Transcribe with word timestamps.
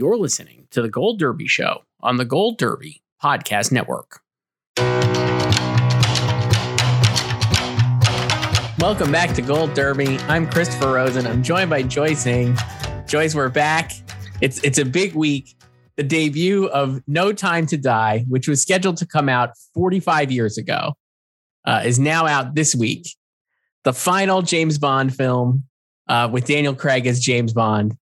You're 0.00 0.16
listening 0.16 0.66
to 0.70 0.80
the 0.80 0.88
Gold 0.88 1.18
Derby 1.18 1.46
Show 1.46 1.82
on 2.00 2.16
the 2.16 2.24
Gold 2.24 2.56
Derby 2.56 3.02
Podcast 3.22 3.70
Network. 3.70 4.22
Welcome 8.78 9.12
back 9.12 9.34
to 9.34 9.42
Gold 9.42 9.74
Derby. 9.74 10.16
I'm 10.20 10.48
Christopher 10.48 10.94
Rosen. 10.94 11.26
I'm 11.26 11.42
joined 11.42 11.68
by 11.68 11.82
Joyce 11.82 12.26
Eng. 12.26 12.56
Joyce, 13.06 13.34
we're 13.34 13.50
back. 13.50 13.92
It's 14.40 14.64
it's 14.64 14.78
a 14.78 14.86
big 14.86 15.14
week. 15.14 15.54
The 15.98 16.02
debut 16.02 16.68
of 16.68 17.02
No 17.06 17.34
Time 17.34 17.66
to 17.66 17.76
Die, 17.76 18.24
which 18.26 18.48
was 18.48 18.62
scheduled 18.62 18.96
to 18.96 19.06
come 19.06 19.28
out 19.28 19.50
45 19.74 20.32
years 20.32 20.56
ago, 20.56 20.94
uh, 21.66 21.82
is 21.84 21.98
now 21.98 22.26
out 22.26 22.54
this 22.54 22.74
week. 22.74 23.06
The 23.84 23.92
final 23.92 24.40
James 24.40 24.78
Bond 24.78 25.14
film 25.14 25.64
uh, 26.08 26.30
with 26.32 26.46
Daniel 26.46 26.74
Craig 26.74 27.06
as 27.06 27.20
James 27.20 27.52
Bond 27.52 27.98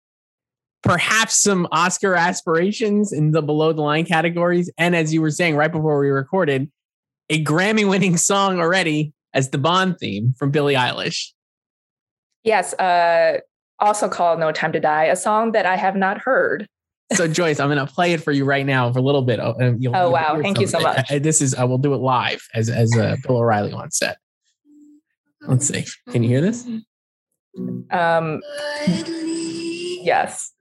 perhaps 0.83 1.43
some 1.43 1.67
Oscar 1.73 2.15
aspirations 2.15 3.13
in 3.13 3.33
the 3.33 3.43
below 3.43 3.73
the 3.73 3.83
line 3.83 4.05
categories. 4.05 4.71
And 4.79 4.95
as 4.95 5.13
you 5.13 5.21
were 5.21 5.31
saying 5.31 5.57
right 5.57 5.71
before 5.71 5.99
we 5.99 6.09
recorded, 6.09 6.71
a 7.29 7.43
Grammy 7.43 7.89
winning 7.89 8.17
song 8.17 8.61
already 8.61 9.13
as 9.35 9.51
the 9.51 9.59
Bond 9.59 9.99
theme 9.99 10.35
from 10.39 10.51
Billie 10.51 10.75
Eilish. 10.75 11.33
Yes, 12.45 12.73
uh, 12.75 13.41
also 13.81 14.09
called 14.09 14.39
No 14.39 14.53
Time 14.53 14.73
to 14.73 14.81
Die, 14.81 15.05
a 15.05 15.17
song 15.17 15.53
that 15.53 15.67
I 15.67 15.77
have 15.77 15.97
not 15.97 16.19
heard. 16.19 16.69
so 17.13 17.27
Joyce, 17.27 17.59
I'm 17.59 17.69
going 17.69 17.85
to 17.85 17.93
play 17.93 18.13
it 18.13 18.23
for 18.23 18.33
you 18.33 18.45
right 18.45 18.65
now 18.65 18.93
for 18.93 19.01
a 19.01 19.03
little 19.03 19.23
bit. 19.23 19.41
oh, 19.41 19.77
you'll, 19.79 19.97
oh 19.97 20.11
wow! 20.11 20.41
Thank 20.41 20.61
you 20.61 20.67
so 20.67 20.81
much. 20.81 21.09
This 21.09 21.41
is 21.41 21.55
I 21.55 21.65
will 21.65 21.79
do 21.79 21.95
it 21.95 21.99
live 21.99 22.41
as 22.55 22.69
as 22.69 22.97
uh, 22.97 23.17
Bill 23.23 23.39
O'Reilly 23.39 23.75
once 23.75 23.99
said. 23.99 24.17
Let's 25.43 25.67
see. 25.67 25.85
Can 26.11 26.23
you 26.23 26.29
hear 26.29 26.41
this? 26.41 26.67
Um. 27.91 28.41
Yes 30.03 30.53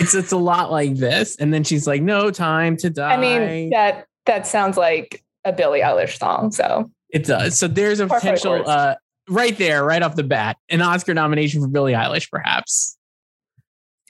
it's 0.00 0.14
it's 0.14 0.32
a 0.32 0.36
lot 0.36 0.70
like 0.70 0.96
this. 0.96 1.36
And 1.36 1.52
then 1.52 1.64
she's 1.64 1.86
like, 1.86 2.02
"No 2.02 2.30
time 2.30 2.76
to 2.78 2.90
die." 2.90 3.14
I 3.14 3.16
mean, 3.16 3.70
that 3.70 4.06
that 4.26 4.46
sounds 4.46 4.76
like 4.76 5.24
a 5.44 5.52
Billie 5.52 5.80
Eilish 5.80 6.18
song. 6.18 6.50
So 6.52 6.90
it 7.10 7.24
does. 7.24 7.58
So 7.58 7.68
there's 7.68 8.00
a 8.00 8.06
potential 8.06 8.68
uh, 8.68 8.96
right 9.28 9.56
there, 9.56 9.84
right 9.84 10.02
off 10.02 10.16
the 10.16 10.24
bat, 10.24 10.56
an 10.68 10.82
Oscar 10.82 11.14
nomination 11.14 11.62
for 11.62 11.68
Billie 11.68 11.92
Eilish, 11.92 12.30
perhaps. 12.30 12.96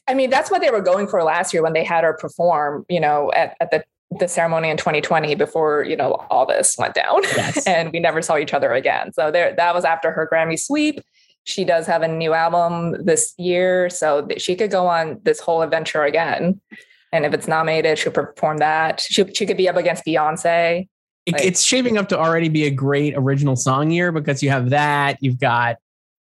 I 0.08 0.14
mean, 0.14 0.30
that's 0.30 0.50
what 0.50 0.60
they 0.60 0.70
were 0.70 0.80
going 0.80 1.08
for 1.08 1.22
last 1.22 1.52
year 1.52 1.62
when 1.62 1.72
they 1.72 1.84
had 1.84 2.04
her 2.04 2.14
perform, 2.14 2.86
you 2.88 3.00
know, 3.00 3.32
at, 3.32 3.56
at 3.60 3.70
the 3.70 3.84
the 4.18 4.28
ceremony 4.28 4.70
in 4.70 4.76
2020 4.76 5.34
before 5.34 5.84
you 5.84 5.96
know 5.96 6.12
all 6.30 6.46
this 6.46 6.76
went 6.78 6.94
down 6.94 7.22
yes. 7.36 7.66
and 7.66 7.92
we 7.92 7.98
never 7.98 8.22
saw 8.22 8.38
each 8.38 8.54
other 8.54 8.72
again 8.72 9.12
so 9.12 9.32
there 9.32 9.52
that 9.56 9.74
was 9.74 9.84
after 9.84 10.12
her 10.12 10.28
grammy 10.32 10.58
sweep 10.58 11.00
she 11.46 11.64
does 11.64 11.86
have 11.86 12.02
a 12.02 12.08
new 12.08 12.34
album 12.34 13.04
this 13.04 13.32
year, 13.38 13.88
so 13.88 14.26
she 14.36 14.56
could 14.56 14.70
go 14.70 14.86
on 14.88 15.20
this 15.22 15.38
whole 15.38 15.62
adventure 15.62 16.02
again. 16.02 16.60
And 17.12 17.24
if 17.24 17.32
it's 17.32 17.46
nominated, 17.46 17.98
she'll 17.98 18.12
perform 18.12 18.58
that. 18.58 19.00
She, 19.00 19.24
she 19.32 19.46
could 19.46 19.56
be 19.56 19.68
up 19.68 19.76
against 19.76 20.04
Beyonce. 20.04 20.88
Like, 21.30 21.44
it's 21.44 21.62
shaping 21.62 21.98
up 21.98 22.08
to 22.08 22.18
already 22.18 22.48
be 22.48 22.66
a 22.66 22.70
great 22.70 23.14
original 23.16 23.54
song 23.54 23.90
year 23.90 24.10
because 24.10 24.42
you 24.42 24.50
have 24.50 24.70
that. 24.70 25.18
You've 25.20 25.38
got, 25.38 25.76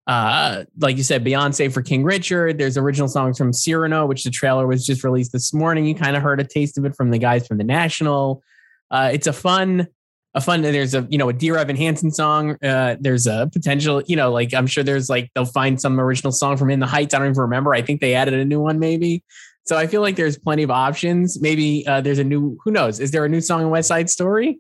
uh, 0.06 0.66
like 0.80 0.96
you 0.96 1.03
said, 1.03 1.25
Beyonce 1.25 1.74
for 1.74 1.81
King 1.81 2.03
Richard. 2.03 2.59
There's 2.59 2.78
original 2.78 3.07
songs 3.07 3.38
from 3.38 3.52
Cyrano, 3.52 4.06
which 4.06 4.24
the 4.24 4.31
trailer 4.31 4.68
was 4.68 4.86
just 4.86 5.03
released 5.03 5.31
this 5.31 5.53
morning. 5.53 5.86
You 5.86 5.96
kind 5.96 6.16
of 6.16 6.22
heard 6.22 6.40
a 6.40 6.44
taste 6.44 6.78
of 6.78 6.86
it 6.86 6.96
from 6.96 7.09
the 7.09 7.18
guys 7.18 7.47
from 7.47 7.57
the 7.57 7.63
National. 7.63 8.44
Uh, 8.92 9.09
it's 9.12 9.28
a 9.28 9.34
fun 9.34 9.88
a 10.35 10.41
fun 10.41 10.62
there's 10.62 10.94
a 10.94 11.07
you 11.09 11.18
know 11.18 11.29
a 11.29 11.34
dear 11.34 11.57
evan 11.57 11.75
hansen 11.75 12.12
song 12.12 12.57
uh 12.63 12.96
there's 13.00 13.25
a 13.25 13.50
potential 13.53 14.03
you 14.06 14.16
know 14.16 14.31
like 14.31 14.53
i'm 14.53 14.68
sure 14.68 14.84
there's 14.84 15.09
like 15.09 15.31
they'll 15.34 15.46
find 15.46 15.81
some 15.81 16.00
original 16.00 16.31
song 16.31 16.57
from 16.57 16.69
in 16.69 16.79
the 16.79 16.85
heights 16.85 17.13
i 17.13 17.18
don't 17.18 17.29
even 17.29 17.41
remember 17.41 17.73
i 17.73 17.81
think 17.81 18.01
they 18.01 18.13
added 18.13 18.34
a 18.34 18.45
new 18.45 18.59
one 18.59 18.78
maybe. 18.78 19.24
So 19.63 19.75
i 19.78 19.88
feel 19.88 20.01
like 20.01 20.16
there's 20.16 20.38
plenty 20.38 20.62
of 20.62 20.69
options 20.69 21.41
maybe 21.41 21.88
uh 21.88 22.01
there's 22.01 22.19
a 22.19 22.24
new 22.24 22.57
who 22.63 22.72
knows 22.72 23.00
is 23.00 23.12
there 23.12 23.25
a 23.25 23.29
new 23.29 23.41
song 23.41 23.62
in 23.62 23.69
west 23.69 23.88
side 23.88 24.09
story? 24.09 24.59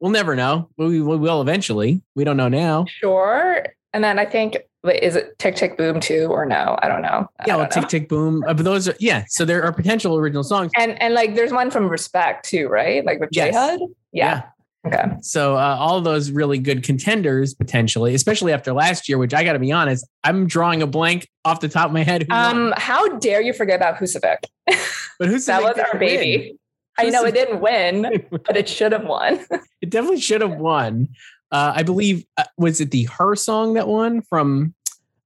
We'll 0.00 0.12
never 0.12 0.36
know 0.36 0.70
we, 0.78 1.00
we 1.00 1.16
will 1.16 1.42
eventually 1.42 2.00
we 2.14 2.24
don't 2.24 2.36
know 2.36 2.48
now. 2.48 2.86
Sure 2.88 3.66
and 3.92 4.02
then 4.02 4.18
i 4.18 4.24
think 4.24 4.56
is 4.86 5.16
it 5.16 5.36
tick 5.40 5.56
tick 5.56 5.76
boom 5.76 5.98
too 5.98 6.28
or 6.30 6.46
no? 6.46 6.78
I 6.80 6.86
don't 6.88 7.02
know. 7.02 7.28
I 7.40 7.44
yeah 7.48 7.56
well 7.56 7.68
tick 7.68 7.88
tick 7.88 8.08
boom 8.08 8.44
uh, 8.46 8.54
but 8.54 8.64
those 8.64 8.88
are 8.88 8.94
yeah 9.00 9.24
so 9.28 9.44
there 9.44 9.64
are 9.64 9.72
potential 9.72 10.16
original 10.16 10.44
songs. 10.44 10.70
And 10.78 11.00
and 11.02 11.12
like 11.12 11.34
there's 11.34 11.52
one 11.52 11.70
from 11.70 11.88
respect 11.88 12.48
too 12.48 12.68
right? 12.68 13.04
Like 13.04 13.18
with 13.18 13.30
yes. 13.32 13.52
j 13.52 13.58
hud 13.58 13.80
yeah. 14.12 14.26
yeah. 14.26 14.42
Okay. 14.86 15.04
So 15.20 15.56
uh, 15.56 15.76
all 15.78 16.00
those 16.00 16.30
really 16.30 16.58
good 16.58 16.82
contenders 16.82 17.54
potentially, 17.54 18.14
especially 18.14 18.52
after 18.52 18.72
last 18.72 19.08
year, 19.08 19.18
which 19.18 19.34
I 19.34 19.42
got 19.42 19.54
to 19.54 19.58
be 19.58 19.72
honest, 19.72 20.06
I'm 20.22 20.46
drawing 20.46 20.82
a 20.82 20.86
blank 20.86 21.28
off 21.44 21.60
the 21.60 21.68
top 21.68 21.86
of 21.86 21.92
my 21.92 22.04
head. 22.04 22.30
um, 22.30 22.72
how 22.76 23.18
dare 23.18 23.40
you 23.40 23.52
forget 23.52 23.76
about 23.76 23.96
Husavik? 23.96 24.38
But 25.18 25.30
Husavik 25.30 25.46
that 25.46 25.62
was 25.62 25.78
our 25.78 25.98
baby. 25.98 26.48
Win. 26.50 26.58
I 26.98 27.10
know 27.10 27.24
it 27.24 27.32
didn't 27.32 27.60
win, 27.60 28.26
but 28.30 28.54
it 28.54 28.68
should 28.68 28.92
have 28.92 29.04
won. 29.04 29.44
it 29.80 29.88
definitely 29.88 30.20
should 30.20 30.42
have 30.42 30.56
won. 30.56 31.08
Uh, 31.50 31.72
I 31.74 31.84
believe 31.84 32.26
uh, 32.36 32.44
was 32.58 32.82
it 32.82 32.90
the 32.90 33.04
H.E.R. 33.04 33.34
song 33.34 33.74
that 33.74 33.88
won 33.88 34.20
from 34.20 34.74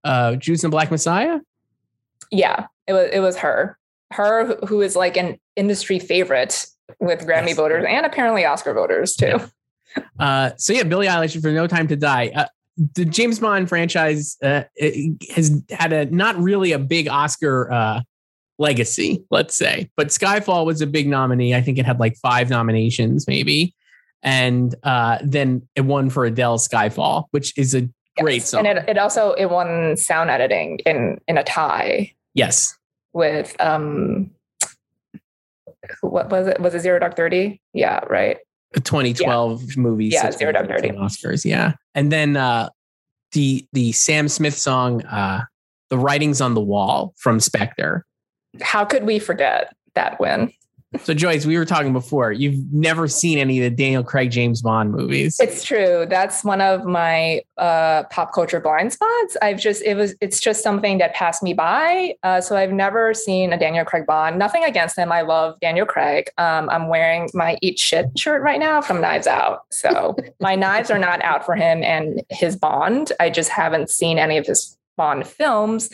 uh, 0.04 0.36
Judas 0.36 0.62
and 0.62 0.70
Black 0.70 0.92
Messiah? 0.92 1.40
Yeah, 2.30 2.66
it 2.86 2.92
was. 2.92 3.08
It 3.12 3.18
was 3.18 3.36
her. 3.38 3.76
H.E.R. 4.12 4.58
who 4.66 4.80
is 4.80 4.94
like 4.94 5.16
an 5.16 5.40
industry 5.56 5.98
favorite 5.98 6.66
with 6.98 7.26
Grammy 7.26 7.48
yes. 7.48 7.56
voters 7.56 7.84
and 7.88 8.06
apparently 8.06 8.44
Oscar 8.44 8.74
voters 8.74 9.14
too. 9.14 9.26
Yeah. 9.26 10.02
Uh, 10.18 10.50
so 10.56 10.72
yeah, 10.72 10.84
Billie 10.84 11.06
Eilish 11.06 11.40
for 11.40 11.50
No 11.50 11.66
Time 11.66 11.88
to 11.88 11.96
Die. 11.96 12.30
Uh, 12.34 12.46
the 12.94 13.04
James 13.04 13.40
Bond 13.40 13.68
franchise 13.68 14.36
uh, 14.42 14.62
has 15.34 15.62
had 15.70 15.92
a 15.92 16.06
not 16.06 16.36
really 16.36 16.72
a 16.72 16.78
big 16.78 17.08
Oscar 17.08 17.70
uh, 17.70 18.00
legacy, 18.58 19.24
let's 19.30 19.54
say, 19.54 19.90
but 19.96 20.08
Skyfall 20.08 20.64
was 20.64 20.80
a 20.80 20.86
big 20.86 21.08
nominee. 21.08 21.54
I 21.54 21.60
think 21.60 21.78
it 21.78 21.84
had 21.84 22.00
like 22.00 22.16
five 22.16 22.48
nominations, 22.48 23.26
maybe, 23.26 23.74
and 24.22 24.74
uh, 24.82 25.18
then 25.22 25.68
it 25.74 25.82
won 25.82 26.10
for 26.10 26.24
Adele 26.24 26.58
Skyfall, 26.58 27.26
which 27.32 27.56
is 27.58 27.74
a 27.74 27.88
great 28.18 28.42
song. 28.42 28.66
And 28.66 28.78
it, 28.78 28.88
it 28.90 28.98
also 28.98 29.32
it 29.32 29.46
won 29.46 29.96
sound 29.96 30.30
editing 30.30 30.78
in 30.86 31.20
in 31.28 31.36
a 31.36 31.44
tie. 31.44 32.14
Yes, 32.34 32.76
with 33.12 33.56
um 33.60 34.30
what 36.02 36.30
was 36.30 36.46
it? 36.46 36.60
Was 36.60 36.74
it 36.74 36.80
Zero 36.80 36.98
Dark 36.98 37.16
Thirty? 37.16 37.60
Yeah, 37.72 38.00
right. 38.08 38.38
The 38.72 38.80
2012 38.80 39.62
yeah. 39.62 39.68
movie. 39.76 40.06
Yeah, 40.06 40.30
Zero 40.30 40.52
Dark 40.52 40.68
Thirty. 40.68 40.90
Oscars. 40.90 41.44
Yeah, 41.44 41.72
and 41.94 42.12
then 42.12 42.36
uh, 42.36 42.68
the 43.32 43.66
the 43.72 43.92
Sam 43.92 44.28
Smith 44.28 44.56
song, 44.56 45.04
uh, 45.06 45.42
"The 45.90 45.98
Writing's 45.98 46.40
on 46.40 46.54
the 46.54 46.60
Wall" 46.60 47.14
from 47.16 47.40
Spectre. 47.40 48.04
How 48.60 48.84
could 48.84 49.04
we 49.04 49.18
forget 49.18 49.74
that 49.94 50.20
win? 50.20 50.52
So 50.98 51.14
Joyce, 51.14 51.46
we 51.46 51.56
were 51.56 51.64
talking 51.64 51.92
before. 51.92 52.32
You've 52.32 52.72
never 52.72 53.06
seen 53.06 53.38
any 53.38 53.60
of 53.60 53.70
the 53.70 53.76
Daniel 53.76 54.02
Craig 54.02 54.32
James 54.32 54.60
Bond 54.60 54.90
movies. 54.90 55.38
It's 55.38 55.62
true. 55.62 56.04
That's 56.08 56.42
one 56.42 56.60
of 56.60 56.84
my 56.84 57.42
uh, 57.58 58.02
pop 58.10 58.32
culture 58.32 58.58
blind 58.58 58.92
spots. 58.92 59.36
I've 59.40 59.60
just 59.60 59.82
it 59.82 59.94
was 59.94 60.16
it's 60.20 60.40
just 60.40 60.64
something 60.64 60.98
that 60.98 61.14
passed 61.14 61.44
me 61.44 61.54
by. 61.54 62.16
Uh, 62.24 62.40
so 62.40 62.56
I've 62.56 62.72
never 62.72 63.14
seen 63.14 63.52
a 63.52 63.58
Daniel 63.58 63.84
Craig 63.84 64.04
Bond. 64.04 64.36
Nothing 64.36 64.64
against 64.64 64.98
him. 64.98 65.12
I 65.12 65.20
love 65.20 65.60
Daniel 65.60 65.86
Craig. 65.86 66.28
Um, 66.38 66.68
I'm 66.68 66.88
wearing 66.88 67.30
my 67.34 67.56
Eat 67.62 67.78
Shit 67.78 68.18
shirt 68.18 68.42
right 68.42 68.58
now 68.58 68.80
from 68.80 69.00
Knives 69.00 69.28
Out. 69.28 69.66
So 69.70 70.16
my 70.40 70.56
knives 70.56 70.90
are 70.90 70.98
not 70.98 71.22
out 71.22 71.46
for 71.46 71.54
him 71.54 71.84
and 71.84 72.20
his 72.30 72.56
Bond. 72.56 73.12
I 73.20 73.30
just 73.30 73.50
haven't 73.50 73.90
seen 73.90 74.18
any 74.18 74.38
of 74.38 74.46
his 74.46 74.76
Bond 74.96 75.24
films, 75.24 75.88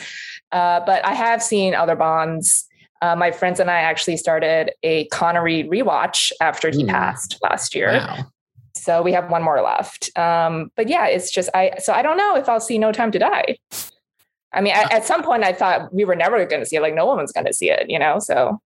uh, 0.53 0.81
but 0.87 1.05
I 1.05 1.13
have 1.13 1.43
seen 1.43 1.75
other 1.75 1.97
Bonds 1.97 2.67
Uh, 3.03 3.15
my 3.15 3.31
friends 3.31 3.61
and 3.61 3.71
I 3.71 3.81
actually 3.81 4.17
started 4.17 4.73
a 4.83 5.07
Connery 5.07 5.65
rewatch 5.65 6.33
after 6.41 6.71
he 6.71 6.85
mm. 6.85 6.89
passed 6.89 7.39
last 7.43 7.75
year. 7.75 7.93
Wow. 7.93 8.27
So 8.75 9.03
we 9.03 9.13
have 9.13 9.31
one 9.31 9.43
more 9.43 9.61
left. 9.63 10.17
Um, 10.17 10.71
but 10.77 10.89
yeah, 10.89 11.07
it's 11.07 11.31
just 11.31 11.51
I. 11.55 11.73
So 11.79 11.93
I 11.93 12.03
don't 12.03 12.17
know 12.17 12.37
if 12.37 12.49
I'll 12.49 12.61
see 12.61 12.79
No 12.79 12.93
Time 12.93 13.11
to 13.13 13.19
Die. 13.19 13.59
I 14.53 14.61
mean, 14.61 14.75
at, 14.75 14.93
at 14.93 15.05
some 15.05 15.23
point, 15.23 15.45
I 15.45 15.53
thought 15.53 15.93
we 15.93 16.05
were 16.05 16.17
never 16.17 16.45
going 16.47 16.61
to 16.61 16.67
see 16.67 16.77
it. 16.77 16.83
Like 16.83 16.95
no 16.95 17.05
one's 17.05 17.33
going 17.33 17.47
to 17.47 17.53
see 17.53 17.71
it, 17.71 17.91
you 17.91 17.99
know. 17.99 18.19
So 18.19 18.61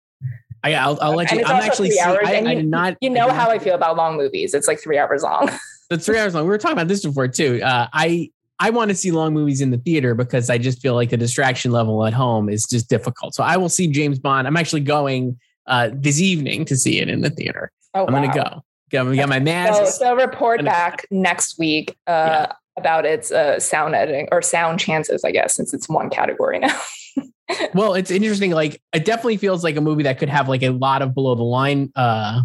I, 0.65 0.71
will 0.71 0.99
I'll 1.01 1.15
let 1.15 1.31
you. 1.33 1.45
I'm 1.45 1.63
actually. 1.63 1.91
See, 1.91 2.01
I, 2.01 2.15
I 2.15 2.53
you, 2.53 2.63
not. 2.63 2.97
You 3.01 3.11
know 3.11 3.29
I 3.29 3.35
how 3.35 3.51
I 3.51 3.59
feel 3.59 3.75
about 3.75 3.97
long 3.97 4.17
movies. 4.17 4.55
It's 4.55 4.67
like 4.67 4.81
three 4.81 4.99
hours 4.99 5.23
long. 5.23 5.51
It's 5.91 6.05
three 6.05 6.19
hours 6.19 6.35
long. 6.35 6.45
We 6.45 6.49
were 6.51 6.59
talking 6.59 6.73
about 6.73 6.89
this 6.89 7.05
before 7.05 7.29
too. 7.29 7.61
Uh, 7.63 7.87
I 7.93 8.33
I 8.59 8.71
want 8.71 8.91
to 8.91 8.95
see 8.95 9.11
long 9.11 9.35
movies 9.35 9.61
in 9.61 9.71
the 9.71 9.79
theater 9.79 10.15
because 10.15 10.49
I 10.49 10.59
just 10.59 10.81
feel 10.81 10.95
like 10.95 11.11
the 11.11 11.17
distraction 11.17 11.73
level 11.73 12.05
at 12.07 12.15
home 12.15 12.49
is 12.49 12.67
just 12.67 12.89
difficult. 12.89 13.35
So 13.35 13.45
I 13.45 13.57
will 13.57 13.69
see 13.69 13.87
James 13.87 14.19
Bond. 14.19 14.47
I'm 14.47 14.57
actually 14.57 14.81
going 14.81 15.39
uh, 15.67 15.91
this 15.93 16.21
evening 16.21 16.65
to 16.67 16.77
see 16.77 17.01
it 17.01 17.09
in 17.09 17.21
the 17.21 17.31
theater. 17.31 17.71
Oh, 17.95 18.07
I'm 18.07 18.13
wow. 18.13 18.21
going 18.21 18.33
to 18.33 18.39
go. 18.39 18.63
Got, 18.91 19.17
got 19.17 19.29
my 19.29 19.41
mask. 19.41 19.99
So, 19.99 20.05
so 20.05 20.15
report 20.17 20.65
back 20.65 21.07
next 21.11 21.59
week 21.59 21.97
uh, 22.07 22.47
yeah. 22.47 22.53
about 22.79 23.05
its 23.05 23.33
uh, 23.33 23.59
sound 23.59 23.95
editing 23.95 24.29
or 24.31 24.41
sound 24.41 24.81
chances, 24.81 25.25
I 25.25 25.33
guess, 25.33 25.55
since 25.55 25.75
it's 25.75 25.89
one 25.89 26.09
category 26.09 26.61
now. 26.61 26.81
well, 27.75 27.95
it's 27.95 28.11
interesting. 28.11 28.53
Like 28.53 28.81
it 28.93 29.05
definitely 29.05 29.39
feels 29.39 29.65
like 29.65 29.77
a 29.77 29.81
movie 29.81 30.05
that 30.05 30.19
could 30.19 30.29
have 30.29 30.49
like 30.49 30.63
a 30.63 30.71
lot 30.71 31.03
of 31.03 31.15
below 31.15 31.35
the 31.35 31.43
line 31.43 31.91
uh, 31.97 32.43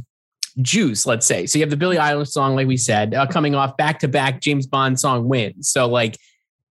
juice, 0.62 1.06
let's 1.06 1.26
say. 1.26 1.46
So 1.46 1.60
you 1.60 1.64
have 1.64 1.70
the 1.70 1.78
Billie 1.78 1.98
Eilish 1.98 2.30
song, 2.30 2.56
like 2.56 2.68
we 2.68 2.78
said, 2.78 3.14
uh, 3.14 3.28
coming 3.28 3.56
off 3.56 3.78
back 3.78 4.00
to 4.00 4.08
back 4.08 4.42
James 4.42 4.68
Bond 4.68 5.00
song 5.00 5.28
wins. 5.28 5.70
So 5.70 5.88
like 5.88 6.18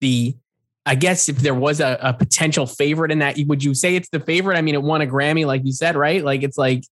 the, 0.00 0.37
I 0.87 0.94
guess 0.94 1.29
if 1.29 1.38
there 1.38 1.55
was 1.55 1.81
a, 1.81 1.99
a, 2.00 2.15
potential 2.15 2.67
favorite 2.67 3.11
in 3.11 3.19
that, 3.21 3.37
would 3.47 3.62
you 3.62 3.75
say 3.75 3.97
it's 3.97 4.09
the 4.09 4.21
favorite? 4.21 4.56
I 4.56 4.62
mean, 4.62 4.75
it 4.75 4.82
won 4.82 5.03
a 5.03 5.06
Grammy, 5.06 5.47
like 5.47 5.62
you 5.65 5.73
said, 5.73 5.94
right? 5.94 6.25
Like 6.25 6.43
it's 6.43 6.59
like, 6.59 6.85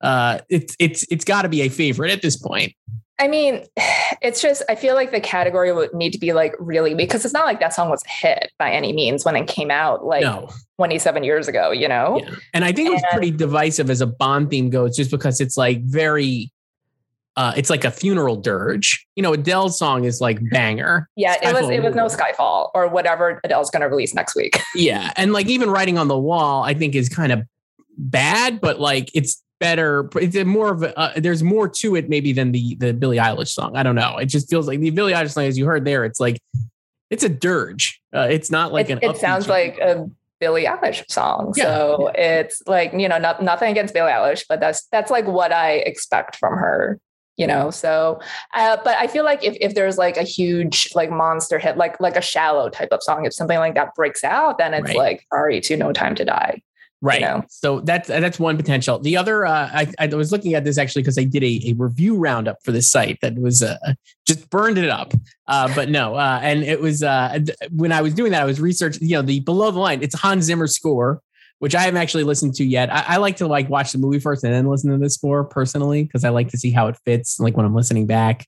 uh, 0.00 0.38
it's 0.48 0.76
it's 0.78 1.04
it's 1.10 1.24
got 1.24 1.42
to 1.42 1.48
be 1.48 1.62
a 1.62 1.68
favorite 1.68 2.10
at 2.10 2.22
this 2.22 2.36
point. 2.36 2.74
I 3.18 3.28
mean, 3.28 3.64
it's 4.22 4.42
just 4.42 4.62
I 4.68 4.74
feel 4.74 4.94
like 4.94 5.12
the 5.12 5.20
category 5.20 5.72
would 5.72 5.94
need 5.94 6.12
to 6.12 6.18
be 6.18 6.32
like 6.32 6.54
really 6.58 6.94
because 6.94 7.24
it's 7.24 7.34
not 7.34 7.44
like 7.44 7.60
that 7.60 7.74
song 7.74 7.90
was 7.90 8.02
a 8.04 8.08
hit 8.08 8.52
by 8.58 8.70
any 8.70 8.92
means 8.92 9.24
when 9.24 9.36
it 9.36 9.46
came 9.46 9.70
out 9.70 10.04
like 10.04 10.22
no. 10.22 10.48
27 10.78 11.22
years 11.22 11.46
ago, 11.46 11.70
you 11.70 11.86
know? 11.86 12.20
Yeah. 12.22 12.34
And 12.54 12.64
I 12.64 12.72
think 12.72 12.88
and, 12.88 12.98
it 12.98 13.02
was 13.02 13.04
pretty 13.12 13.30
divisive 13.30 13.90
as 13.90 14.00
a 14.00 14.06
Bond 14.06 14.50
theme 14.50 14.70
goes, 14.70 14.96
just 14.96 15.10
because 15.10 15.40
it's 15.40 15.56
like 15.56 15.82
very 15.82 16.50
uh, 17.36 17.52
it's 17.56 17.70
like 17.70 17.84
a 17.84 17.90
funeral 17.90 18.36
dirge. 18.36 19.06
You 19.14 19.22
know, 19.22 19.32
Adele's 19.32 19.78
song 19.78 20.04
is 20.04 20.20
like 20.20 20.38
banger. 20.50 21.08
Yeah, 21.16 21.36
Skyfall. 21.36 21.48
it 21.48 21.54
was 21.54 21.70
it 21.70 21.82
was 21.82 21.94
no 21.94 22.06
Skyfall 22.06 22.70
or 22.74 22.88
whatever 22.88 23.40
Adele's 23.44 23.70
going 23.70 23.82
to 23.82 23.88
release 23.88 24.14
next 24.14 24.34
week. 24.34 24.58
yeah, 24.74 25.12
and 25.16 25.32
like 25.32 25.46
even 25.46 25.70
writing 25.70 25.96
on 25.96 26.08
the 26.08 26.18
wall, 26.18 26.64
I 26.64 26.74
think 26.74 26.94
is 26.94 27.08
kind 27.08 27.32
of 27.32 27.42
bad, 27.96 28.60
but 28.60 28.80
like 28.80 29.10
it's 29.14 29.42
better. 29.60 30.08
It's 30.16 30.36
more 30.44 30.72
of 30.72 30.82
a, 30.82 30.98
uh, 30.98 31.12
there's 31.16 31.42
more 31.42 31.68
to 31.68 31.94
it 31.94 32.08
maybe 32.08 32.32
than 32.32 32.50
the 32.50 32.74
the 32.76 32.92
Billie 32.92 33.18
Eilish 33.18 33.48
song. 33.48 33.76
I 33.76 33.84
don't 33.84 33.94
know. 33.94 34.16
It 34.16 34.26
just 34.26 34.50
feels 34.50 34.66
like 34.66 34.80
the 34.80 34.90
Billie 34.90 35.12
Eilish 35.12 35.30
song, 35.30 35.44
as 35.44 35.56
you 35.56 35.66
heard 35.66 35.84
there, 35.84 36.04
it's 36.04 36.18
like 36.18 36.40
it's 37.10 37.22
a 37.22 37.28
dirge. 37.28 38.00
Uh, 38.14 38.26
it's 38.30 38.50
not 38.50 38.72
like 38.72 38.90
it, 38.90 39.02
an. 39.02 39.10
It 39.10 39.18
sounds 39.18 39.46
song. 39.46 39.52
like 39.52 39.78
a 39.78 40.10
Billie 40.40 40.64
Eilish 40.64 41.08
song. 41.08 41.52
Yeah. 41.56 41.64
So 41.64 42.10
it's 42.14 42.62
like 42.66 42.92
you 42.94 43.08
know, 43.08 43.18
not, 43.18 43.42
nothing 43.42 43.70
against 43.70 43.94
Billie 43.94 44.10
Eilish, 44.10 44.44
but 44.48 44.58
that's 44.58 44.86
that's 44.90 45.10
like 45.10 45.26
what 45.26 45.52
I 45.52 45.74
expect 45.74 46.36
from 46.36 46.56
her. 46.56 46.98
You 47.36 47.46
know, 47.46 47.70
so 47.70 48.20
uh, 48.52 48.76
but 48.84 48.96
I 48.98 49.06
feel 49.06 49.24
like 49.24 49.42
if 49.42 49.56
if 49.60 49.74
there's 49.74 49.96
like 49.96 50.18
a 50.18 50.22
huge 50.22 50.90
like 50.94 51.10
monster 51.10 51.58
hit, 51.58 51.78
like 51.78 51.98
like 51.98 52.16
a 52.16 52.20
shallow 52.20 52.68
type 52.68 52.90
of 52.92 53.02
song, 53.02 53.24
if 53.24 53.32
something 53.32 53.58
like 53.58 53.74
that 53.76 53.94
breaks 53.94 54.24
out, 54.24 54.58
then 54.58 54.74
it's 54.74 54.88
right. 54.88 54.96
like 54.96 55.26
sorry 55.32 55.60
to 55.62 55.76
No 55.76 55.92
Time 55.92 56.14
to 56.16 56.24
Die. 56.24 56.60
Right. 57.02 57.20
You 57.20 57.26
know? 57.26 57.44
So 57.48 57.80
that's 57.80 58.08
that's 58.08 58.38
one 58.38 58.56
potential. 58.56 58.98
The 58.98 59.16
other, 59.16 59.46
uh, 59.46 59.70
I, 59.72 59.92
I 59.98 60.06
was 60.08 60.32
looking 60.32 60.54
at 60.54 60.64
this 60.64 60.76
actually 60.76 61.02
because 61.02 61.16
I 61.16 61.24
did 61.24 61.42
a, 61.42 61.70
a 61.70 61.72
review 61.78 62.16
roundup 62.16 62.58
for 62.62 62.72
this 62.72 62.90
site 62.90 63.18
that 63.22 63.38
was 63.38 63.62
uh, 63.62 63.78
just 64.26 64.50
burned 64.50 64.76
it 64.76 64.90
up. 64.90 65.14
Uh, 65.46 65.74
but 65.74 65.88
no, 65.88 66.16
uh, 66.16 66.40
and 66.42 66.62
it 66.62 66.80
was 66.80 67.02
uh, 67.02 67.38
when 67.74 67.90
I 67.90 68.02
was 68.02 68.12
doing 68.12 68.32
that, 68.32 68.42
I 68.42 68.44
was 68.44 68.60
researching. 68.60 69.08
You 69.08 69.16
know, 69.16 69.22
the 69.22 69.40
below 69.40 69.70
the 69.70 69.78
line. 69.78 70.02
It's 70.02 70.14
Hans 70.14 70.44
Zimmer 70.44 70.66
score, 70.66 71.22
which 71.58 71.74
I 71.74 71.80
haven't 71.80 72.00
actually 72.02 72.24
listened 72.24 72.54
to 72.56 72.64
yet. 72.64 72.92
I, 72.92 73.04
I 73.08 73.16
like 73.16 73.36
to 73.36 73.46
like 73.46 73.70
watch 73.70 73.92
the 73.92 73.98
movie 73.98 74.20
first 74.20 74.44
and 74.44 74.52
then 74.52 74.66
listen 74.66 74.90
to 74.90 74.98
the 74.98 75.08
score 75.08 75.44
personally 75.44 76.04
because 76.04 76.24
I 76.24 76.28
like 76.28 76.48
to 76.48 76.58
see 76.58 76.70
how 76.70 76.88
it 76.88 76.98
fits. 77.06 77.40
Like 77.40 77.56
when 77.56 77.64
I'm 77.64 77.74
listening 77.74 78.06
back. 78.06 78.46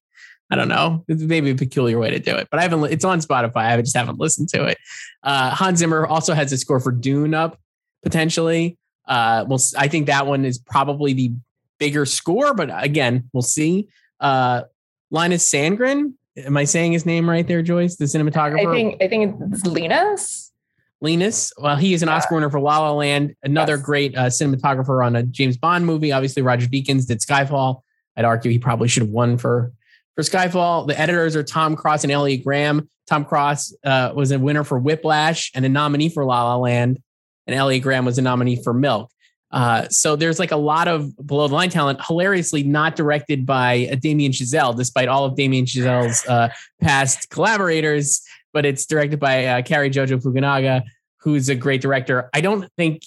I 0.51 0.55
don't 0.55 0.69
know. 0.69 1.03
It's 1.09 1.23
maybe 1.23 1.49
a 1.49 1.55
peculiar 1.55 1.99
way 1.99 2.11
to 2.11 2.19
do 2.19 2.35
it, 2.37 2.49
but 2.51 2.61
I 2.61 2.63
haven't. 2.65 2.93
It's 2.93 3.07
on 3.07 3.21
Spotify. 3.21 3.73
I 3.73 3.81
just 3.81 3.97
haven't 3.97 4.19
listened 4.19 4.51
to 4.51 4.67
it. 4.67 4.77
Uh, 5.23 5.49
Hans 5.49 5.79
Zimmer 5.79 6.07
also 6.07 6.35
has 6.35 6.53
a 6.53 6.59
score 6.59 6.79
for 6.79 6.93
Dune 6.93 7.33
up 7.33 7.59
potentially. 8.03 8.79
Uh, 9.07 9.45
well, 9.49 9.61
I 9.77 9.89
think 9.89 10.07
that 10.07 10.27
one 10.27 10.45
is 10.45 10.59
probably 10.59 11.13
the 11.13 11.33
bigger 11.79 12.07
score, 12.07 12.55
but 12.55 12.71
again, 12.73 13.29
we'll 13.33 13.43
see. 13.43 13.89
Uh, 14.21 14.63
Linus 15.11 15.51
Sandgren, 15.51 16.15
am 16.37 16.57
I 16.57 16.65
saying 16.65 16.93
his 16.93 17.05
name 17.05 17.29
right 17.29 17.47
there, 17.47 17.63
Joyce? 17.63 17.97
The 17.97 18.05
cinematographer. 18.07 18.69
I 18.69 18.73
think 18.73 19.03
I 19.03 19.09
think 19.09 19.37
it's 19.53 19.67
Linus. 19.67 20.53
Linus. 21.01 21.53
Well, 21.59 21.77
he 21.77 21.95
is 21.95 22.03
an 22.03 22.09
yeah. 22.09 22.17
Oscar 22.17 22.37
winner 22.37 22.49
for 22.49 22.61
La 22.61 22.79
La 22.79 22.93
Land, 22.93 23.35
another 23.43 23.75
yes. 23.75 23.83
great 23.83 24.17
uh, 24.17 24.27
cinematographer 24.27 25.05
on 25.05 25.17
a 25.17 25.25
James 25.25 25.57
Bond 25.57 25.85
movie. 25.85 26.13
Obviously, 26.13 26.43
Roger 26.43 26.67
Deakins 26.67 27.07
did 27.07 27.21
Skyfall. 27.21 27.83
I'd 28.17 28.25
argue 28.25 28.51
he 28.51 28.59
probably 28.59 28.89
should 28.89 29.03
have 29.03 29.11
won 29.11 29.37
for 29.37 29.73
for 30.15 30.23
Skyfall. 30.23 30.87
The 30.87 30.99
editors 30.99 31.35
are 31.35 31.43
Tom 31.43 31.75
Cross 31.75 32.05
and 32.05 32.13
Elliot 32.13 32.45
Graham. 32.45 32.89
Tom 33.09 33.25
Cross 33.25 33.75
uh, 33.85 34.13
was 34.15 34.31
a 34.31 34.39
winner 34.39 34.65
for 34.65 34.79
Whiplash 34.79 35.51
and 35.55 35.65
a 35.65 35.69
nominee 35.69 36.09
for 36.09 36.25
La 36.25 36.45
La 36.45 36.57
Land 36.57 37.03
and 37.47 37.55
Elliot 37.57 37.83
Graham 37.83 38.05
was 38.05 38.19
a 38.19 38.23
nominee 38.23 38.63
for 38.63 38.73
Milk. 38.73 39.11
Uh, 39.51 39.87
so 39.91 40.17
there's 40.17 40.39
like 40.39 40.51
a 40.51 40.57
lot 40.57 40.89
of 40.89 41.15
below 41.27 41.47
the 41.47 41.55
line 41.55 41.69
talent, 41.69 42.01
hilariously 42.07 42.63
not 42.63 42.97
directed 42.97 43.45
by 43.45 43.87
uh, 43.93 43.97
Damien 43.97 44.33
Chazelle, 44.33 44.75
despite 44.75 45.09
all 45.09 45.27
of 45.27 45.37
Damien 45.37 45.67
Chazelle's 45.67 46.27
uh, 46.27 46.49
past 46.81 47.29
collaborators, 47.29 48.23
but 48.55 48.65
it's 48.65 48.87
directed 48.87 49.21
by 49.21 49.45
uh, 49.45 49.63
Cary 49.63 49.91
Joji 49.91 50.17
Fukunaga, 50.17 50.83
who's 51.19 51.51
a 51.51 51.55
great 51.55 51.83
director. 51.83 52.31
I 52.33 52.41
don't 52.41 52.67
think, 52.79 53.03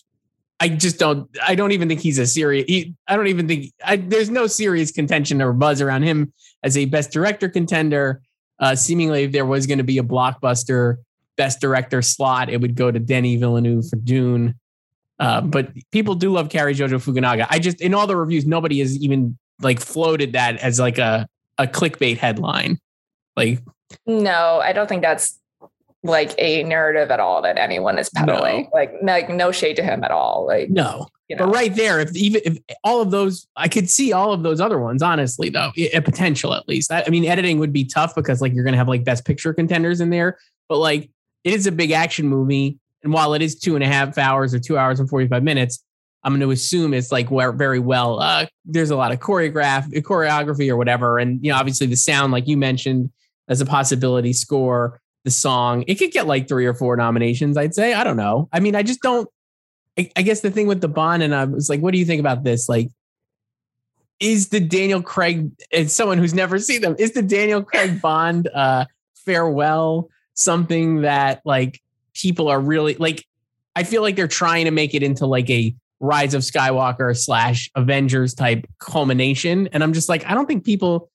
I 0.60 0.70
just 0.70 1.00
don't, 1.00 1.30
I 1.42 1.56
don't 1.56 1.72
even 1.72 1.88
think 1.88 2.02
he's 2.02 2.20
a 2.20 2.28
serious, 2.28 2.66
he, 2.68 2.94
I 3.08 3.16
don't 3.16 3.28
even 3.28 3.48
think, 3.48 3.74
I, 3.84 3.96
there's 3.96 4.30
no 4.30 4.46
serious 4.46 4.92
contention 4.92 5.42
or 5.42 5.52
buzz 5.52 5.82
around 5.82 6.04
him 6.04 6.32
as 6.62 6.78
a 6.78 6.86
best 6.86 7.12
director 7.12 7.50
contender. 7.50 8.22
Uh, 8.60 8.76
seemingly, 8.76 9.24
if 9.24 9.32
there 9.32 9.46
was 9.46 9.68
going 9.68 9.80
to 9.80 9.84
be 9.84 9.98
a 9.98 10.04
blockbuster 10.04 10.98
best 11.38 11.62
director 11.62 12.02
slot, 12.02 12.50
it 12.50 12.62
would 12.62 12.76
go 12.76 12.92
to 12.92 13.00
Denis 13.00 13.40
Villeneuve 13.40 13.90
for 13.90 13.98
Dune. 13.98 14.56
Uh, 15.20 15.42
but 15.42 15.70
people 15.92 16.16
do 16.16 16.32
love 16.32 16.50
Cary 16.50 16.74
Joji 16.74 16.96
Fukunaga. 16.96 17.48
I 17.50 17.60
just 17.60 17.80
in 17.82 17.94
all 17.94 18.08
the 18.08 18.18
reviews, 18.18 18.46
nobody 18.46 18.80
has 18.80 18.98
even 18.98 19.38
like 19.62 19.80
floated 19.80 20.34
that 20.34 20.58
as 20.58 20.80
like 20.80 20.98
a 20.98 21.28
a 21.58 21.68
clickbait 21.68 22.18
headline. 22.18 22.80
Like, 23.38 23.62
no, 24.06 24.60
I 24.64 24.74
don't 24.74 24.88
think 24.88 25.02
that's 25.02 25.40
like 26.04 26.34
a 26.38 26.64
narrative 26.64 27.12
at 27.12 27.20
all 27.20 27.42
that 27.42 27.58
anyone 27.58 27.98
is 27.98 28.10
peddling. 28.10 28.64
No. 28.64 28.70
Like, 28.74 28.94
like 29.02 29.30
no 29.30 29.52
shade 29.52 29.76
to 29.78 29.84
him 29.84 30.04
at 30.04 30.12
all. 30.12 30.46
Like, 30.46 30.70
no. 30.70 31.08
You 31.28 31.36
know. 31.36 31.46
But 31.46 31.56
right 31.56 31.74
there, 31.76 32.00
if 32.00 32.16
even 32.16 32.42
if 32.46 32.60
all 32.84 33.02
of 33.02 33.10
those, 33.10 33.48
I 33.56 33.68
could 33.68 33.90
see 33.90 34.14
all 34.14 34.32
of 34.32 34.44
those 34.44 34.62
other 34.62 34.80
ones. 34.80 35.02
Honestly, 35.02 35.50
though, 35.50 35.72
a 35.76 36.00
potential 36.02 36.54
at 36.54 36.68
least. 36.68 36.92
I, 36.92 37.04
I 37.06 37.10
mean, 37.10 37.26
editing 37.26 37.58
would 37.58 37.74
be 37.74 37.84
tough 37.84 38.14
because 38.14 38.42
like 38.42 38.54
you're 38.54 38.64
gonna 38.64 38.78
have 38.78 38.88
like 38.88 39.04
best 39.04 39.26
picture 39.26 39.52
contenders 39.52 40.02
in 40.02 40.12
there. 40.12 40.38
But 40.70 40.78
like 40.78 41.10
it 41.46 41.54
is 41.54 41.68
a 41.68 41.72
big 41.72 41.92
action 41.92 42.28
movie. 42.28 42.78
And 43.04 43.14
while 43.14 43.34
it 43.36 43.42
is 43.42 43.58
two 43.58 43.76
and 43.76 43.84
a 43.84 43.88
half 43.88 44.18
hours 44.18 44.54
or 44.54 44.60
two 44.60 44.78
hours 44.78 45.00
and 45.00 45.08
45 45.08 45.44
minutes, 45.44 45.82
I'm 46.24 46.34
going 46.34 46.42
to 46.42 46.50
assume 46.50 46.96
it's 46.96 47.12
like 47.12 47.30
very 47.30 47.78
well. 47.78 48.20
Uh, 48.20 48.48
there's 48.66 48.90
a 48.90 48.96
lot 48.96 49.12
of 49.12 49.20
choreograph, 49.20 49.94
choreography 50.02 50.70
or 50.70 50.76
whatever. 50.76 51.20
And, 51.20 51.40
you 51.46 51.52
know, 51.52 51.58
obviously 51.58 51.86
the 51.86 51.96
sound, 51.96 52.34
like 52.34 52.48
you 52.48 52.58
mentioned, 52.58 53.12
as 53.48 53.62
a 53.62 53.66
possibility 53.66 54.34
score, 54.34 55.00
the 55.24 55.30
song, 55.30 55.84
it 55.88 55.96
could 55.96 56.12
get 56.12 56.26
like 56.26 56.48
three 56.48 56.66
or 56.66 56.74
four 56.74 56.98
nominations, 56.98 57.58
I'd 57.58 57.76
say. 57.76 57.94
I 57.94 58.04
don't 58.04 58.18
know. 58.18 58.50
I 58.52 58.60
mean, 58.60 58.76
I 58.76 58.82
just 58.82 59.02
don't, 59.02 59.30
I, 60.00 60.10
I 60.16 60.24
guess 60.24 60.42
the 60.42 60.50
thing 60.50 60.66
with 60.66 60.82
the 60.82 60.88
Bond, 60.88 61.22
and 61.22 61.34
I 61.34 61.46
was 61.46 61.70
like, 61.70 61.80
what 61.80 61.94
do 61.94 62.00
you 62.00 62.06
think 62.06 62.20
about 62.20 62.44
this? 62.44 62.68
Like, 62.68 62.90
is 64.20 64.50
the 64.50 64.60
Daniel 64.60 65.02
Craig, 65.04 65.52
as 65.72 65.96
someone 65.96 66.18
who's 66.18 66.34
never 66.34 66.58
seen 66.58 66.82
them, 66.82 66.96
is 66.98 67.12
the 67.12 67.22
Daniel 67.22 67.62
Craig 67.64 68.02
Bond 68.02 68.48
uh, 68.48 68.86
farewell 69.16 70.10
something 70.36 71.02
that 71.02 71.42
like 71.44 71.82
people 72.14 72.48
are 72.48 72.60
really 72.60 72.96
like 72.96 73.26
I 73.76 73.84
feel 73.84 74.02
like 74.02 74.16
they're 74.16 74.28
trying 74.28 74.66
to 74.66 74.72
make 74.72 74.94
it 74.94 75.04
into 75.04 75.26
like 75.26 75.50
a 75.50 75.76
Rise 76.00 76.34
of 76.34 76.42
Skywalker 76.42 77.18
slash 77.18 77.70
Avengers 77.76 78.34
type 78.34 78.66
culmination. 78.80 79.68
And 79.72 79.84
I'm 79.84 79.94
just 79.94 80.08
like, 80.08 80.26
I 80.26 80.34
don't 80.34 80.46
think 80.46 80.64
people 80.64 81.10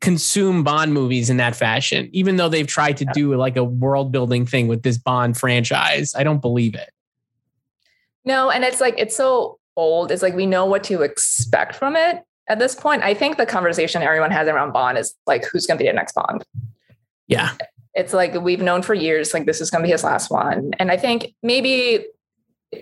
consume 0.00 0.64
Bond 0.64 0.92
movies 0.92 1.30
in 1.30 1.36
that 1.38 1.54
fashion, 1.54 2.08
even 2.12 2.36
though 2.36 2.48
they've 2.48 2.66
tried 2.66 2.96
to 2.98 3.06
do 3.12 3.34
like 3.36 3.56
a 3.56 3.64
world 3.64 4.12
building 4.12 4.46
thing 4.46 4.68
with 4.68 4.82
this 4.82 4.98
Bond 4.98 5.36
franchise. 5.36 6.14
I 6.14 6.24
don't 6.24 6.40
believe 6.40 6.74
it. 6.74 6.90
No, 8.24 8.50
and 8.50 8.64
it's 8.64 8.80
like 8.80 8.94
it's 8.98 9.16
so 9.16 9.58
old. 9.76 10.10
It's 10.10 10.22
like 10.22 10.34
we 10.34 10.46
know 10.46 10.64
what 10.64 10.84
to 10.84 11.02
expect 11.02 11.74
from 11.74 11.96
it 11.96 12.22
at 12.48 12.58
this 12.58 12.74
point. 12.74 13.02
I 13.02 13.14
think 13.14 13.36
the 13.36 13.46
conversation 13.46 14.02
everyone 14.02 14.30
has 14.30 14.48
around 14.48 14.72
Bond 14.72 14.96
is 14.96 15.14
like, 15.26 15.44
who's 15.44 15.66
going 15.66 15.78
to 15.78 15.84
be 15.84 15.88
the 15.88 15.94
next 15.94 16.14
Bond? 16.14 16.44
Yeah 17.26 17.52
it's 17.94 18.12
like 18.12 18.34
we've 18.40 18.62
known 18.62 18.82
for 18.82 18.94
years 18.94 19.34
like 19.34 19.46
this 19.46 19.60
is 19.60 19.70
going 19.70 19.82
to 19.82 19.86
be 19.86 19.92
his 19.92 20.04
last 20.04 20.30
one 20.30 20.70
and 20.78 20.90
i 20.90 20.96
think 20.96 21.34
maybe 21.42 22.06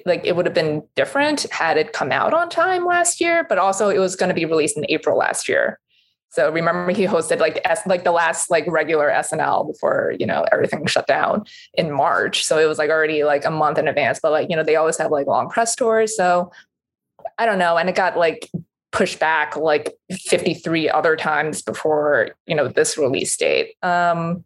like 0.06 0.24
it 0.24 0.36
would 0.36 0.46
have 0.46 0.54
been 0.54 0.82
different 0.94 1.42
had 1.50 1.76
it 1.76 1.92
come 1.92 2.12
out 2.12 2.32
on 2.32 2.48
time 2.48 2.84
last 2.84 3.20
year, 3.20 3.44
but 3.48 3.58
also 3.58 3.88
it 3.88 3.98
was 3.98 4.16
going 4.16 4.28
to 4.28 4.34
be 4.34 4.44
released 4.44 4.76
in 4.76 4.86
April 4.88 5.16
last 5.16 5.48
year. 5.48 5.78
So 6.30 6.50
remember 6.50 6.92
he 6.92 7.06
hosted 7.06 7.40
like 7.40 7.60
S, 7.64 7.84
like 7.86 8.04
the 8.04 8.12
last 8.12 8.50
like 8.50 8.64
regular 8.68 9.10
SNL 9.10 9.66
before, 9.66 10.14
you 10.18 10.26
know, 10.26 10.46
everything 10.52 10.86
shut 10.86 11.08
down 11.08 11.44
in 11.74 11.90
March. 11.90 12.46
So 12.46 12.58
it 12.58 12.66
was 12.66 12.78
like 12.78 12.90
already 12.90 13.24
like 13.24 13.44
a 13.44 13.50
month 13.50 13.78
in 13.78 13.88
advance, 13.88 14.20
but 14.22 14.30
like, 14.30 14.48
you 14.48 14.54
know, 14.54 14.62
they 14.62 14.76
always 14.76 14.96
have 14.98 15.10
like 15.10 15.26
long 15.26 15.48
press 15.48 15.74
tours. 15.74 16.16
So 16.16 16.52
I 17.36 17.46
don't 17.46 17.58
know. 17.58 17.76
And 17.76 17.88
it 17.88 17.96
got 17.96 18.16
like 18.16 18.48
pushed 18.92 19.18
back 19.18 19.56
like 19.56 19.96
53 20.12 20.88
other 20.88 21.16
times 21.16 21.62
before, 21.62 22.30
you 22.46 22.54
know, 22.54 22.68
this 22.68 22.96
release 22.96 23.36
date. 23.36 23.74
Um 23.82 24.44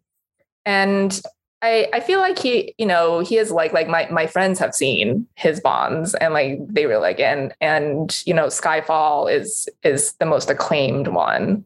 and 0.67 1.21
I, 1.65 1.89
I 1.95 2.01
feel 2.01 2.19
like 2.19 2.39
he, 2.39 2.75
you 2.77 2.85
know, 2.85 3.21
he 3.21 3.39
is 3.39 3.51
like 3.51 3.73
like 3.73 3.89
my 3.89 4.07
my 4.11 4.27
friends 4.27 4.59
have 4.59 4.75
seen 4.75 5.27
his 5.35 5.61
bonds 5.61 6.15
and 6.15 6.35
like 6.35 6.59
they 6.69 6.85
were 6.85 6.99
like 6.99 7.21
and 7.21 7.55
and 7.63 8.23
you 8.27 8.35
know 8.35 8.49
Skyfall 8.49 9.33
is 9.33 9.67
is 9.83 10.13
the 10.15 10.27
most 10.27 10.51
acclaimed 10.51 11.09
one. 11.09 11.65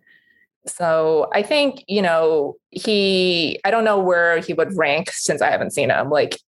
So 0.66 1.28
I 1.32 1.42
think, 1.42 1.82
you 1.88 2.00
know, 2.00 2.56
he 2.70 3.58
I 3.64 3.72
don't 3.72 3.84
know 3.84 3.98
where 3.98 4.38
he 4.38 4.52
would 4.54 4.76
rank 4.76 5.10
since 5.10 5.42
I 5.42 5.50
haven't 5.50 5.72
seen 5.72 5.90
him, 5.90 6.10
like 6.10 6.38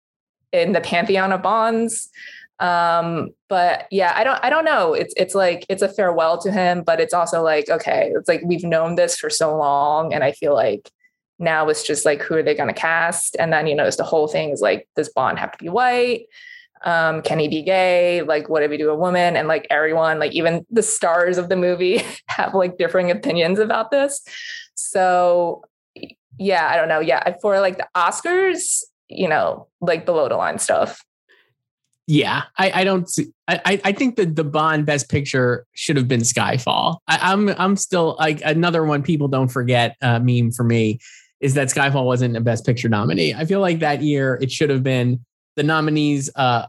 in 0.52 0.70
the 0.70 0.80
pantheon 0.80 1.32
of 1.32 1.42
bonds. 1.42 2.08
Um, 2.60 3.30
but 3.48 3.88
yeah, 3.90 4.12
I 4.14 4.22
don't 4.22 4.38
I 4.44 4.50
don't 4.50 4.64
know. 4.64 4.94
It's 4.94 5.14
it's 5.16 5.34
like 5.34 5.66
it's 5.68 5.82
a 5.82 5.88
farewell 5.88 6.38
to 6.42 6.52
him, 6.52 6.82
but 6.84 7.00
it's 7.00 7.14
also 7.14 7.42
like, 7.42 7.68
okay, 7.68 8.12
it's 8.14 8.28
like 8.28 8.42
we've 8.44 8.62
known 8.62 8.94
this 8.94 9.16
for 9.16 9.28
so 9.28 9.56
long. 9.56 10.14
And 10.14 10.22
I 10.22 10.30
feel 10.30 10.54
like 10.54 10.88
now 11.40 11.68
it's 11.68 11.82
just 11.82 12.04
like, 12.04 12.20
who 12.22 12.34
are 12.34 12.42
they 12.42 12.54
going 12.54 12.68
to 12.68 12.78
cast? 12.78 13.34
And 13.38 13.52
then, 13.52 13.66
you 13.66 13.74
know, 13.74 13.86
it's 13.86 13.96
the 13.96 14.04
whole 14.04 14.28
thing 14.28 14.50
is 14.50 14.60
like, 14.60 14.86
does 14.94 15.08
Bond 15.08 15.38
have 15.38 15.52
to 15.52 15.58
be 15.58 15.70
white? 15.70 16.26
Um, 16.84 17.22
can 17.22 17.38
he 17.38 17.48
be 17.48 17.62
gay? 17.62 18.22
Like, 18.22 18.48
what 18.48 18.62
if 18.62 18.70
we 18.70 18.76
do 18.76 18.90
a 18.90 18.94
woman? 18.94 19.36
And 19.36 19.48
like 19.48 19.66
everyone, 19.70 20.18
like 20.18 20.32
even 20.32 20.64
the 20.70 20.82
stars 20.82 21.38
of 21.38 21.48
the 21.48 21.56
movie 21.56 22.02
have 22.28 22.54
like 22.54 22.78
differing 22.78 23.10
opinions 23.10 23.58
about 23.58 23.90
this. 23.90 24.22
So 24.74 25.64
yeah, 26.38 26.68
I 26.70 26.76
don't 26.76 26.88
know. 26.88 27.00
Yeah, 27.00 27.36
for 27.40 27.58
like 27.60 27.78
the 27.78 27.88
Oscars, 27.96 28.82
you 29.08 29.28
know, 29.28 29.66
like 29.80 30.06
below 30.06 30.28
the 30.28 30.36
line 30.36 30.58
stuff. 30.58 31.04
Yeah, 32.06 32.44
I, 32.58 32.80
I 32.80 32.84
don't 32.84 33.08
see. 33.08 33.26
I, 33.46 33.80
I 33.84 33.92
think 33.92 34.16
that 34.16 34.34
the 34.34 34.42
Bond 34.42 34.84
Best 34.84 35.08
Picture 35.08 35.64
should 35.74 35.96
have 35.96 36.08
been 36.08 36.20
Skyfall. 36.20 36.98
I, 37.06 37.32
am 37.32 37.48
I'm, 37.50 37.56
I'm 37.58 37.76
still 37.76 38.16
like 38.18 38.40
another 38.44 38.84
one. 38.84 39.02
People 39.02 39.28
don't 39.28 39.48
forget 39.48 39.96
uh, 40.02 40.18
meme 40.18 40.50
for 40.50 40.64
me 40.64 40.98
is 41.40 41.54
that 41.54 41.68
Skyfall 41.68 42.04
wasn't 42.04 42.36
a 42.36 42.40
Best 42.40 42.66
Picture 42.66 42.88
nominee. 42.88 43.34
I 43.34 43.44
feel 43.44 43.60
like 43.60 43.78
that 43.80 44.02
year 44.02 44.38
it 44.40 44.50
should 44.50 44.70
have 44.70 44.82
been 44.82 45.24
the 45.56 45.62
nominees 45.62 46.30
uh, 46.36 46.66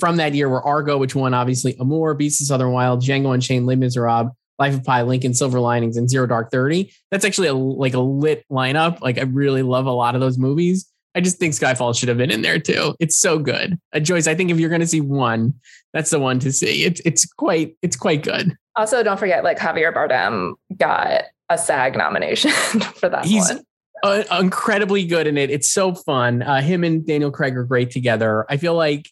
from 0.00 0.16
that 0.16 0.34
year 0.34 0.48
were 0.48 0.62
Argo, 0.62 0.98
which 0.98 1.14
won 1.14 1.34
obviously 1.34 1.76
Amour, 1.78 2.14
Beast 2.14 2.40
of 2.40 2.46
Southern 2.46 2.72
Wild, 2.72 3.02
Django 3.02 3.34
Unchained, 3.34 3.66
Les 3.66 3.76
Miserables, 3.76 4.32
Life 4.58 4.74
of 4.74 4.84
Pi, 4.84 5.02
Lincoln, 5.02 5.34
Silver 5.34 5.60
Linings, 5.60 5.96
and 5.96 6.08
Zero 6.08 6.26
Dark 6.26 6.50
Thirty. 6.50 6.92
That's 7.10 7.24
actually 7.24 7.48
a, 7.48 7.54
like 7.54 7.94
a 7.94 8.00
lit 8.00 8.44
lineup. 8.50 9.00
Like 9.00 9.18
I 9.18 9.22
really 9.22 9.62
love 9.62 9.86
a 9.86 9.92
lot 9.92 10.14
of 10.14 10.20
those 10.20 10.38
movies. 10.38 10.90
I 11.16 11.20
just 11.20 11.38
think 11.38 11.54
Skyfall 11.54 11.96
should 11.96 12.08
have 12.08 12.18
been 12.18 12.30
in 12.30 12.42
there 12.42 12.58
too. 12.58 12.96
It's 12.98 13.18
so 13.18 13.38
good. 13.38 13.78
Uh, 13.92 14.00
Joyce, 14.00 14.26
I 14.26 14.34
think 14.34 14.50
if 14.50 14.58
you're 14.58 14.68
going 14.68 14.80
to 14.80 14.86
see 14.86 15.00
one, 15.00 15.54
that's 15.92 16.10
the 16.10 16.18
one 16.18 16.40
to 16.40 16.52
see. 16.52 16.84
It's 16.84 17.00
it's 17.04 17.24
quite 17.24 17.76
it's 17.82 17.96
quite 17.96 18.22
good. 18.22 18.56
Also, 18.76 19.02
don't 19.02 19.18
forget 19.18 19.44
like 19.44 19.58
Javier 19.58 19.92
Bardem 19.92 20.54
got 20.76 21.24
a 21.48 21.58
SAG 21.58 21.96
nomination 21.96 22.50
for 22.96 23.08
that 23.08 23.24
He's, 23.24 23.48
one 23.48 23.64
uh, 24.04 24.22
incredibly 24.38 25.06
good 25.06 25.26
in 25.26 25.38
it. 25.38 25.50
It's 25.50 25.68
so 25.68 25.94
fun. 25.94 26.42
Uh, 26.42 26.60
him 26.60 26.84
and 26.84 27.06
Daniel 27.06 27.30
Craig 27.30 27.56
are 27.56 27.64
great 27.64 27.90
together. 27.90 28.44
I 28.50 28.58
feel 28.58 28.74
like 28.74 29.10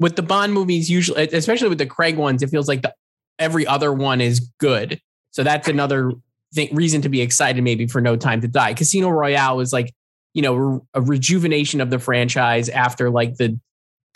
with 0.00 0.16
the 0.16 0.22
Bond 0.22 0.54
movies, 0.54 0.90
usually, 0.90 1.28
especially 1.28 1.68
with 1.68 1.78
the 1.78 1.86
Craig 1.86 2.16
ones, 2.16 2.42
it 2.42 2.48
feels 2.48 2.66
like 2.66 2.80
the 2.80 2.94
every 3.38 3.66
other 3.66 3.92
one 3.92 4.22
is 4.22 4.40
good. 4.58 5.00
So 5.32 5.42
that's 5.42 5.68
another 5.68 6.12
thing, 6.54 6.74
reason 6.74 7.02
to 7.02 7.10
be 7.10 7.20
excited, 7.20 7.62
maybe 7.62 7.86
for 7.86 8.00
No 8.00 8.16
Time 8.16 8.40
to 8.40 8.48
Die. 8.48 8.72
Casino 8.72 9.10
Royale 9.10 9.58
was 9.58 9.70
like, 9.70 9.92
you 10.32 10.40
know, 10.40 10.86
a 10.94 11.02
rejuvenation 11.02 11.82
of 11.82 11.90
the 11.90 11.98
franchise 11.98 12.70
after 12.70 13.10
like 13.10 13.36
the 13.36 13.60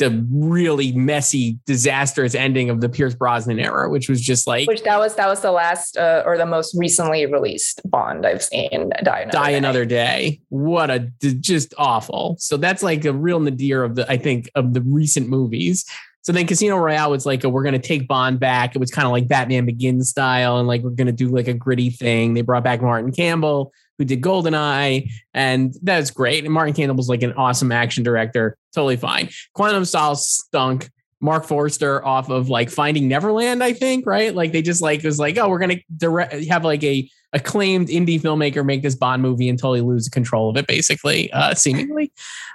the 0.00 0.26
really 0.32 0.92
messy, 0.92 1.58
disastrous 1.66 2.34
ending 2.34 2.68
of 2.70 2.80
the 2.80 2.88
Pierce 2.88 3.14
Brosnan 3.14 3.60
era, 3.60 3.88
which 3.88 4.08
was 4.08 4.20
just 4.20 4.46
like 4.46 4.66
which 4.66 4.82
that 4.82 4.98
was 4.98 5.14
that 5.14 5.28
was 5.28 5.40
the 5.40 5.52
last 5.52 5.96
uh, 5.96 6.24
or 6.26 6.36
the 6.36 6.46
most 6.46 6.74
recently 6.76 7.24
released 7.26 7.80
Bond 7.88 8.26
I've 8.26 8.42
seen. 8.42 8.90
Die 9.04 9.20
another 9.20 9.30
Die 9.30 9.50
day. 9.50 9.56
another 9.56 9.84
day. 9.84 10.40
What 10.48 10.90
a 10.90 10.98
just 11.20 11.74
awful. 11.78 12.36
So 12.38 12.56
that's 12.56 12.82
like 12.82 13.04
a 13.04 13.12
real 13.12 13.38
nadir 13.38 13.84
of 13.84 13.94
the 13.94 14.10
I 14.10 14.16
think 14.16 14.50
of 14.56 14.74
the 14.74 14.80
recent 14.80 15.28
movies. 15.28 15.84
So 16.22 16.32
then 16.32 16.46
Casino 16.46 16.76
Royale 16.76 17.10
was 17.10 17.24
like, 17.24 17.44
a, 17.44 17.48
we're 17.48 17.62
going 17.62 17.80
to 17.80 17.86
take 17.86 18.06
Bond 18.06 18.38
back. 18.38 18.74
It 18.74 18.78
was 18.78 18.90
kind 18.90 19.06
of 19.06 19.12
like 19.12 19.26
Batman 19.26 19.64
Begins 19.64 20.10
style. 20.10 20.58
And 20.58 20.68
like, 20.68 20.82
we're 20.82 20.90
going 20.90 21.06
to 21.06 21.12
do 21.12 21.28
like 21.28 21.48
a 21.48 21.54
gritty 21.54 21.90
thing. 21.90 22.34
They 22.34 22.42
brought 22.42 22.64
back 22.64 22.82
Martin 22.82 23.10
Campbell, 23.10 23.72
who 23.98 24.04
did 24.04 24.20
Goldeneye. 24.20 25.10
And 25.32 25.74
that's 25.82 26.10
great. 26.10 26.44
And 26.44 26.52
Martin 26.52 26.74
Campbell 26.74 26.96
was 26.96 27.08
like 27.08 27.22
an 27.22 27.32
awesome 27.34 27.72
action 27.72 28.04
director. 28.04 28.56
Totally 28.74 28.96
fine. 28.96 29.30
Quantum 29.54 29.84
Solace 29.84 30.28
stunk. 30.28 30.90
Marc 31.22 31.44
Forster 31.44 32.02
off 32.02 32.30
of 32.30 32.48
like 32.48 32.70
Finding 32.70 33.06
Neverland, 33.06 33.62
I 33.62 33.74
think, 33.74 34.06
right? 34.06 34.34
Like 34.34 34.52
they 34.52 34.62
just 34.62 34.80
like 34.80 35.02
was 35.02 35.18
like, 35.18 35.36
oh, 35.36 35.50
we're 35.50 35.58
gonna 35.58 35.76
direct 35.94 36.32
have 36.46 36.64
like 36.64 36.82
a 36.82 37.10
acclaimed 37.34 37.88
indie 37.88 38.18
filmmaker 38.18 38.64
make 38.64 38.80
this 38.80 38.94
Bond 38.94 39.20
movie 39.20 39.50
and 39.50 39.58
totally 39.58 39.82
lose 39.82 40.08
control 40.08 40.48
of 40.48 40.56
it, 40.56 40.66
basically, 40.66 41.30
uh, 41.32 41.54
seemingly. 41.54 42.10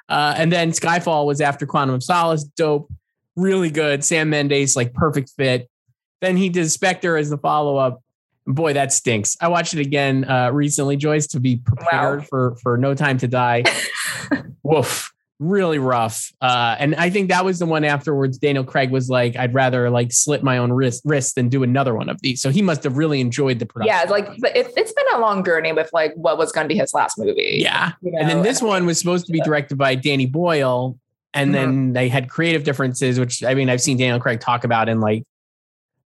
Uh, 0.10 0.34
and 0.36 0.52
then 0.52 0.72
Skyfall 0.72 1.28
was 1.28 1.42
after 1.42 1.68
Quantum 1.68 1.94
of 1.94 2.04
Solace, 2.04 2.44
dope 2.44 2.92
really 3.36 3.70
good. 3.70 4.04
Sam 4.04 4.30
Mendes, 4.30 4.76
like 4.76 4.94
perfect 4.94 5.32
fit. 5.36 5.70
Then 6.22 6.38
he 6.38 6.50
did 6.50 6.70
Spectre 6.72 7.18
as 7.18 7.30
the 7.30 7.38
follow 7.38 7.78
up. 7.78 8.02
Boy, 8.48 8.74
that 8.74 8.94
stinks. 8.94 9.36
I 9.42 9.48
watched 9.48 9.74
it 9.74 9.80
again 9.80 10.30
uh, 10.30 10.52
recently, 10.52 10.98
Joyce, 10.98 11.28
to 11.28 11.40
be 11.40 11.58
prepared 11.58 12.20
wow. 12.20 12.26
for 12.30 12.56
for 12.62 12.78
No 12.78 12.94
Time 12.94 13.18
to 13.20 13.28
Die. 13.28 13.64
Woof, 14.64 15.12
really 15.40 15.80
rough. 15.80 16.32
Uh, 16.42 16.76
and 16.78 16.96
I 16.96 17.10
think 17.10 17.30
that 17.30 17.44
was 17.44 17.60
the 17.60 17.66
one 17.66 17.84
afterwards. 17.84 18.38
Daniel 18.38 18.64
Craig 18.64 18.92
was 18.92 19.10
like, 19.10 19.36
"I'd 19.36 19.54
rather 19.54 19.90
like 19.90 20.12
slit 20.12 20.44
my 20.44 20.60
own 20.60 20.72
wrist, 20.72 21.02
wrist 21.06 21.36
than 21.36 21.50
do 21.50 21.64
another 21.64 21.96
one 21.96 22.08
of 22.08 22.22
these." 22.22 22.40
So 22.40 22.52
he 22.52 22.62
must 22.62 22.84
have 22.84 22.98
really 22.98 23.20
enjoyed 23.20 23.58
the 23.58 23.66
production. 23.66 23.96
Yeah, 23.96 24.12
like 24.12 24.30
it, 24.44 24.78
has 24.78 24.94
been 24.94 25.06
a 25.16 25.20
long 25.20 25.44
journey 25.44 25.74
with 25.74 25.90
like 25.92 26.14
what 26.16 26.38
was 26.38 26.52
going 26.52 26.66
to 26.66 26.74
be 26.74 26.80
his 26.80 26.94
last 26.94 27.18
movie. 27.18 27.58
Yeah, 27.62 27.94
you 28.02 28.12
know? 28.12 28.20
and 28.20 28.30
then 28.30 28.42
this 28.44 28.62
one 28.62 28.86
was 28.86 29.00
supposed 29.00 29.26
to 29.26 29.32
be 29.32 29.42
directed 29.42 29.78
by 29.78 29.96
Danny 29.96 30.28
Boyle, 30.28 31.00
and 31.36 31.54
mm-hmm. 31.54 31.54
then 31.54 31.94
they 31.94 32.10
had 32.10 32.30
creative 32.30 32.64
differences, 32.64 33.20
which 33.20 33.44
I 33.44 33.54
mean, 33.54 33.70
I've 33.70 33.82
seen 33.82 33.98
Daniel 33.98 34.20
Craig 34.20 34.40
talk 34.40 34.64
about 34.64 34.90
in 34.90 35.02
like 35.02 35.24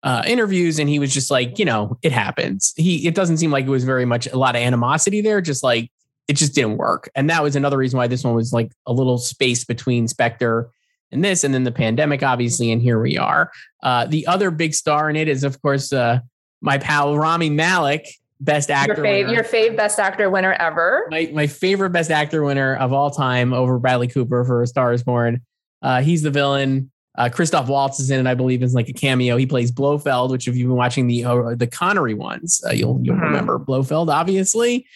uh, 0.03 0.23
interviews, 0.27 0.79
and 0.79 0.89
he 0.89 0.99
was 0.99 1.13
just 1.13 1.31
like, 1.31 1.59
you 1.59 1.65
know, 1.65 1.99
it 2.03 2.13
happens. 2.13 2.73
He 2.77 3.07
it 3.07 3.15
doesn't 3.15 3.39
seem 3.39 3.51
like 3.51 3.67
it 3.67 3.71
was 3.71 3.85
very 3.85 4.05
much 4.05 4.27
a 4.29 4.39
lot 4.39 4.55
of 4.55 4.63
animosity 4.63 5.21
there, 5.21 5.41
just 5.41 5.63
like 5.63 5.91
it 6.29 6.37
just 6.37 6.55
didn't 6.55 6.79
work. 6.79 7.11
And 7.15 7.29
that 7.29 7.43
was 7.43 7.57
another 7.57 7.77
reason 7.77 7.99
why 7.99 8.07
this 8.07 8.25
one 8.25 8.35
was 8.35 8.53
like 8.53 8.73
a 8.87 8.93
little 8.93 9.19
space 9.19 9.65
between 9.65 10.09
Spectre 10.09 10.71
and 11.13 11.25
this, 11.25 11.45
and 11.45 11.53
then 11.53 11.65
the 11.65 11.73
pandemic, 11.73 12.23
obviously, 12.23 12.71
and 12.73 12.81
here 12.81 13.01
we 13.01 13.19
are. 13.19 13.51
Uh, 13.83 14.07
the 14.07 14.27
other 14.27 14.51
big 14.51 14.75
star 14.75 15.11
in 15.11 15.17
it 15.17 15.29
is, 15.29 15.45
of 15.45 15.61
course, 15.61 15.93
uh, 15.93 16.21
my 16.61 16.79
pal 16.79 17.17
Rami 17.17 17.51
Malek, 17.51 18.07
best 18.41 18.71
actor. 18.71 18.95
Your 18.95 19.05
fave, 19.05 19.33
your 19.33 19.45
fave 19.45 19.77
best 19.77 19.99
actor 19.99 20.31
winner 20.31 20.53
ever. 20.55 21.07
My 21.11 21.31
my 21.33 21.47
favorite 21.47 21.91
best 21.91 22.11
actor 22.11 22.45
winner 22.45 22.77
of 22.77 22.93
all 22.93 23.11
time 23.11 23.53
over 23.53 23.79
Bradley 23.79 24.09
Cooper 24.09 24.45
for 24.45 24.63
A 24.63 24.67
Star 24.67 24.93
Is 24.93 25.03
Born. 25.03 25.41
Uh, 25.83 26.03
he's 26.03 26.23
the 26.23 26.31
villain. 26.31 26.91
Uh, 27.17 27.31
Christoph 27.31 27.69
Waltz 27.69 27.99
is 27.99 28.11
in 28.11 28.27
it, 28.27 28.29
I 28.29 28.35
believe, 28.35 28.63
is 28.63 28.75
like 28.75 28.89
a 28.89 28.93
cameo. 28.93 29.39
He 29.39 29.47
plays 29.47 29.71
Blofeld, 29.71 30.31
which 30.31 30.49
if 30.49 30.57
you've 30.57 30.69
been 30.69 30.77
watching 30.77 31.07
the 31.07 31.25
uh, 31.25 31.55
the 31.55 31.67
Connery 31.67 32.15
ones, 32.15 32.63
uh, 32.67 32.73
you'll 32.73 33.01
you'll 33.03 33.17
mm-hmm. 33.17 33.25
remember 33.25 33.59
Blofeld, 33.59 34.11
obviously. 34.11 34.87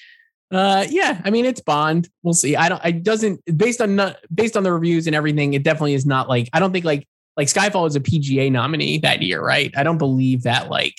Uh, 0.50 0.84
yeah, 0.90 1.20
I 1.24 1.30
mean 1.30 1.44
it's 1.44 1.60
Bond. 1.60 2.08
We'll 2.22 2.34
see. 2.34 2.56
I 2.56 2.68
don't. 2.68 2.84
It 2.84 3.02
doesn't 3.02 3.40
based 3.56 3.80
on 3.80 3.96
not 3.96 4.16
based 4.34 4.56
on 4.56 4.64
the 4.64 4.72
reviews 4.72 5.06
and 5.06 5.16
everything. 5.16 5.54
It 5.54 5.62
definitely 5.62 5.94
is 5.94 6.04
not 6.04 6.28
like 6.28 6.48
I 6.52 6.60
don't 6.60 6.72
think 6.72 6.84
like 6.84 7.06
like 7.36 7.48
Skyfall 7.48 7.86
is 7.86 7.96
a 7.96 8.00
PGA 8.00 8.50
nominee 8.50 8.98
that 8.98 9.22
year, 9.22 9.42
right? 9.42 9.72
I 9.76 9.82
don't 9.82 9.98
believe 9.98 10.42
that 10.42 10.68
like 10.68 10.96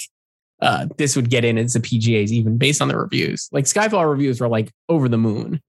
uh, 0.62 0.88
this 0.98 1.16
would 1.16 1.30
get 1.30 1.44
in 1.44 1.58
as 1.58 1.74
the 1.74 1.80
PGAs, 1.80 2.30
even 2.30 2.58
based 2.58 2.82
on 2.82 2.88
the 2.88 2.98
reviews. 2.98 3.50
Like 3.52 3.66
Skyfall 3.66 4.10
reviews 4.10 4.40
were 4.40 4.48
like 4.48 4.72
over 4.90 5.10
the 5.10 5.18
moon. 5.18 5.62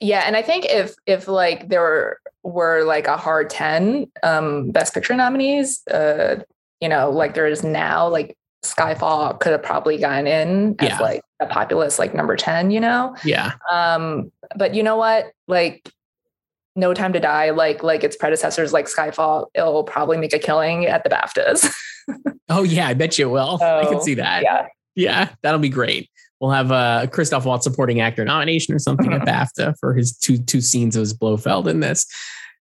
Yeah, 0.00 0.22
and 0.26 0.36
I 0.36 0.42
think 0.42 0.66
if 0.66 0.94
if 1.06 1.28
like 1.28 1.68
there 1.68 1.80
were 1.80 2.20
were 2.42 2.84
like 2.84 3.06
a 3.06 3.16
hard 3.16 3.50
ten 3.50 4.10
um, 4.22 4.70
Best 4.70 4.94
Picture 4.94 5.14
nominees, 5.14 5.86
uh, 5.88 6.42
you 6.80 6.88
know, 6.88 7.10
like 7.10 7.34
there 7.34 7.46
is 7.46 7.64
now, 7.64 8.08
like 8.08 8.36
Skyfall 8.64 9.38
could 9.40 9.52
have 9.52 9.62
probably 9.62 9.98
gotten 9.98 10.26
in 10.26 10.76
as 10.78 10.88
yeah. 10.88 10.98
like 10.98 11.22
a 11.40 11.46
populist 11.46 11.98
like 11.98 12.14
number 12.14 12.36
ten. 12.36 12.70
You 12.70 12.80
know. 12.80 13.16
Yeah. 13.24 13.54
Um, 13.70 14.32
but 14.56 14.74
you 14.74 14.82
know 14.82 14.96
what? 14.96 15.32
Like 15.46 15.90
no 16.78 16.94
Time 16.94 17.12
to 17.12 17.20
Die, 17.20 17.50
like 17.50 17.82
like 17.82 18.04
its 18.04 18.16
predecessors, 18.16 18.72
like 18.72 18.86
Skyfall, 18.86 19.46
it'll 19.54 19.84
probably 19.84 20.16
make 20.16 20.32
a 20.32 20.38
killing 20.38 20.86
at 20.86 21.04
the 21.04 21.10
BAFTAs. 21.10 21.74
oh 22.48 22.62
yeah, 22.62 22.88
I 22.88 22.94
bet 22.94 23.18
you 23.18 23.28
it 23.28 23.32
will. 23.32 23.58
So, 23.58 23.80
I 23.80 23.84
can 23.84 24.00
see 24.00 24.14
that. 24.14 24.42
Yeah, 24.42 24.66
yeah, 24.94 25.28
that'll 25.42 25.60
be 25.60 25.68
great. 25.68 26.08
We'll 26.40 26.52
have 26.52 26.70
a 26.70 27.08
Christoph 27.12 27.44
Waltz 27.44 27.64
supporting 27.64 28.00
actor 28.00 28.24
nomination 28.24 28.74
or 28.74 28.78
something 28.78 29.12
at 29.12 29.22
BAFTA 29.22 29.74
for 29.78 29.94
his 29.94 30.16
two 30.16 30.38
two 30.38 30.60
scenes 30.60 30.96
of 30.96 31.00
his 31.00 31.12
Blofeld 31.12 31.68
in 31.68 31.80
this. 31.80 32.06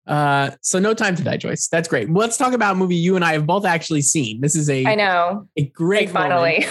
Uh, 0.07 0.51
so 0.61 0.79
no 0.79 0.93
time 0.93 1.15
to 1.15 1.23
die, 1.23 1.37
Joyce. 1.37 1.67
That's 1.67 1.87
great. 1.87 2.09
Well, 2.09 2.21
let's 2.21 2.37
talk 2.37 2.53
about 2.53 2.73
a 2.73 2.75
movie 2.75 2.95
you 2.95 3.15
and 3.15 3.25
I 3.25 3.33
have 3.33 3.45
both 3.45 3.65
actually 3.65 4.01
seen. 4.01 4.39
This 4.39 4.55
is 4.55 4.69
a 4.69 4.85
I 4.85 4.95
know 4.95 5.47
a 5.57 5.65
great 5.65 6.13
like, 6.13 6.13
finally. 6.13 6.65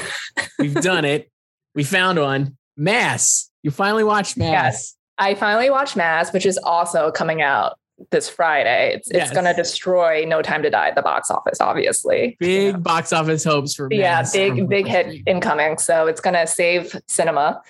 We've 0.58 0.74
done 0.74 1.04
it. 1.04 1.30
We 1.74 1.84
found 1.84 2.18
one. 2.18 2.56
Mass. 2.76 3.50
You 3.62 3.70
finally 3.70 4.04
watched 4.04 4.36
Mass. 4.38 4.50
Yes. 4.50 4.96
I 5.18 5.34
finally 5.34 5.70
watched 5.70 5.96
Mass, 5.96 6.32
which 6.32 6.46
is 6.46 6.58
also 6.58 7.10
coming 7.10 7.42
out 7.42 7.78
this 8.10 8.28
Friday. 8.28 8.94
It's 8.94 9.08
yes. 9.12 9.28
it's 9.28 9.32
going 9.32 9.46
to 9.46 9.54
destroy 9.54 10.24
No 10.26 10.42
Time 10.42 10.62
to 10.62 10.70
Die 10.70 10.88
at 10.88 10.94
the 10.94 11.02
box 11.02 11.30
office, 11.30 11.60
obviously. 11.60 12.36
Big 12.40 12.82
box 12.82 13.12
office 13.12 13.44
hopes 13.44 13.74
for 13.74 13.88
me. 13.88 13.98
yeah, 13.98 14.24
big 14.32 14.68
big 14.68 14.86
hit 14.86 15.22
incoming. 15.26 15.78
So 15.78 16.06
it's 16.06 16.20
going 16.20 16.34
to 16.34 16.46
save 16.46 16.96
cinema. 17.06 17.60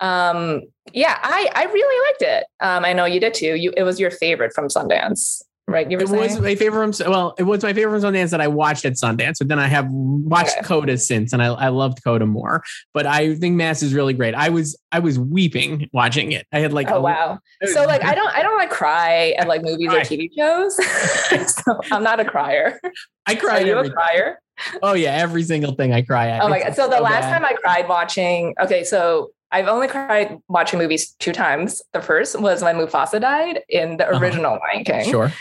Um, 0.00 0.62
yeah, 0.92 1.18
I 1.22 1.48
I 1.54 1.64
really 1.64 2.10
liked 2.10 2.22
it. 2.22 2.46
Um, 2.60 2.84
I 2.84 2.92
know 2.92 3.04
you 3.04 3.20
did 3.20 3.34
too. 3.34 3.54
You 3.54 3.72
it 3.76 3.82
was 3.82 4.00
your 4.00 4.10
favorite 4.10 4.52
from 4.54 4.68
Sundance 4.68 5.42
right? 5.70 5.90
it 5.90 6.08
saying? 6.08 6.20
was 6.20 6.40
my 6.40 6.54
favorite. 6.54 6.96
From, 6.96 7.10
well, 7.10 7.34
it 7.38 7.44
was 7.44 7.62
my 7.62 7.72
favorite 7.72 8.00
from 8.00 8.12
Sundance 8.12 8.30
that 8.30 8.40
I 8.40 8.48
watched 8.48 8.84
at 8.84 8.94
Sundance, 8.94 9.38
but 9.38 9.48
then 9.48 9.58
I 9.58 9.66
have 9.66 9.88
watched 9.90 10.58
okay. 10.58 10.66
Coda 10.66 10.98
since, 10.98 11.32
and 11.32 11.42
I, 11.42 11.46
I 11.46 11.68
loved 11.68 12.02
Coda 12.02 12.26
more. 12.26 12.62
But 12.92 13.06
I 13.06 13.34
think 13.36 13.56
Mass 13.56 13.82
is 13.82 13.94
really 13.94 14.12
great. 14.12 14.34
I 14.34 14.48
was 14.48 14.78
I 14.92 14.98
was 14.98 15.18
weeping 15.18 15.88
watching 15.92 16.32
it. 16.32 16.46
I 16.52 16.60
had 16.60 16.72
like 16.72 16.90
oh 16.90 16.96
a, 16.96 17.00
wow. 17.00 17.38
So 17.64 17.84
like 17.84 18.04
I 18.04 18.14
don't 18.14 18.34
I 18.34 18.42
don't 18.42 18.58
like 18.58 18.70
cry 18.70 19.30
at 19.38 19.48
like 19.48 19.62
movies 19.64 19.88
or 19.92 20.00
TV 20.00 20.28
shows. 20.36 20.76
so 21.64 21.80
I'm 21.92 22.02
not 22.02 22.20
a 22.20 22.24
crier. 22.24 22.80
I 23.26 23.34
cry. 23.34 23.62
Are 23.62 23.66
you 23.66 23.78
a 23.78 23.90
crier? 23.90 24.40
Oh 24.82 24.92
yeah, 24.92 25.12
every 25.12 25.42
single 25.42 25.74
thing 25.74 25.92
I 25.92 26.02
cry 26.02 26.28
at. 26.28 26.42
Oh 26.42 26.48
my 26.48 26.60
god! 26.60 26.74
So, 26.74 26.84
so 26.84 26.90
the 26.90 27.00
last 27.00 27.22
bad. 27.22 27.38
time 27.38 27.44
I 27.44 27.54
cried 27.54 27.88
watching, 27.88 28.54
okay, 28.60 28.84
so 28.84 29.30
I've 29.52 29.66
only 29.66 29.88
cried 29.88 30.38
watching 30.48 30.78
movies 30.78 31.14
two 31.18 31.32
times. 31.32 31.82
The 31.92 32.00
first 32.00 32.40
was 32.40 32.62
when 32.62 32.76
Mufasa 32.76 33.20
died 33.20 33.60
in 33.68 33.96
the 33.96 34.08
uh-huh. 34.08 34.20
original 34.20 34.54
uh-huh. 34.54 34.68
Lion 34.72 34.84
King. 34.84 35.10
Sure. 35.10 35.32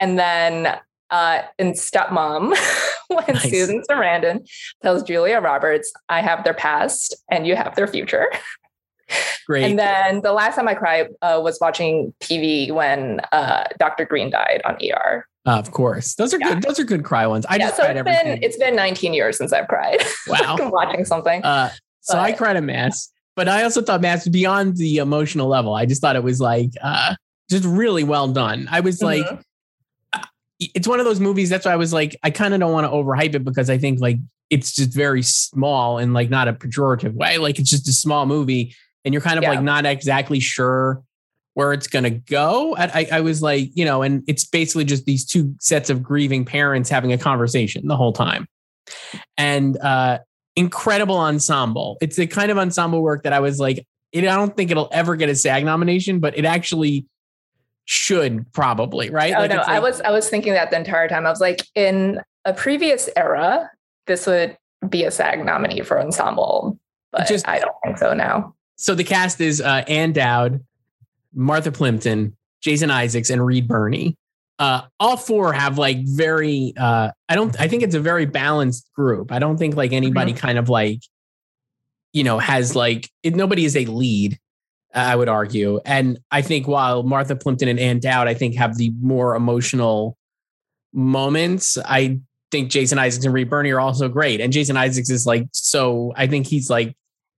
And 0.00 0.18
then 0.18 0.76
uh, 1.10 1.42
in 1.58 1.72
Stepmom, 1.72 2.56
when 3.08 3.24
nice. 3.28 3.50
Susan 3.50 3.82
Sarandon 3.88 4.46
tells 4.82 5.02
Julia 5.02 5.40
Roberts, 5.40 5.92
I 6.08 6.20
have 6.20 6.44
their 6.44 6.54
past 6.54 7.16
and 7.30 7.46
you 7.46 7.56
have 7.56 7.74
their 7.76 7.86
future. 7.86 8.28
Great. 9.46 9.64
And 9.64 9.78
then 9.78 10.22
the 10.22 10.32
last 10.32 10.56
time 10.56 10.66
I 10.66 10.74
cried 10.74 11.08
uh, 11.22 11.40
was 11.42 11.58
watching 11.60 12.12
TV 12.20 12.72
when 12.72 13.20
uh, 13.30 13.64
Dr. 13.78 14.04
Green 14.04 14.30
died 14.30 14.60
on 14.64 14.76
ER. 14.82 15.26
Of 15.44 15.70
course, 15.70 16.16
those 16.16 16.34
are 16.34 16.40
yeah. 16.40 16.54
good. 16.54 16.64
Those 16.64 16.80
are 16.80 16.84
good 16.84 17.04
cry 17.04 17.24
ones. 17.28 17.46
I 17.48 17.54
yeah, 17.54 17.66
just 17.66 17.76
so 17.76 17.84
cried 17.84 17.96
it's 17.96 18.04
been 18.04 18.42
it's 18.42 18.56
been 18.56 18.74
19 18.74 19.14
years 19.14 19.38
since 19.38 19.52
I've 19.52 19.68
cried. 19.68 20.02
Wow, 20.26 20.56
watching 20.60 21.04
something. 21.04 21.40
Uh, 21.44 21.70
so 22.00 22.14
but, 22.14 22.20
I 22.20 22.32
cried 22.32 22.56
a 22.56 22.60
Mass, 22.60 23.12
but 23.36 23.48
I 23.48 23.62
also 23.62 23.80
thought 23.80 24.00
Mass 24.00 24.26
beyond 24.26 24.76
the 24.76 24.96
emotional 24.96 25.46
level. 25.46 25.74
I 25.74 25.86
just 25.86 26.00
thought 26.00 26.16
it 26.16 26.24
was 26.24 26.40
like 26.40 26.70
uh, 26.82 27.14
just 27.48 27.64
really 27.64 28.02
well 28.02 28.26
done. 28.26 28.66
I 28.72 28.80
was 28.80 28.98
mm-hmm. 28.98 29.30
like, 29.30 29.40
it's 30.58 30.88
one 30.88 31.00
of 31.00 31.04
those 31.04 31.20
movies. 31.20 31.50
That's 31.50 31.66
why 31.66 31.72
I 31.72 31.76
was 31.76 31.92
like, 31.92 32.16
I 32.22 32.30
kind 32.30 32.54
of 32.54 32.60
don't 32.60 32.72
want 32.72 32.86
to 32.86 32.90
overhype 32.90 33.34
it 33.34 33.44
because 33.44 33.68
I 33.68 33.78
think 33.78 34.00
like 34.00 34.18
it's 34.50 34.74
just 34.74 34.92
very 34.92 35.22
small 35.22 35.98
and 35.98 36.14
like 36.14 36.30
not 36.30 36.48
a 36.48 36.52
pejorative 36.52 37.14
way. 37.14 37.38
Like 37.38 37.58
it's 37.58 37.70
just 37.70 37.88
a 37.88 37.92
small 37.92 38.26
movie, 38.26 38.74
and 39.04 39.12
you're 39.12 39.22
kind 39.22 39.38
of 39.38 39.42
yeah. 39.42 39.50
like 39.50 39.62
not 39.62 39.86
exactly 39.86 40.40
sure 40.40 41.02
where 41.54 41.72
it's 41.72 41.86
gonna 41.86 42.10
go. 42.10 42.76
I, 42.76 43.08
I 43.10 43.20
was 43.22 43.42
like, 43.42 43.70
you 43.74 43.84
know, 43.84 44.02
and 44.02 44.22
it's 44.26 44.44
basically 44.44 44.84
just 44.84 45.06
these 45.06 45.24
two 45.24 45.54
sets 45.60 45.90
of 45.90 46.02
grieving 46.02 46.44
parents 46.44 46.90
having 46.90 47.12
a 47.12 47.18
conversation 47.18 47.86
the 47.86 47.96
whole 47.96 48.12
time, 48.12 48.46
and 49.36 49.76
uh, 49.78 50.18
incredible 50.54 51.18
ensemble. 51.18 51.98
It's 52.00 52.16
the 52.16 52.26
kind 52.26 52.50
of 52.50 52.58
ensemble 52.58 53.02
work 53.02 53.24
that 53.24 53.32
I 53.32 53.40
was 53.40 53.58
like, 53.58 53.86
it, 54.12 54.24
I 54.26 54.36
don't 54.36 54.56
think 54.56 54.70
it'll 54.70 54.88
ever 54.92 55.16
get 55.16 55.28
a 55.28 55.34
SAG 55.34 55.64
nomination, 55.64 56.20
but 56.20 56.36
it 56.36 56.44
actually 56.44 57.06
should 57.86 58.52
probably, 58.52 59.10
right? 59.10 59.32
Oh 59.34 59.40
like 59.40 59.50
no, 59.50 59.56
like, 59.56 59.68
I 59.68 59.78
was 59.78 60.00
I 60.02 60.10
was 60.10 60.28
thinking 60.28 60.52
that 60.52 60.70
the 60.70 60.76
entire 60.76 61.08
time. 61.08 61.24
I 61.24 61.30
was 61.30 61.40
like, 61.40 61.62
in 61.74 62.20
a 62.44 62.52
previous 62.52 63.08
era, 63.16 63.70
this 64.06 64.26
would 64.26 64.58
be 64.88 65.04
a 65.04 65.10
SAG 65.10 65.44
nominee 65.44 65.80
for 65.80 66.00
ensemble, 66.00 66.78
but 67.12 67.26
just, 67.26 67.48
I 67.48 67.60
don't 67.60 67.74
think 67.84 67.98
so 67.98 68.12
now. 68.12 68.54
So 68.76 68.94
the 68.94 69.04
cast 69.04 69.40
is 69.40 69.60
uh, 69.60 69.84
Ann 69.88 70.12
Dowd, 70.12 70.64
Martha 71.32 71.72
Plimpton, 71.72 72.36
Jason 72.60 72.90
Isaacs, 72.90 73.30
and 73.30 73.44
Reed 73.44 73.66
Birney. 73.68 74.16
Uh, 74.58 74.82
all 74.98 75.16
four 75.16 75.52
have 75.52 75.78
like 75.78 75.98
very. 76.02 76.74
Uh, 76.76 77.10
I 77.28 77.34
don't. 77.36 77.58
I 77.60 77.68
think 77.68 77.82
it's 77.82 77.94
a 77.94 78.00
very 78.00 78.26
balanced 78.26 78.92
group. 78.94 79.30
I 79.30 79.38
don't 79.38 79.58
think 79.58 79.76
like 79.76 79.92
anybody 79.92 80.32
mm-hmm. 80.32 80.46
kind 80.46 80.58
of 80.58 80.68
like, 80.68 81.00
you 82.12 82.24
know, 82.24 82.38
has 82.38 82.74
like 82.74 83.10
it, 83.22 83.36
nobody 83.36 83.64
is 83.64 83.76
a 83.76 83.84
lead. 83.84 84.38
I 84.96 85.14
would 85.14 85.28
argue. 85.28 85.80
And 85.84 86.18
I 86.30 86.42
think 86.42 86.66
while 86.66 87.02
Martha 87.02 87.36
Plimpton 87.36 87.68
and 87.68 87.78
Ann 87.78 88.00
Dowd, 88.00 88.28
I 88.28 88.34
think, 88.34 88.56
have 88.56 88.76
the 88.76 88.90
more 89.00 89.34
emotional 89.34 90.16
moments, 90.92 91.76
I 91.84 92.20
think 92.50 92.70
Jason 92.70 92.98
Isaacs 92.98 93.24
and 93.24 93.34
Reed 93.34 93.50
Birney 93.50 93.70
are 93.72 93.80
also 93.80 94.08
great. 94.08 94.40
And 94.40 94.52
Jason 94.52 94.76
Isaacs 94.76 95.10
is 95.10 95.26
like, 95.26 95.46
so 95.52 96.14
I 96.16 96.26
think 96.26 96.46
he's 96.46 96.70
like, 96.70 96.96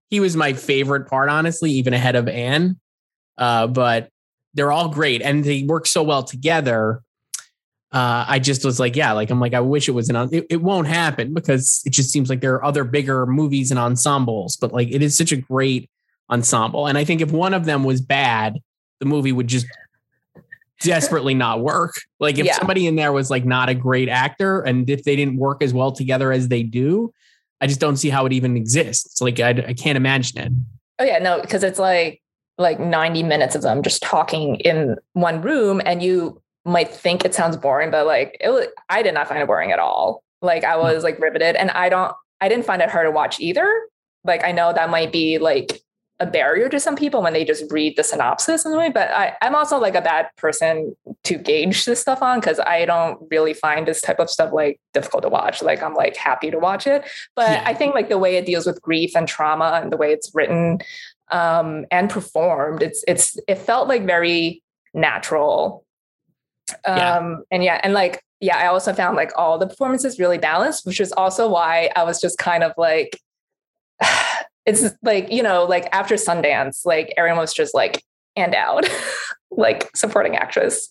he 0.09 0.19
was 0.19 0.35
my 0.35 0.53
favorite 0.53 1.07
part, 1.07 1.29
honestly, 1.29 1.71
even 1.71 1.93
ahead 1.93 2.15
of 2.15 2.27
Ann. 2.27 2.79
Uh, 3.37 3.67
but 3.67 4.09
they're 4.53 4.71
all 4.71 4.89
great 4.89 5.21
and 5.21 5.43
they 5.43 5.63
work 5.63 5.85
so 5.85 6.01
well 6.01 6.23
together. 6.23 7.01
Uh, 7.91 8.23
I 8.27 8.39
just 8.39 8.63
was 8.63 8.79
like, 8.79 8.95
yeah, 8.95 9.11
like 9.13 9.29
I'm 9.31 9.39
like, 9.39 9.53
I 9.53 9.59
wish 9.59 9.89
it 9.89 9.93
was 9.93 10.09
an, 10.09 10.29
it, 10.31 10.45
it 10.49 10.61
won't 10.61 10.87
happen 10.87 11.33
because 11.33 11.81
it 11.85 11.91
just 11.91 12.11
seems 12.11 12.29
like 12.29 12.39
there 12.39 12.53
are 12.55 12.63
other 12.63 12.83
bigger 12.83 13.25
movies 13.25 13.71
and 13.71 13.79
ensembles, 13.79 14.55
but 14.55 14.71
like 14.71 14.89
it 14.91 15.01
is 15.01 15.17
such 15.17 15.31
a 15.31 15.37
great 15.37 15.89
ensemble. 16.29 16.87
And 16.87 16.97
I 16.97 17.03
think 17.03 17.21
if 17.21 17.31
one 17.31 17.53
of 17.53 17.65
them 17.65 17.83
was 17.83 18.01
bad, 18.01 18.59
the 18.99 19.05
movie 19.05 19.31
would 19.31 19.47
just 19.47 19.65
desperately 20.81 21.33
not 21.33 21.61
work. 21.61 21.93
Like 22.19 22.37
if 22.37 22.45
yeah. 22.45 22.57
somebody 22.57 22.87
in 22.87 22.95
there 22.95 23.11
was 23.11 23.29
like 23.29 23.45
not 23.45 23.69
a 23.69 23.73
great 23.73 24.09
actor 24.09 24.61
and 24.61 24.89
if 24.89 25.03
they 25.03 25.15
didn't 25.15 25.37
work 25.37 25.61
as 25.61 25.73
well 25.73 25.91
together 25.91 26.31
as 26.31 26.47
they 26.47 26.63
do, 26.63 27.13
I 27.61 27.67
just 27.67 27.79
don't 27.79 27.97
see 27.97 28.09
how 28.09 28.25
it 28.25 28.33
even 28.33 28.55
exists. 28.55 29.21
Like 29.21 29.39
I, 29.39 29.49
I 29.49 29.73
can't 29.73 29.97
imagine 29.97 30.39
it. 30.39 30.51
Oh 30.99 31.03
yeah, 31.03 31.19
no, 31.19 31.41
because 31.41 31.63
it's 31.63 31.79
like 31.79 32.21
like 32.57 32.79
90 32.79 33.23
minutes 33.23 33.55
of 33.55 33.61
them 33.61 33.81
just 33.81 34.01
talking 34.01 34.55
in 34.57 34.97
one 35.13 35.41
room 35.41 35.81
and 35.85 36.03
you 36.03 36.41
might 36.65 36.91
think 36.91 37.23
it 37.23 37.33
sounds 37.33 37.55
boring, 37.55 37.89
but 37.89 38.05
like 38.05 38.37
it 38.41 38.49
was, 38.49 38.67
I 38.89 39.01
did 39.01 39.13
not 39.13 39.27
find 39.27 39.41
it 39.41 39.47
boring 39.47 39.71
at 39.71 39.79
all. 39.79 40.23
Like 40.41 40.63
I 40.63 40.75
mm. 40.75 40.83
was 40.83 41.03
like 41.03 41.19
riveted 41.19 41.55
and 41.55 41.71
I 41.71 41.89
don't 41.89 42.13
I 42.41 42.47
didn't 42.47 42.65
find 42.65 42.81
it 42.81 42.89
hard 42.89 43.07
to 43.07 43.11
watch 43.11 43.39
either. 43.39 43.69
Like 44.23 44.43
I 44.43 44.51
know 44.51 44.71
that 44.73 44.89
might 44.89 45.11
be 45.11 45.37
like 45.37 45.81
a 46.19 46.25
barrier 46.25 46.67
to 46.67 46.79
some 46.79 46.95
people 46.95 47.21
when 47.21 47.33
they 47.33 47.45
just 47.45 47.71
read 47.71 47.95
the 47.95 48.03
synopsis 48.03 48.65
in 48.65 48.73
a 48.73 48.77
way. 48.77 48.89
But 48.89 49.09
I, 49.11 49.35
I'm 49.41 49.55
also 49.55 49.79
like 49.79 49.95
a 49.95 50.01
bad 50.01 50.27
person 50.35 50.95
to 51.23 51.37
gauge 51.37 51.85
this 51.85 52.01
stuff 52.01 52.21
on 52.21 52.39
because 52.39 52.59
I 52.59 52.85
don't 52.85 53.19
really 53.31 53.53
find 53.53 53.87
this 53.87 54.01
type 54.01 54.19
of 54.19 54.29
stuff 54.29 54.51
like 54.51 54.79
difficult 54.93 55.23
to 55.23 55.29
watch. 55.29 55.61
Like 55.61 55.81
I'm 55.81 55.93
like 55.93 56.17
happy 56.17 56.51
to 56.51 56.59
watch 56.59 56.87
it. 56.87 57.07
But 57.35 57.51
yeah. 57.51 57.63
I 57.65 57.73
think 57.73 57.95
like 57.95 58.09
the 58.09 58.17
way 58.17 58.35
it 58.35 58.45
deals 58.45 58.65
with 58.65 58.81
grief 58.81 59.15
and 59.15 59.27
trauma 59.27 59.79
and 59.81 59.91
the 59.91 59.97
way 59.97 60.11
it's 60.11 60.31
written 60.33 60.79
um, 61.31 61.85
and 61.89 62.09
performed, 62.09 62.83
it's 62.83 63.03
it's 63.07 63.37
it 63.47 63.55
felt 63.55 63.87
like 63.87 64.05
very 64.05 64.61
natural. 64.93 65.85
Um, 66.85 66.97
yeah. 66.97 67.37
and 67.51 67.63
yeah, 67.63 67.79
and 67.81 67.93
like 67.93 68.21
yeah, 68.41 68.57
I 68.57 68.67
also 68.67 68.93
found 68.93 69.15
like 69.15 69.31
all 69.37 69.57
the 69.57 69.67
performances 69.67 70.19
really 70.19 70.37
balanced, 70.37 70.85
which 70.85 70.99
is 70.99 71.11
also 71.13 71.49
why 71.49 71.89
I 71.95 72.03
was 72.03 72.19
just 72.19 72.37
kind 72.37 72.63
of 72.63 72.73
like 72.77 73.19
it's 74.69 74.95
like, 75.01 75.31
you 75.31 75.41
know, 75.41 75.65
like 75.65 75.89
after 75.91 76.15
Sundance, 76.15 76.85
like 76.85 77.11
everyone 77.17 77.39
was 77.39 77.53
just 77.53 77.73
like, 77.73 78.03
Ann 78.35 78.51
Dowd, 78.51 78.87
like 79.51 79.89
supporting 79.95 80.35
actress. 80.35 80.89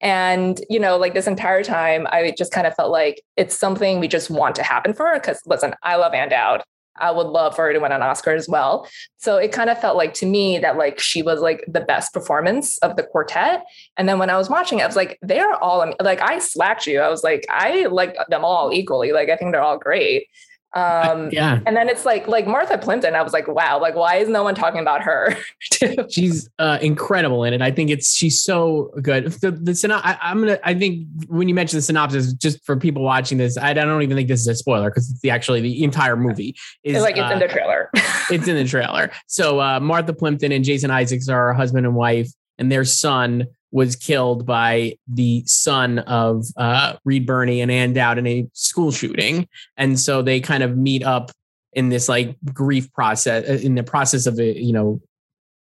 And, 0.00 0.58
you 0.70 0.80
know, 0.80 0.96
like 0.96 1.12
this 1.12 1.26
entire 1.26 1.62
time, 1.62 2.06
I 2.10 2.34
just 2.36 2.52
kind 2.52 2.66
of 2.66 2.74
felt 2.74 2.90
like 2.90 3.22
it's 3.36 3.56
something 3.56 4.00
we 4.00 4.08
just 4.08 4.30
want 4.30 4.54
to 4.56 4.62
happen 4.62 4.94
for 4.94 5.06
her. 5.06 5.20
Cause 5.20 5.40
listen, 5.46 5.74
I 5.82 5.96
love 5.96 6.14
Ann 6.14 6.30
Dowd. 6.30 6.62
I 6.98 7.10
would 7.10 7.26
love 7.26 7.54
for 7.54 7.66
her 7.66 7.72
to 7.72 7.78
win 7.78 7.92
an 7.92 8.02
Oscar 8.02 8.32
as 8.32 8.48
well. 8.48 8.88
So 9.18 9.36
it 9.36 9.52
kind 9.52 9.70
of 9.70 9.80
felt 9.80 9.96
like 9.96 10.12
to 10.14 10.26
me 10.26 10.58
that 10.58 10.76
like 10.76 10.98
she 10.98 11.22
was 11.22 11.40
like 11.40 11.64
the 11.66 11.80
best 11.80 12.12
performance 12.12 12.78
of 12.78 12.96
the 12.96 13.02
quartet. 13.02 13.64
And 13.96 14.08
then 14.08 14.18
when 14.18 14.28
I 14.28 14.36
was 14.36 14.50
watching 14.50 14.80
it, 14.80 14.82
I 14.82 14.86
was 14.86 14.96
like, 14.96 15.18
they're 15.22 15.54
all 15.62 15.94
like 16.00 16.20
I 16.20 16.38
slacked 16.40 16.86
you. 16.86 17.00
I 17.00 17.08
was 17.08 17.22
like, 17.22 17.46
I 17.48 17.86
like 17.86 18.16
them 18.28 18.44
all 18.44 18.72
equally. 18.72 19.12
Like 19.12 19.30
I 19.30 19.36
think 19.36 19.52
they're 19.52 19.62
all 19.62 19.78
great. 19.78 20.26
Um, 20.72 21.30
yeah. 21.32 21.60
And 21.66 21.76
then 21.76 21.88
it's 21.88 22.04
like, 22.04 22.28
like 22.28 22.46
Martha 22.46 22.78
Plimpton, 22.78 23.14
I 23.14 23.22
was 23.22 23.32
like, 23.32 23.48
wow, 23.48 23.80
like, 23.80 23.94
why 23.94 24.16
is 24.16 24.28
no 24.28 24.42
one 24.42 24.54
talking 24.54 24.80
about 24.80 25.02
her? 25.02 25.36
she's 26.10 26.48
uh, 26.58 26.78
incredible 26.80 27.44
in 27.44 27.54
it. 27.54 27.62
I 27.62 27.70
think 27.70 27.90
it's, 27.90 28.14
she's 28.14 28.42
so 28.42 28.92
good. 29.02 29.26
The, 29.32 29.50
the 29.50 30.00
I, 30.04 30.30
am 30.30 30.38
going 30.38 30.56
to, 30.56 30.68
I 30.68 30.74
think 30.74 31.06
when 31.28 31.48
you 31.48 31.54
mention 31.54 31.78
the 31.78 31.82
synopsis, 31.82 32.32
just 32.32 32.64
for 32.64 32.76
people 32.76 33.02
watching 33.02 33.38
this, 33.38 33.56
I, 33.56 33.70
I 33.70 33.74
don't 33.74 34.02
even 34.02 34.16
think 34.16 34.28
this 34.28 34.40
is 34.40 34.48
a 34.48 34.54
spoiler 34.54 34.90
because 34.90 35.10
it's 35.10 35.20
the, 35.20 35.30
actually 35.30 35.60
the 35.60 35.82
entire 35.82 36.16
movie 36.16 36.56
is 36.84 36.96
it's 36.96 37.02
like, 37.02 37.16
it's 37.16 37.30
uh, 37.30 37.34
in 37.34 37.38
the 37.38 37.48
trailer. 37.48 37.90
it's 38.30 38.48
in 38.48 38.56
the 38.56 38.64
trailer. 38.64 39.10
So 39.26 39.60
uh, 39.60 39.80
Martha 39.80 40.12
Plimpton 40.12 40.52
and 40.52 40.64
Jason 40.64 40.90
Isaacs 40.90 41.28
are 41.28 41.52
husband 41.52 41.86
and 41.86 41.94
wife 41.94 42.30
and 42.58 42.70
their 42.70 42.84
son 42.84 43.46
was 43.72 43.96
killed 43.96 44.46
by 44.46 44.96
the 45.06 45.44
son 45.46 46.00
of 46.00 46.46
uh, 46.56 46.96
Reed 47.04 47.26
Birney 47.26 47.60
and 47.60 47.70
Ann 47.70 47.92
Dowd 47.92 48.18
in 48.18 48.26
a 48.26 48.48
school 48.52 48.90
shooting. 48.90 49.48
And 49.76 49.98
so 49.98 50.22
they 50.22 50.40
kind 50.40 50.62
of 50.62 50.76
meet 50.76 51.04
up 51.04 51.30
in 51.72 51.88
this 51.88 52.08
like 52.08 52.36
grief 52.52 52.92
process, 52.92 53.48
uh, 53.48 53.64
in 53.64 53.76
the 53.76 53.84
process 53.84 54.26
of, 54.26 54.40
it, 54.40 54.56
you 54.56 54.72
know, 54.72 55.00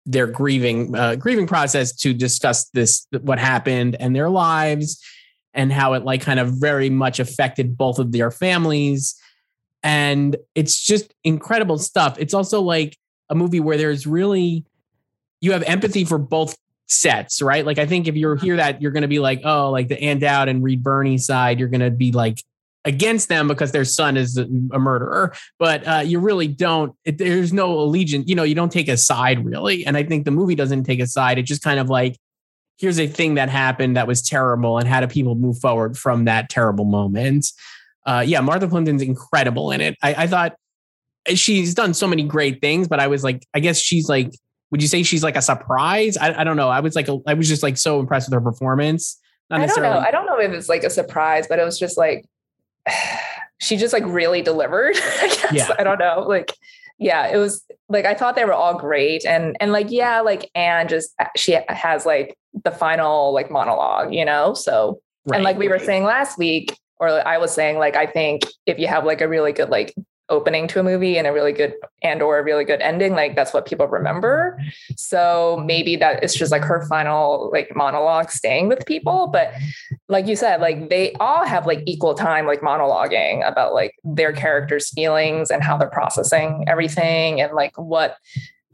their 0.05 0.27
grieving 0.27 0.95
uh, 0.95 1.15
grieving 1.15 1.47
process 1.47 1.91
to 1.91 2.13
discuss 2.13 2.69
this 2.69 3.07
what 3.21 3.39
happened 3.39 3.97
and 3.99 4.15
their 4.15 4.29
lives 4.29 5.03
and 5.53 5.71
how 5.71 5.93
it 5.93 6.03
like 6.03 6.21
kind 6.21 6.39
of 6.39 6.59
very 6.59 6.89
much 6.89 7.19
affected 7.19 7.77
both 7.77 7.97
of 7.97 8.11
their 8.11 8.29
families 8.29 9.19
and 9.81 10.35
it's 10.53 10.79
just 10.79 11.13
incredible 11.23 11.79
stuff 11.79 12.17
it's 12.19 12.35
also 12.35 12.61
like 12.61 12.95
a 13.29 13.35
movie 13.35 13.59
where 13.59 13.77
there's 13.77 14.05
really 14.05 14.63
you 15.41 15.51
have 15.53 15.63
empathy 15.63 16.05
for 16.05 16.19
both 16.19 16.55
sets 16.87 17.41
right? 17.41 17.65
Like 17.65 17.79
i 17.79 17.85
think 17.85 18.07
if 18.07 18.15
you 18.15 18.35
hear 18.35 18.57
that 18.57 18.81
you're 18.81 18.91
going 18.91 19.01
to 19.01 19.07
be 19.07 19.19
like 19.19 19.41
oh 19.43 19.71
like 19.71 19.87
the 19.87 20.01
Ann 20.01 20.19
Dowd 20.19 20.49
and 20.49 20.63
Reed 20.63 20.83
Birney 20.83 21.17
side 21.17 21.59
you're 21.59 21.69
going 21.69 21.81
to 21.81 21.91
be 21.91 22.11
like 22.11 22.43
against 22.85 23.29
them 23.29 23.47
because 23.47 23.71
their 23.71 23.83
son 23.83 24.15
is 24.15 24.37
a 24.37 24.45
murderer. 24.45 25.33
But 25.57 25.87
uh, 25.87 26.03
you 26.05 26.19
really 26.19 26.47
don't 26.47 26.95
it, 27.03 27.17
there's 27.17 27.51
no 27.51 27.79
allegiance 27.79 28.27
you 28.27 28.35
know 28.35 28.43
you 28.43 28.55
don't 28.55 28.71
take 28.71 28.87
a 28.87 28.97
side 28.97 29.43
really. 29.43 29.85
And 29.85 29.97
i 29.97 30.03
think 30.03 30.25
the 30.25 30.31
movie 30.31 30.55
doesn't 30.55 30.83
take 30.83 30.99
a 30.99 31.07
side. 31.07 31.37
It 31.37 31.43
just 31.43 31.63
kind 31.63 31.79
of 31.79 31.89
like 31.89 32.17
here's 32.77 32.99
a 32.99 33.07
thing 33.07 33.35
that 33.35 33.49
happened 33.49 33.97
that 33.97 34.07
was 34.07 34.21
terrible 34.21 34.77
and 34.77 34.87
how 34.87 34.99
do 34.99 35.07
people 35.07 35.35
move 35.35 35.57
forward 35.59 35.97
from 35.97 36.25
that 36.25 36.49
terrible 36.49 36.85
moment? 36.85 37.47
Uh, 38.05 38.23
yeah 38.25 38.39
martha 38.39 38.67
plimpton's 38.67 39.01
incredible 39.01 39.71
in 39.71 39.81
it. 39.81 39.97
I, 40.03 40.13
I 40.13 40.27
thought 40.27 40.55
she's 41.29 41.73
done 41.73 41.95
so 41.95 42.07
many 42.07 42.21
great 42.21 42.61
things 42.61 42.87
but 42.87 42.99
i 42.99 43.07
was 43.07 43.23
like 43.23 43.43
i 43.55 43.59
guess 43.59 43.79
she's 43.79 44.07
like 44.07 44.31
would 44.75 44.81
you 44.81 44.89
say 44.89 45.01
she's 45.03 45.23
like 45.23 45.37
a 45.37 45.41
surprise 45.41 46.17
i, 46.17 46.41
I 46.41 46.43
don't 46.43 46.57
know 46.57 46.67
i 46.67 46.81
was 46.81 46.95
like 46.95 47.07
a, 47.07 47.17
i 47.25 47.33
was 47.33 47.47
just 47.47 47.63
like 47.63 47.77
so 47.77 48.01
impressed 48.01 48.27
with 48.27 48.33
her 48.33 48.41
performance 48.41 49.17
Not 49.49 49.61
I 49.61 49.65
don't 49.67 49.81
know. 49.81 49.99
I 49.99 50.11
don't 50.11 50.25
know 50.25 50.39
if 50.39 50.51
it's 50.51 50.69
like 50.69 50.83
a 50.83 50.89
surprise, 50.89 51.47
but 51.47 51.59
it 51.59 51.63
was 51.63 51.77
just 51.77 51.97
like 51.97 52.25
she 53.61 53.77
just 53.77 53.93
like 53.93 54.03
really 54.05 54.41
delivered. 54.41 54.95
I 55.21 55.27
guess 55.27 55.53
yeah. 55.53 55.75
I 55.77 55.83
don't 55.83 55.99
know. 55.99 56.25
Like, 56.27 56.51
yeah, 56.97 57.27
it 57.27 57.37
was 57.37 57.63
like 57.89 58.05
I 58.05 58.15
thought 58.15 58.35
they 58.35 58.45
were 58.45 58.53
all 58.53 58.77
great, 58.77 59.25
and 59.25 59.55
and 59.59 59.71
like 59.71 59.91
yeah, 59.91 60.21
like 60.21 60.49
Ann 60.55 60.87
just 60.87 61.13
uh, 61.19 61.27
she 61.35 61.57
has 61.69 62.05
like 62.05 62.37
the 62.63 62.71
final 62.71 63.33
like 63.33 63.51
monologue, 63.51 64.13
you 64.13 64.25
know. 64.25 64.53
So 64.53 64.99
right, 65.25 65.37
and 65.37 65.43
like 65.43 65.57
we 65.57 65.67
were 65.67 65.79
saying 65.79 66.05
last 66.05 66.37
week, 66.37 66.75
or 66.97 67.25
I 67.27 67.37
was 67.37 67.53
saying 67.53 67.77
like 67.77 67.95
I 67.95 68.07
think 68.07 68.43
if 68.65 68.79
you 68.79 68.87
have 68.87 69.05
like 69.05 69.21
a 69.21 69.27
really 69.27 69.51
good 69.51 69.69
like 69.69 69.93
opening 70.29 70.67
to 70.67 70.79
a 70.79 70.83
movie 70.83 71.17
and 71.17 71.27
a 71.27 71.31
really 71.31 71.51
good 71.51 71.73
and 72.01 72.21
or 72.21 72.39
a 72.39 72.43
really 72.43 72.65
good 72.65 72.81
ending 72.81 73.13
like 73.13 73.35
that's 73.35 73.53
what 73.53 73.65
people 73.65 73.87
remember. 73.87 74.59
So 74.95 75.61
maybe 75.65 75.95
that 75.97 76.23
it's 76.23 76.35
just 76.35 76.51
like 76.51 76.63
her 76.63 76.85
final 76.87 77.49
like 77.51 77.75
monologue 77.75 78.31
staying 78.31 78.67
with 78.67 78.85
people. 78.85 79.27
But 79.27 79.53
like 80.09 80.27
you 80.27 80.35
said 80.35 80.61
like 80.61 80.89
they 80.89 81.13
all 81.13 81.45
have 81.45 81.67
like 81.67 81.83
equal 81.85 82.15
time 82.15 82.47
like 82.47 82.61
monologuing 82.61 83.47
about 83.47 83.73
like 83.73 83.93
their 84.03 84.33
characters 84.33 84.91
feelings 84.91 85.51
and 85.51 85.63
how 85.63 85.77
they're 85.77 85.89
processing 85.89 86.65
everything 86.67 87.39
and 87.41 87.53
like 87.53 87.77
what 87.77 88.17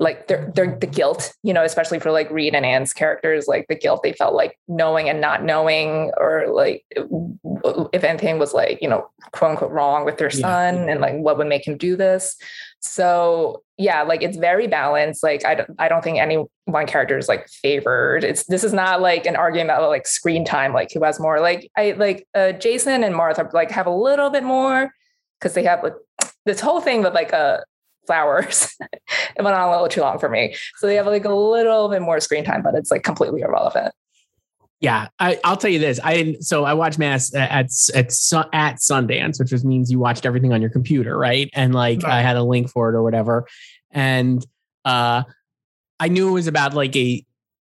like 0.02 0.28
they're, 0.28 0.52
they're 0.56 0.76
the 0.76 0.88
guilt, 0.88 1.32
you 1.44 1.54
know, 1.54 1.64
especially 1.64 2.00
for 2.00 2.12
like 2.12 2.28
Reed 2.32 2.56
and 2.56 2.66
Ann's 2.66 2.92
characters, 2.92 3.48
like 3.48 3.68
the 3.68 3.76
guilt 3.76 4.02
they 4.02 4.14
felt 4.14 4.34
like 4.34 4.58
knowing 4.68 5.08
and 5.08 5.22
not 5.22 5.44
knowing, 5.44 6.12
or 6.18 6.48
like 6.52 6.84
if 7.94 8.04
anything 8.04 8.40
was 8.40 8.52
like, 8.52 8.82
you 8.82 8.90
know, 8.90 9.08
quote 9.32 9.52
unquote 9.52 9.72
wrong 9.72 10.04
with 10.04 10.18
their 10.18 10.32
son 10.32 10.76
yeah. 10.76 10.92
and 10.92 11.02
like 11.02 11.14
what 11.18 11.38
would 11.38 11.46
make 11.46 11.68
him 11.68 11.78
do 11.78 11.96
this. 11.96 12.36
So 12.80 13.62
yeah, 13.78 14.02
like 14.02 14.24
it's 14.24 14.38
very 14.38 14.66
balanced. 14.66 15.22
Like 15.22 15.46
I 15.46 15.54
don't, 15.54 15.70
I 15.78 15.88
don't 15.88 16.04
think 16.04 16.18
any 16.18 16.44
one 16.66 16.88
character 16.88 17.20
is 17.20 17.28
like 17.30 17.48
favored. 17.48 18.24
It's 18.24 18.44
this 18.46 18.64
is 18.64 18.74
not 18.74 19.02
like 19.02 19.28
an 19.28 19.36
argument 19.36 19.70
about 19.70 19.90
like 19.90 20.08
screen 20.08 20.44
time, 20.44 20.74
like 20.74 20.92
who 20.92 21.04
has 21.04 21.20
more. 21.20 21.40
Like 21.40 21.70
I 21.78 21.92
like 21.92 22.28
uh, 22.34 22.54
Jason 22.54 23.04
and 23.04 23.16
Martha 23.16 23.48
like 23.54 23.70
have 23.70 23.86
a 23.86 23.96
little 23.96 24.32
bit 24.32 24.44
more 24.44 24.92
because 25.40 25.54
they 25.54 25.64
have 25.64 25.84
like 25.84 25.94
this 26.48 26.60
whole 26.60 26.82
thing 26.82 27.04
with 27.04 27.14
like 27.14 27.34
a 27.34 27.64
flowers. 28.08 28.76
it 28.82 29.42
went 29.42 29.56
on 29.56 29.68
a 29.68 29.72
little 29.72 29.88
too 29.88 30.02
long 30.02 30.20
for 30.20 30.30
me. 30.30 30.56
So 30.78 30.88
they 30.88 30.96
have 30.96 31.08
like 31.08 31.26
a 31.26 31.34
little 31.34 31.90
bit 31.90 32.02
more 32.02 32.20
screen 32.20 32.44
time, 32.44 32.62
but 32.62 32.76
it's 32.76 32.92
like 32.92 33.04
completely 33.04 33.42
irrelevant. 33.42 33.94
Yeah, 34.82 35.10
I, 35.20 35.40
will 35.46 35.58
tell 35.58 35.70
you 35.70 35.78
this. 35.78 36.00
I 36.04 36.16
didn't. 36.16 36.44
So 36.44 36.64
I 36.64 36.74
watched 36.74 36.98
Mass 36.98 37.34
at 37.36 37.52
at 37.52 37.66
at 37.94 38.78
Sundance, 38.78 39.40
which 39.40 39.50
just 39.50 39.64
means 39.64 39.92
you 39.92 40.00
watched 40.00 40.26
everything 40.26 40.54
on 40.54 40.60
your 40.60 40.72
computer, 40.72 41.16
right? 41.16 41.52
And 41.54 41.76
like 41.76 42.02
right. 42.02 42.14
I 42.14 42.22
had 42.22 42.36
a 42.36 42.44
link 42.44 42.68
for 42.68 42.90
it 42.90 42.96
or 42.96 43.04
whatever, 43.04 43.46
and 43.92 44.44
uh, 44.84 45.22
I 46.00 46.08
knew 46.08 46.30
it 46.30 46.32
was 46.32 46.48
about 46.48 46.74
like 46.74 46.96
a. 46.96 47.24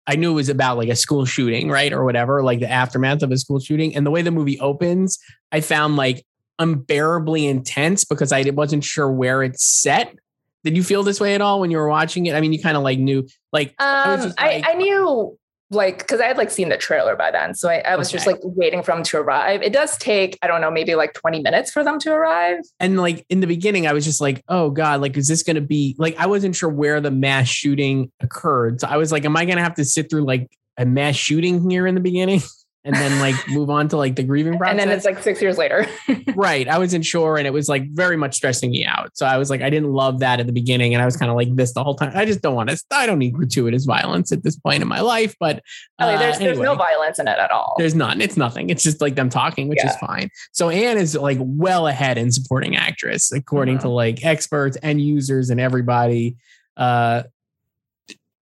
I 0.08 0.16
knew 0.16 0.32
it 0.32 0.36
was 0.36 0.50
about 0.50 0.78
like 0.78 0.90
a 0.90 0.96
school 0.96 1.26
shooting, 1.26 1.70
right, 1.70 1.92
or 1.92 2.06
whatever, 2.06 2.42
like 2.44 2.60
the 2.62 2.72
aftermath 2.72 3.24
of 3.24 3.32
a 3.32 3.38
school 3.38 3.60
shooting. 3.60 3.94
And 3.94 4.06
the 4.06 4.12
way 4.12 4.22
the 4.22 4.32
movie 4.32 4.60
opens, 4.60 5.20
I 5.52 5.60
found 5.60 5.98
like 5.98 6.26
unbearably 6.62 7.48
intense 7.48 8.06
because 8.06 8.32
I 8.32 8.44
wasn't 8.52 8.84
sure 8.84 9.12
where 9.12 9.42
it's 9.44 9.66
set. 9.66 10.16
Did 10.64 10.78
you 10.78 10.84
feel 10.84 11.02
this 11.02 11.20
way 11.20 11.34
at 11.34 11.42
all 11.42 11.60
when 11.60 11.72
you 11.72 11.78
were 11.78 11.88
watching 11.88 12.28
it? 12.28 12.36
I 12.36 12.42
mean, 12.42 12.54
you 12.54 12.62
kind 12.62 12.78
of 12.78 12.84
like 12.84 13.00
knew, 13.00 13.28
like, 13.52 13.70
um, 13.80 13.88
I, 13.88 14.16
like, 14.16 14.34
I, 14.38 14.64
I, 14.66 14.74
knew 14.76 15.38
like 15.72 16.00
because 16.00 16.20
I 16.20 16.28
had 16.28 16.38
like 16.38 16.52
seen 16.52 16.70
the 16.70 16.78
trailer 16.78 17.16
by 17.16 17.32
then, 17.32 17.56
so 17.56 17.68
I, 17.68 17.80
I 17.80 17.96
was 17.96 18.10
okay. 18.10 18.18
just 18.18 18.28
like 18.28 18.38
waiting 18.44 18.84
for 18.84 18.94
them 18.94 19.02
to 19.04 19.18
arrive. 19.18 19.64
It 19.64 19.74
does 19.74 19.98
take 19.98 20.38
I 20.44 20.48
don't 20.48 20.62
know 20.62 20.70
maybe 20.70 20.94
like 20.94 21.14
twenty 21.14 21.42
minutes 21.42 21.72
for 21.72 21.84
them 21.84 21.98
to 22.00 22.12
arrive. 22.12 22.60
And 22.80 22.98
like 22.98 23.26
in 23.30 23.40
the 23.40 23.48
beginning, 23.48 23.88
I 23.88 23.94
was 23.94 24.06
just 24.06 24.22
like, 24.22 24.44
oh 24.50 24.70
god, 24.70 25.02
like 25.02 25.18
is 25.18 25.28
this 25.28 25.42
going 25.42 25.56
to 25.56 25.62
be 25.62 25.96
like 25.98 26.16
I 26.20 26.28
wasn't 26.28 26.56
sure 26.56 26.70
where 26.70 27.02
the 27.02 27.10
mass 27.10 27.48
shooting 27.48 28.12
occurred, 28.20 28.82
so 28.82 28.88
I 28.88 28.98
was 28.98 29.12
like, 29.12 29.26
am 29.26 29.36
I 29.36 29.46
going 29.46 29.58
to 29.58 29.64
have 29.64 29.76
to 29.76 29.86
sit 29.86 30.10
through 30.10 30.26
like 30.26 30.52
a 30.78 30.86
mass 30.86 31.16
shooting 31.16 31.68
here 31.70 31.88
in 31.88 31.96
the 31.96 32.02
beginning? 32.02 32.42
and 32.84 32.96
then 32.96 33.20
like 33.20 33.36
move 33.50 33.70
on 33.70 33.88
to 33.90 33.98
like 33.98 34.16
the 34.16 34.24
grieving 34.24 34.58
process. 34.58 34.72
And 34.72 34.80
then 34.80 34.90
it's 34.90 35.06
like 35.06 35.22
six 35.22 35.42
years 35.42 35.58
later. 35.58 35.86
right. 36.36 36.68
I 36.68 36.78
wasn't 36.80 37.06
sure. 37.06 37.38
And 37.38 37.46
it 37.46 37.54
was 37.54 37.70
like 37.70 37.90
very 37.92 38.18
much 38.18 38.36
stressing 38.36 38.72
me 38.72 38.86
out. 38.86 39.16
So 39.16 39.26
I 39.26 39.38
was 39.38 39.50
like, 39.50 39.62
I 39.62 39.70
didn't 39.70 39.92
love 39.92 40.20
that 40.20 40.40
at 40.40 40.48
the 40.48 40.54
beginning. 40.54 40.94
And 40.94 41.02
I 41.02 41.06
was 41.06 41.16
kind 41.16 41.30
of 41.30 41.38
like 41.38 41.56
this 41.56 41.74
the 41.74 41.84
whole 41.84 41.96
time. 41.96 42.12
I 42.16 42.26
just 42.26 42.42
don't 42.42 42.56
want 42.56 42.70
to, 42.70 42.82
I 42.92 43.06
don't 43.06 43.20
need 43.20 43.34
gratuitous 43.34 43.86
violence 43.86 44.32
at 44.32 44.44
this 44.44 44.56
point 44.56 44.82
in 44.82 44.88
my 44.88 45.02
life. 45.02 45.36
But 45.40 45.62
uh, 46.00 46.18
there's, 46.18 46.38
anyway, 46.38 46.56
there's 46.56 46.60
no 46.60 46.76
violence 46.76 47.20
in 47.20 47.28
it 47.28 47.38
at 47.38 47.52
all. 47.52 47.76
There's 47.78 47.96
none. 47.96 48.22
It's 48.22 48.38
nothing. 48.38 48.70
It's 48.70 48.84
just 48.84 49.02
like 49.02 49.16
them 49.16 49.30
talking, 49.30 49.68
which 49.68 49.80
yeah. 49.84 49.92
is 49.92 49.98
fine. 49.98 50.30
So 50.52 50.70
Ann 50.70 50.98
is 50.98 51.16
like 51.16 51.38
well 51.40 51.88
ahead 51.88 52.18
in 52.18 52.32
supporting 52.32 52.76
actress, 52.76 53.32
according 53.32 53.78
mm-hmm. 53.78 53.88
to 53.88 53.90
like 53.90 54.26
experts 54.26 54.78
and 54.82 55.00
users 55.00 55.50
and 55.50 55.60
everybody. 55.60 56.38
Uh, 56.78 57.24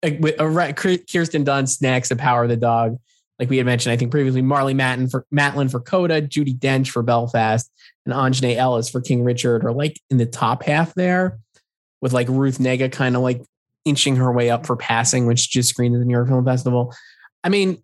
with, 0.02 0.40
uh, 0.40 0.72
Kirsten 0.74 1.44
Dunst 1.44 1.82
next, 1.82 2.10
The 2.10 2.16
Power 2.16 2.44
of 2.44 2.48
the 2.48 2.56
Dog 2.56 2.98
like 3.38 3.50
we 3.50 3.56
had 3.56 3.66
mentioned, 3.66 3.92
I 3.92 3.96
think 3.96 4.10
previously, 4.10 4.42
Marlee 4.42 4.74
Matlin 4.74 5.10
for 5.10 5.26
Matlin 5.32 5.70
for 5.70 5.80
Coda, 5.80 6.20
Judi 6.20 6.58
Dench 6.58 6.90
for 6.90 7.02
Belfast, 7.02 7.70
and 8.04 8.14
Aunjanue 8.14 8.56
Ellis 8.56 8.90
for 8.90 9.00
King 9.00 9.22
Richard 9.22 9.64
are 9.64 9.72
like 9.72 10.00
in 10.10 10.16
the 10.16 10.26
top 10.26 10.64
half 10.64 10.94
there, 10.94 11.38
with 12.00 12.12
like 12.12 12.28
Ruth 12.28 12.58
Negga 12.58 12.90
kind 12.90 13.14
of 13.14 13.22
like 13.22 13.42
inching 13.84 14.16
her 14.16 14.32
way 14.32 14.50
up 14.50 14.66
for 14.66 14.76
passing, 14.76 15.26
which 15.26 15.50
just 15.50 15.68
screened 15.68 15.94
at 15.94 15.98
the 15.98 16.04
New 16.04 16.14
York 16.14 16.28
Film 16.28 16.44
Festival. 16.44 16.94
I 17.44 17.48
mean, 17.48 17.80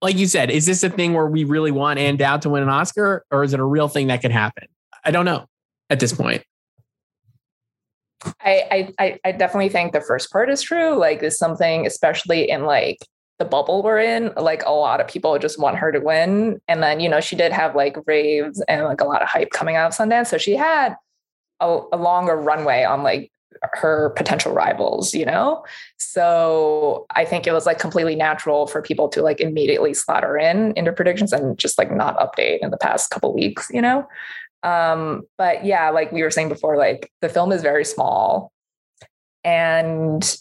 like 0.00 0.16
you 0.16 0.26
said, 0.26 0.50
is 0.50 0.66
this 0.66 0.82
a 0.82 0.90
thing 0.90 1.12
where 1.12 1.26
we 1.26 1.44
really 1.44 1.70
want 1.70 2.00
Ann 2.00 2.16
Dowd 2.16 2.42
to 2.42 2.50
win 2.50 2.64
an 2.64 2.68
Oscar, 2.68 3.24
or 3.30 3.44
is 3.44 3.54
it 3.54 3.60
a 3.60 3.64
real 3.64 3.88
thing 3.88 4.08
that 4.08 4.20
could 4.20 4.32
happen? 4.32 4.66
I 5.04 5.12
don't 5.12 5.24
know 5.24 5.46
at 5.90 6.00
this 6.00 6.12
point. 6.12 6.42
I, 8.40 8.92
I 8.98 9.18
I 9.24 9.32
definitely 9.32 9.68
think 9.68 9.92
the 9.92 10.00
first 10.00 10.30
part 10.30 10.48
is 10.48 10.62
true. 10.62 10.96
Like, 10.96 11.22
is 11.22 11.38
something, 11.38 11.86
especially 11.86 12.50
in 12.50 12.64
like 12.64 12.98
the 13.38 13.44
bubble 13.44 13.82
we're 13.82 14.00
in, 14.00 14.32
like 14.36 14.64
a 14.64 14.72
lot 14.72 15.00
of 15.00 15.08
people 15.08 15.36
just 15.38 15.58
want 15.58 15.76
her 15.76 15.90
to 15.90 16.00
win. 16.00 16.60
And 16.68 16.82
then, 16.82 17.00
you 17.00 17.08
know, 17.08 17.20
she 17.20 17.36
did 17.36 17.52
have 17.52 17.74
like 17.74 17.96
raves 18.06 18.62
and 18.68 18.84
like 18.84 19.00
a 19.00 19.04
lot 19.04 19.22
of 19.22 19.28
hype 19.28 19.50
coming 19.50 19.76
out 19.76 19.88
of 19.88 19.96
Sundance. 19.96 20.26
So 20.28 20.38
she 20.38 20.54
had 20.54 20.96
a, 21.60 21.80
a 21.92 21.96
longer 21.96 22.36
runway 22.36 22.84
on 22.84 23.02
like 23.02 23.32
her 23.72 24.10
potential 24.10 24.52
rivals, 24.52 25.14
you 25.14 25.24
know? 25.24 25.64
So 25.98 27.06
I 27.10 27.24
think 27.24 27.46
it 27.46 27.52
was 27.52 27.66
like 27.66 27.78
completely 27.78 28.16
natural 28.16 28.66
for 28.66 28.82
people 28.82 29.08
to 29.10 29.22
like 29.22 29.40
immediately 29.40 29.94
slot 29.94 30.22
her 30.22 30.38
in 30.38 30.72
into 30.76 30.92
predictions 30.92 31.32
and 31.32 31.58
just 31.58 31.78
like 31.78 31.92
not 31.92 32.18
update 32.18 32.58
in 32.60 32.70
the 32.70 32.78
past 32.78 33.10
couple 33.10 33.34
weeks, 33.34 33.68
you 33.72 33.80
know? 33.80 34.06
Um, 34.62 35.22
but 35.38 35.64
yeah, 35.64 35.90
like 35.90 36.12
we 36.12 36.22
were 36.22 36.30
saying 36.30 36.48
before, 36.48 36.76
like 36.76 37.10
the 37.20 37.28
film 37.28 37.52
is 37.52 37.62
very 37.62 37.84
small. 37.84 38.52
And 39.44 40.36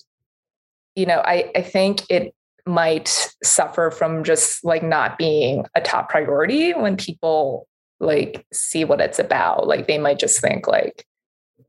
you 0.96 1.06
know, 1.06 1.22
I, 1.26 1.52
I 1.56 1.62
think 1.62 2.04
it 2.10 2.34
might 2.66 3.34
suffer 3.44 3.92
from 3.92 4.24
just 4.24 4.64
like 4.64 4.84
not 4.84 5.18
being 5.18 5.66
a 5.76 5.82
top 5.82 6.10
priority 6.10 6.74
when 6.74 6.98
people 6.98 7.68
like 8.00 8.46
see 8.52 8.84
what 8.84 9.02
it's 9.02 9.20
about. 9.20 9.68
Like 9.68 9.88
they 9.88 9.98
might 9.98 10.20
just 10.20 10.42
think 10.42 10.68
like, 10.68 11.06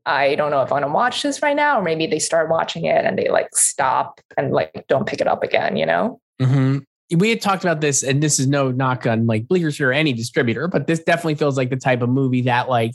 I 0.05 0.35
don't 0.35 0.51
know 0.51 0.61
if 0.61 0.71
I 0.71 0.75
want 0.75 0.85
to 0.85 0.91
watch 0.91 1.21
this 1.21 1.41
right 1.41 1.55
now, 1.55 1.79
or 1.79 1.83
maybe 1.83 2.07
they 2.07 2.19
start 2.19 2.49
watching 2.49 2.85
it 2.85 3.05
and 3.05 3.17
they 3.17 3.29
like 3.29 3.55
stop 3.55 4.19
and 4.35 4.51
like 4.51 4.85
don't 4.89 5.07
pick 5.07 5.21
it 5.21 5.27
up 5.27 5.43
again, 5.43 5.77
you 5.77 5.85
know? 5.85 6.19
Mm-hmm. 6.41 6.79
We 7.17 7.29
had 7.29 7.41
talked 7.41 7.63
about 7.63 7.79
this, 7.79 8.01
and 8.01 8.23
this 8.23 8.39
is 8.39 8.47
no 8.47 8.71
knock 8.71 9.05
on 9.05 9.27
like 9.27 9.47
Bleecker's 9.47 9.79
or 9.79 9.91
any 9.91 10.13
distributor, 10.13 10.67
but 10.67 10.87
this 10.87 10.99
definitely 11.03 11.35
feels 11.35 11.57
like 11.57 11.69
the 11.69 11.77
type 11.77 12.01
of 12.01 12.09
movie 12.09 12.41
that 12.41 12.67
like 12.69 12.91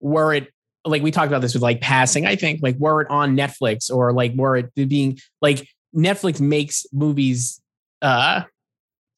were 0.00 0.34
it 0.34 0.48
like 0.84 1.02
we 1.02 1.10
talked 1.10 1.28
about 1.28 1.42
this 1.42 1.54
with 1.54 1.62
like 1.62 1.80
passing, 1.80 2.26
I 2.26 2.36
think, 2.36 2.60
like 2.62 2.76
were 2.76 3.00
it 3.02 3.10
on 3.10 3.36
Netflix 3.36 3.90
or 3.90 4.12
like 4.12 4.34
were 4.34 4.56
it 4.56 4.72
being 4.74 5.18
like 5.42 5.66
Netflix 5.96 6.40
makes 6.40 6.86
movies 6.92 7.60
uh, 8.02 8.42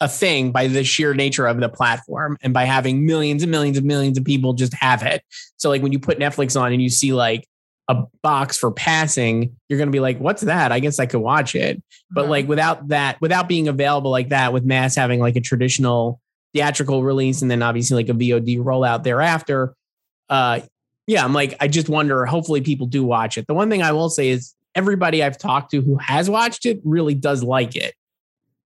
a 0.01 0.09
thing 0.09 0.53
by 0.53 0.69
the 0.69 0.85
sheer 0.85 1.12
nature 1.12 1.47
of 1.47 1.59
the 1.61 1.69
platform 1.69 2.37
and 2.43 2.55
by 2.55 2.64
having 2.64 3.05
millions 3.05 3.43
and 3.43 3.51
millions 3.51 3.77
and 3.77 3.87
millions 3.87 4.17
of 4.17 4.25
people 4.25 4.53
just 4.53 4.73
have 4.75 5.03
it. 5.03 5.23
So 5.57 5.69
like 5.69 5.83
when 5.83 5.93
you 5.93 5.99
put 5.99 6.19
Netflix 6.19 6.61
on 6.61 6.73
and 6.73 6.81
you 6.81 6.88
see 6.88 7.12
like 7.12 7.49
a 7.88 8.05
box 8.23 8.57
for 8.57 8.71
passing, 8.71 9.57
you're 9.69 9.79
going 9.79 9.88
to 9.88 9.93
be 9.93 10.01
like, 10.01 10.19
what's 10.19 10.43
that? 10.43 10.71
I 10.71 10.79
guess 10.79 10.99
I 10.99 11.07
could 11.07 11.21
watch 11.21 11.55
it. 11.55 11.83
But 12.11 12.23
mm-hmm. 12.23 12.31
like 12.31 12.49
without 12.49 12.88
that, 12.88 13.21
without 13.21 13.49
being 13.49 13.67
available 13.67 14.11
like 14.11 14.29
that, 14.29 14.53
with 14.53 14.64
Mass 14.64 14.95
having 14.95 15.21
like 15.21 15.37
a 15.37 15.41
traditional 15.41 16.21
theatrical 16.55 17.03
release 17.03 17.43
and 17.43 17.51
then 17.51 17.62
obviously 17.62 17.97
like 17.97 18.09
a 18.09 18.19
VOD 18.19 18.59
rollout 18.59 19.03
thereafter, 19.03 19.75
uh, 20.29 20.61
yeah, 21.07 21.25
I'm 21.25 21.33
like, 21.33 21.57
I 21.61 21.69
just 21.69 21.88
wonder, 21.88 22.25
hopefully 22.27 22.61
people 22.61 22.87
do 22.87 23.03
watch 23.03 23.38
it. 23.38 23.47
The 23.47 23.55
one 23.55 23.71
thing 23.71 23.83
I 23.83 23.93
will 23.93 24.11
say 24.11 24.29
is 24.29 24.55
everybody 24.79 25.23
I've 25.23 25.37
talked 25.37 25.73
to 25.73 25.83
who 25.83 25.97
has 25.99 26.31
watched 26.31 26.64
it 26.64 26.81
really 26.85 27.14
does 27.14 27.43
like 27.43 27.75
it. 27.77 27.95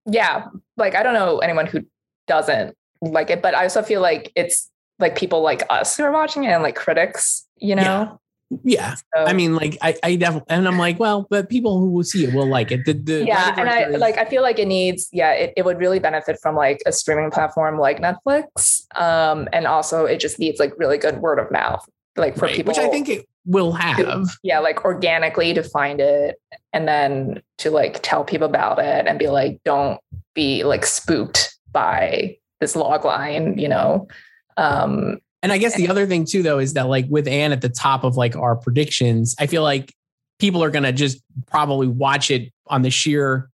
Yeah. 0.06 0.46
Like, 0.76 0.94
I 0.94 1.02
don't 1.02 1.14
know 1.14 1.38
anyone 1.38 1.66
who 1.66 1.80
doesn't 2.26 2.76
like 3.00 3.30
it, 3.30 3.40
but 3.42 3.54
I 3.54 3.64
also 3.64 3.82
feel 3.82 4.02
like 4.02 4.30
it's 4.36 4.70
like 4.98 5.16
people 5.16 5.40
like 5.40 5.62
us 5.70 5.96
who 5.96 6.04
are 6.04 6.12
watching 6.12 6.44
it 6.44 6.48
and 6.48 6.62
like 6.62 6.76
critics, 6.76 7.46
you 7.56 7.74
know? 7.74 7.82
Yeah. 7.82 8.16
Yeah, 8.64 8.96
so, 8.96 9.24
I 9.24 9.32
mean, 9.32 9.56
like 9.56 9.78
I, 9.80 9.96
I 10.02 10.16
definitely, 10.16 10.54
and 10.54 10.68
I'm 10.68 10.76
like, 10.76 11.00
well, 11.00 11.26
but 11.30 11.48
people 11.48 11.80
who 11.80 11.88
will 11.88 12.04
see 12.04 12.26
it 12.26 12.34
will 12.34 12.46
like 12.46 12.70
it. 12.70 12.84
The, 12.84 12.92
the 12.92 13.24
yeah, 13.24 13.54
and 13.56 13.66
I 13.66 13.86
like, 13.96 14.18
I 14.18 14.26
feel 14.26 14.42
like 14.42 14.58
it 14.58 14.68
needs, 14.68 15.08
yeah, 15.10 15.32
it, 15.32 15.54
it 15.56 15.64
would 15.64 15.78
really 15.78 15.98
benefit 16.00 16.38
from 16.42 16.54
like 16.54 16.82
a 16.84 16.92
streaming 16.92 17.30
platform 17.30 17.78
like 17.78 17.98
Netflix, 17.98 18.84
um, 19.00 19.48
and 19.54 19.66
also 19.66 20.04
it 20.04 20.20
just 20.20 20.38
needs 20.38 20.60
like 20.60 20.74
really 20.76 20.98
good 20.98 21.22
word 21.22 21.38
of 21.38 21.50
mouth, 21.50 21.88
like 22.16 22.36
for 22.36 22.46
right, 22.46 22.54
people, 22.54 22.70
which 22.70 22.78
I 22.78 22.88
think 22.88 23.08
it 23.08 23.26
will 23.44 23.72
have, 23.72 23.96
to, 23.96 24.26
yeah, 24.42 24.58
like 24.58 24.84
organically 24.84 25.54
to 25.54 25.62
find 25.62 26.00
it, 26.00 26.36
and 26.72 26.86
then 26.86 27.42
to 27.58 27.70
like 27.70 28.00
tell 28.02 28.24
people 28.24 28.46
about 28.46 28.78
it 28.78 29.06
and 29.06 29.18
be 29.18 29.28
like, 29.28 29.60
don't 29.64 30.00
be 30.34 30.64
like 30.64 30.84
spooked 30.84 31.56
by 31.72 32.36
this 32.60 32.76
log 32.76 33.04
line, 33.04 33.58
you 33.58 33.68
know. 33.68 34.08
Um, 34.56 35.18
and 35.42 35.52
I 35.52 35.58
guess 35.58 35.74
the 35.74 35.88
other 35.88 36.06
thing 36.06 36.24
too, 36.24 36.42
though, 36.42 36.58
is 36.58 36.74
that 36.74 36.88
like 36.88 37.06
with 37.08 37.26
Ann 37.26 37.52
at 37.52 37.60
the 37.60 37.68
top 37.68 38.04
of 38.04 38.16
like 38.16 38.36
our 38.36 38.56
predictions, 38.56 39.34
I 39.38 39.46
feel 39.46 39.62
like 39.62 39.94
people 40.38 40.62
are 40.62 40.70
gonna 40.70 40.92
just 40.92 41.22
probably 41.46 41.88
watch 41.88 42.30
it 42.30 42.52
on 42.66 42.82
the 42.82 42.90
sheer 42.90 43.50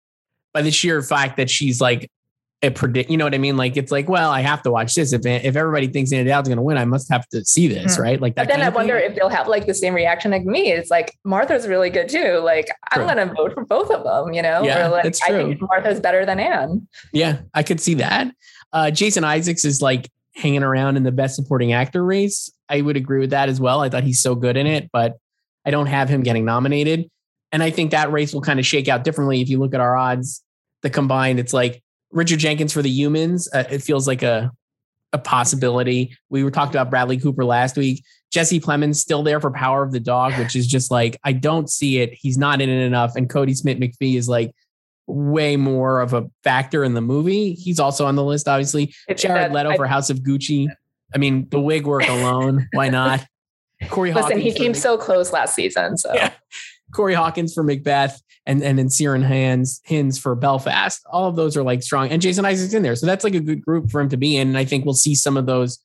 by 0.52 0.62
the 0.62 0.70
sheer 0.70 1.02
fact 1.02 1.36
that 1.36 1.50
she's 1.50 1.80
like 1.80 2.10
a 2.62 2.70
predict. 2.70 3.10
You 3.10 3.16
know 3.16 3.24
what 3.24 3.34
I 3.34 3.38
mean? 3.38 3.56
Like 3.56 3.76
it's 3.76 3.92
like, 3.92 4.08
well, 4.08 4.30
I 4.30 4.40
have 4.40 4.62
to 4.62 4.70
watch 4.70 4.94
this. 4.94 5.12
If 5.12 5.26
if 5.26 5.56
everybody 5.56 5.88
thinks 5.88 6.12
Anna 6.12 6.28
Dowd's 6.28 6.48
gonna 6.48 6.62
win, 6.62 6.78
I 6.78 6.84
must 6.84 7.10
have 7.10 7.28
to 7.28 7.44
see 7.44 7.68
this, 7.68 7.94
mm-hmm. 7.94 8.02
right? 8.02 8.20
Like 8.20 8.34
that. 8.36 8.48
But 8.48 8.56
then 8.56 8.62
I 8.62 8.70
wonder 8.70 8.98
thing. 8.98 9.10
if 9.10 9.16
they'll 9.16 9.28
have 9.28 9.46
like 9.48 9.66
the 9.66 9.74
same 9.74 9.94
reaction 9.94 10.30
like 10.30 10.44
me. 10.44 10.72
It's 10.72 10.90
like 10.90 11.16
Martha's 11.24 11.68
really 11.68 11.90
good 11.90 12.08
too. 12.08 12.40
Like 12.42 12.66
true. 12.92 13.02
I'm 13.02 13.08
gonna 13.08 13.32
vote 13.34 13.52
for 13.54 13.64
both 13.64 13.90
of 13.90 14.04
them. 14.04 14.32
You 14.32 14.42
know? 14.42 14.62
Yeah, 14.62 14.86
or 14.86 14.90
like. 14.90 15.06
I 15.06 15.28
think 15.28 15.60
Martha's 15.60 16.00
better 16.00 16.24
than 16.24 16.40
Ann. 16.40 16.88
Yeah, 17.12 17.40
I 17.54 17.62
could 17.62 17.80
see 17.80 17.94
that. 17.94 18.34
Uh, 18.72 18.90
Jason 18.90 19.24
Isaacs 19.24 19.64
is 19.64 19.82
like 19.82 20.10
hanging 20.34 20.62
around 20.62 20.96
in 20.96 21.02
the 21.02 21.12
best 21.12 21.36
supporting 21.36 21.72
actor 21.72 22.04
race. 22.04 22.50
I 22.68 22.80
would 22.80 22.96
agree 22.96 23.20
with 23.20 23.30
that 23.30 23.48
as 23.48 23.60
well. 23.60 23.80
I 23.80 23.88
thought 23.88 24.02
he's 24.04 24.20
so 24.20 24.34
good 24.34 24.56
in 24.56 24.66
it, 24.66 24.90
but 24.92 25.18
I 25.64 25.70
don't 25.70 25.86
have 25.86 26.08
him 26.08 26.22
getting 26.22 26.44
nominated. 26.44 27.10
And 27.52 27.62
I 27.62 27.70
think 27.70 27.92
that 27.92 28.12
race 28.12 28.34
will 28.34 28.40
kind 28.40 28.58
of 28.58 28.66
shake 28.66 28.88
out 28.88 29.04
differently 29.04 29.40
if 29.40 29.48
you 29.48 29.58
look 29.58 29.74
at 29.74 29.80
our 29.80 29.96
odds. 29.96 30.42
The 30.82 30.90
combined, 30.90 31.40
it's 31.40 31.52
like 31.52 31.82
Richard 32.12 32.38
Jenkins 32.38 32.72
for 32.72 32.82
the 32.82 32.90
humans. 32.90 33.48
Uh, 33.52 33.64
it 33.70 33.82
feels 33.82 34.06
like 34.06 34.22
a 34.22 34.50
a 35.12 35.18
possibility. 35.18 36.16
We 36.30 36.44
were 36.44 36.50
talking 36.50 36.70
about 36.70 36.90
Bradley 36.90 37.18
Cooper 37.18 37.44
last 37.44 37.76
week. 37.76 38.04
Jesse 38.32 38.60
Plemons 38.60 38.96
still 38.96 39.22
there 39.22 39.40
for 39.40 39.50
Power 39.50 39.82
of 39.82 39.92
the 39.92 40.00
Dog, 40.00 40.36
which 40.38 40.56
is 40.56 40.66
just 40.66 40.90
like 40.90 41.18
I 41.24 41.32
don't 41.32 41.70
see 41.70 41.98
it. 41.98 42.12
He's 42.12 42.36
not 42.36 42.60
in 42.60 42.68
it 42.68 42.82
enough. 42.84 43.16
And 43.16 43.28
Kodi 43.28 43.56
Smit-McPhee 43.56 44.16
is 44.16 44.28
like 44.28 44.52
way 45.06 45.56
more 45.56 46.00
of 46.00 46.12
a 46.12 46.28
factor 46.42 46.84
in 46.84 46.94
the 46.94 47.00
movie. 47.00 47.54
He's 47.54 47.78
also 47.78 48.06
on 48.06 48.16
the 48.16 48.24
list, 48.24 48.48
obviously. 48.48 48.94
It's 49.08 49.22
Jared 49.22 49.52
Leto 49.52 49.70
I, 49.70 49.76
for 49.76 49.86
House 49.86 50.10
of 50.10 50.18
Gucci. 50.18 50.68
I 51.14 51.18
mean, 51.18 51.48
the 51.50 51.60
wig 51.60 51.86
work 51.86 52.08
alone. 52.08 52.68
why 52.72 52.88
not? 52.88 53.24
Corey 53.90 54.12
Listen, 54.12 54.38
Hawkins 54.38 54.42
he 54.42 54.52
came 54.52 54.74
so 54.74 54.98
close 54.98 55.32
last 55.32 55.54
season. 55.54 55.96
So 55.96 56.12
yeah. 56.12 56.32
Corey 56.96 57.14
Hawkins 57.14 57.52
for 57.52 57.62
Macbeth 57.62 58.20
and 58.46 58.62
and 58.62 58.78
then 58.78 58.88
Ciarán 58.88 59.22
Hinds 59.22 59.82
Hinds 59.86 60.18
for 60.18 60.34
Belfast. 60.34 61.04
All 61.10 61.28
of 61.28 61.36
those 61.36 61.56
are 61.56 61.62
like 61.62 61.82
strong. 61.82 62.08
And 62.08 62.22
Jason 62.22 62.44
Isaacs 62.44 62.72
in 62.72 62.82
there. 62.82 62.96
So 62.96 63.06
that's 63.06 63.22
like 63.22 63.34
a 63.34 63.40
good 63.40 63.64
group 63.64 63.90
for 63.90 64.00
him 64.00 64.08
to 64.08 64.16
be 64.16 64.36
in. 64.36 64.48
And 64.48 64.58
I 64.58 64.64
think 64.64 64.84
we'll 64.84 64.94
see 64.94 65.14
some 65.14 65.36
of 65.36 65.46
those. 65.46 65.78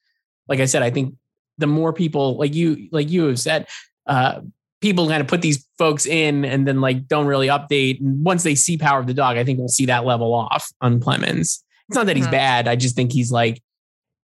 Like 0.48 0.60
I 0.60 0.66
said, 0.66 0.82
I 0.82 0.90
think 0.90 1.16
the 1.58 1.68
more 1.68 1.92
people 1.92 2.38
like 2.38 2.56
you, 2.56 2.88
like 2.92 3.10
you 3.10 3.26
have 3.26 3.40
said, 3.40 3.68
uh, 4.08 4.42
people 4.80 5.08
kind 5.08 5.22
of 5.22 5.28
put 5.28 5.42
these 5.42 5.68
folks 5.78 6.06
in 6.06 6.44
and 6.46 6.68
then 6.68 6.82
like 6.82 7.08
don't 7.08 7.28
really 7.28 7.48
update. 7.48 8.00
And 8.00 8.24
once 8.24 8.44
they 8.44 8.56
see 8.56 8.78
Power 8.78 9.00
of 9.00 9.08
the 9.08 9.14
Dog, 9.14 9.38
I 9.38 9.44
think 9.44 9.60
we'll 9.60 9.68
see 9.68 9.86
that 9.88 10.06
level 10.06 10.34
off 10.34 10.72
on 10.82 11.00
Plemons. 11.00 11.62
It's 11.90 11.96
not 11.96 12.06
that 12.06 12.16
he's 12.16 12.26
mm-hmm. 12.26 12.32
bad. 12.32 12.68
I 12.68 12.76
just 12.76 12.96
think 12.96 13.12
he's 13.12 13.32
like 13.32 13.62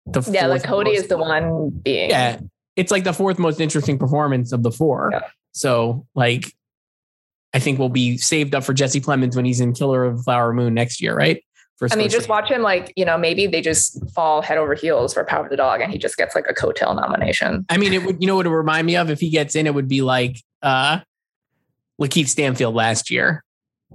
the 0.06 0.22
yeah, 0.32 0.46
like 0.46 0.70
most, 0.70 0.88
is 0.88 1.08
the 1.08 1.18
one 1.18 1.72
being 1.84 2.10
yeah. 2.10 2.40
It's 2.76 2.92
like 2.92 3.04
the 3.04 3.14
fourth 3.14 3.40
most 3.40 3.60
interesting 3.60 3.98
performance 3.98 4.52
of 4.52 4.62
the 4.62 4.72
four. 4.72 5.10
Yeah. 5.12 5.28
So 5.54 6.06
like, 6.14 6.54
I 7.56 7.60
think 7.60 7.80
we'll 7.80 7.88
be 7.88 8.18
saved 8.18 8.54
up 8.54 8.66
for 8.66 8.74
Jesse 8.74 9.00
Plemons 9.00 9.34
when 9.34 9.46
he's 9.46 9.62
in 9.62 9.72
Killer 9.72 10.04
of 10.04 10.22
Flower 10.26 10.54
Moon 10.54 10.74
next 10.74 11.02
year, 11.02 11.16
right? 11.16 11.42
For 11.78 11.88
I 11.90 11.96
mean, 11.96 12.10
just 12.10 12.28
watch 12.28 12.52
him 12.52 12.62
like, 12.62 12.92
you 12.98 13.06
know, 13.06 13.18
maybe 13.18 13.48
they 13.48 13.62
just 13.62 13.98
fall 14.10 14.42
head 14.42 14.58
over 14.58 14.76
heels 14.76 15.14
for 15.14 15.24
Power 15.24 15.46
of 15.46 15.50
the 15.50 15.56
Dog 15.56 15.80
and 15.80 15.90
he 15.90 15.98
just 15.98 16.18
gets 16.18 16.36
like 16.36 16.48
a 16.50 16.54
coattail 16.54 16.94
nomination. 16.94 17.66
I 17.70 17.78
mean, 17.78 17.94
it 17.94 18.04
would, 18.04 18.22
you 18.22 18.28
know 18.28 18.36
what 18.36 18.46
it 18.46 18.50
would 18.50 18.56
remind 18.56 18.86
me 18.86 18.98
of 18.98 19.10
if 19.10 19.22
he 19.22 19.30
gets 19.30 19.56
in, 19.56 19.68
it 19.68 19.74
would 19.74 19.88
be 19.88 20.02
like 20.02 20.42
uh 20.62 21.00
Lakeith 22.02 22.28
Stanfield 22.28 22.76
last 22.76 23.10
year. 23.10 23.42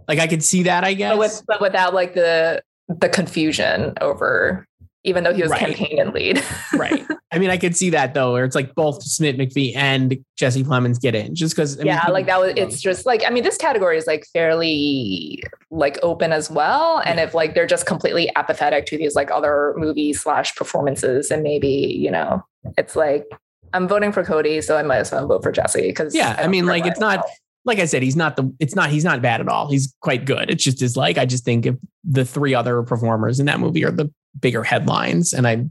Like 0.08 0.18
I 0.18 0.26
could 0.26 0.42
see 0.42 0.62
that, 0.62 0.82
I 0.82 0.94
guess. 0.94 1.12
But, 1.12 1.18
with, 1.18 1.42
but 1.46 1.60
without 1.60 1.92
like 1.92 2.14
the 2.14 2.62
the 2.88 3.10
confusion 3.10 3.92
over 4.00 4.66
even 5.04 5.24
though 5.24 5.32
he 5.32 5.42
was 5.42 5.50
right. 5.50 5.60
campaign 5.60 5.98
and 5.98 6.12
lead. 6.12 6.42
right. 6.74 7.06
I 7.32 7.38
mean, 7.38 7.50
I 7.50 7.56
could 7.56 7.76
see 7.76 7.90
that 7.90 8.12
though, 8.12 8.32
where 8.32 8.44
it's 8.44 8.54
like 8.54 8.74
both 8.74 9.02
Smit-McPhee 9.02 9.74
and 9.76 10.18
Jesse 10.36 10.64
Plemons 10.64 11.00
get 11.00 11.14
in 11.14 11.34
just 11.34 11.54
because. 11.54 11.82
Yeah, 11.82 12.02
mean, 12.04 12.12
like 12.12 12.26
that 12.26 12.40
was, 12.40 12.52
it's 12.56 12.80
just 12.80 13.06
like, 13.06 13.22
I 13.26 13.30
mean, 13.30 13.44
this 13.44 13.56
category 13.56 13.96
is 13.96 14.06
like 14.06 14.26
fairly 14.32 15.42
like 15.70 15.98
open 16.02 16.32
as 16.32 16.50
well. 16.50 16.98
And 17.04 17.18
yeah. 17.18 17.24
if 17.24 17.34
like 17.34 17.54
they're 17.54 17.66
just 17.66 17.86
completely 17.86 18.30
apathetic 18.36 18.86
to 18.86 18.98
these 18.98 19.14
like 19.14 19.30
other 19.30 19.74
movies 19.76 20.20
slash 20.20 20.54
performances, 20.56 21.30
and 21.30 21.42
maybe, 21.42 21.68
you 21.68 22.10
know, 22.10 22.44
it's 22.76 22.96
like, 22.96 23.26
I'm 23.72 23.86
voting 23.86 24.12
for 24.12 24.24
Kodi, 24.24 24.62
so 24.62 24.76
I 24.76 24.82
might 24.82 24.98
as 24.98 25.12
well 25.12 25.28
vote 25.28 25.42
for 25.42 25.52
Jesse 25.52 25.82
because 25.82 26.14
yeah, 26.14 26.34
I, 26.38 26.44
I 26.44 26.46
mean, 26.48 26.66
like 26.66 26.86
it's 26.86 27.00
not 27.00 27.24
like 27.70 27.78
I 27.78 27.84
said, 27.84 28.02
he's 28.02 28.16
not 28.16 28.36
the 28.36 28.52
it's 28.58 28.74
not 28.74 28.90
he's 28.90 29.04
not 29.04 29.22
bad 29.22 29.40
at 29.40 29.48
all. 29.48 29.70
He's 29.70 29.94
quite 30.00 30.24
good. 30.24 30.50
It's 30.50 30.64
just 30.64 30.80
his 30.80 30.96
like 30.96 31.16
I 31.16 31.24
just 31.24 31.44
think 31.44 31.66
if 31.66 31.76
the 32.04 32.24
three 32.24 32.54
other 32.54 32.82
performers 32.82 33.38
in 33.38 33.46
that 33.46 33.60
movie 33.60 33.84
are 33.84 33.92
the 33.92 34.12
bigger 34.38 34.64
headlines. 34.64 35.32
And 35.32 35.46
I 35.46 35.66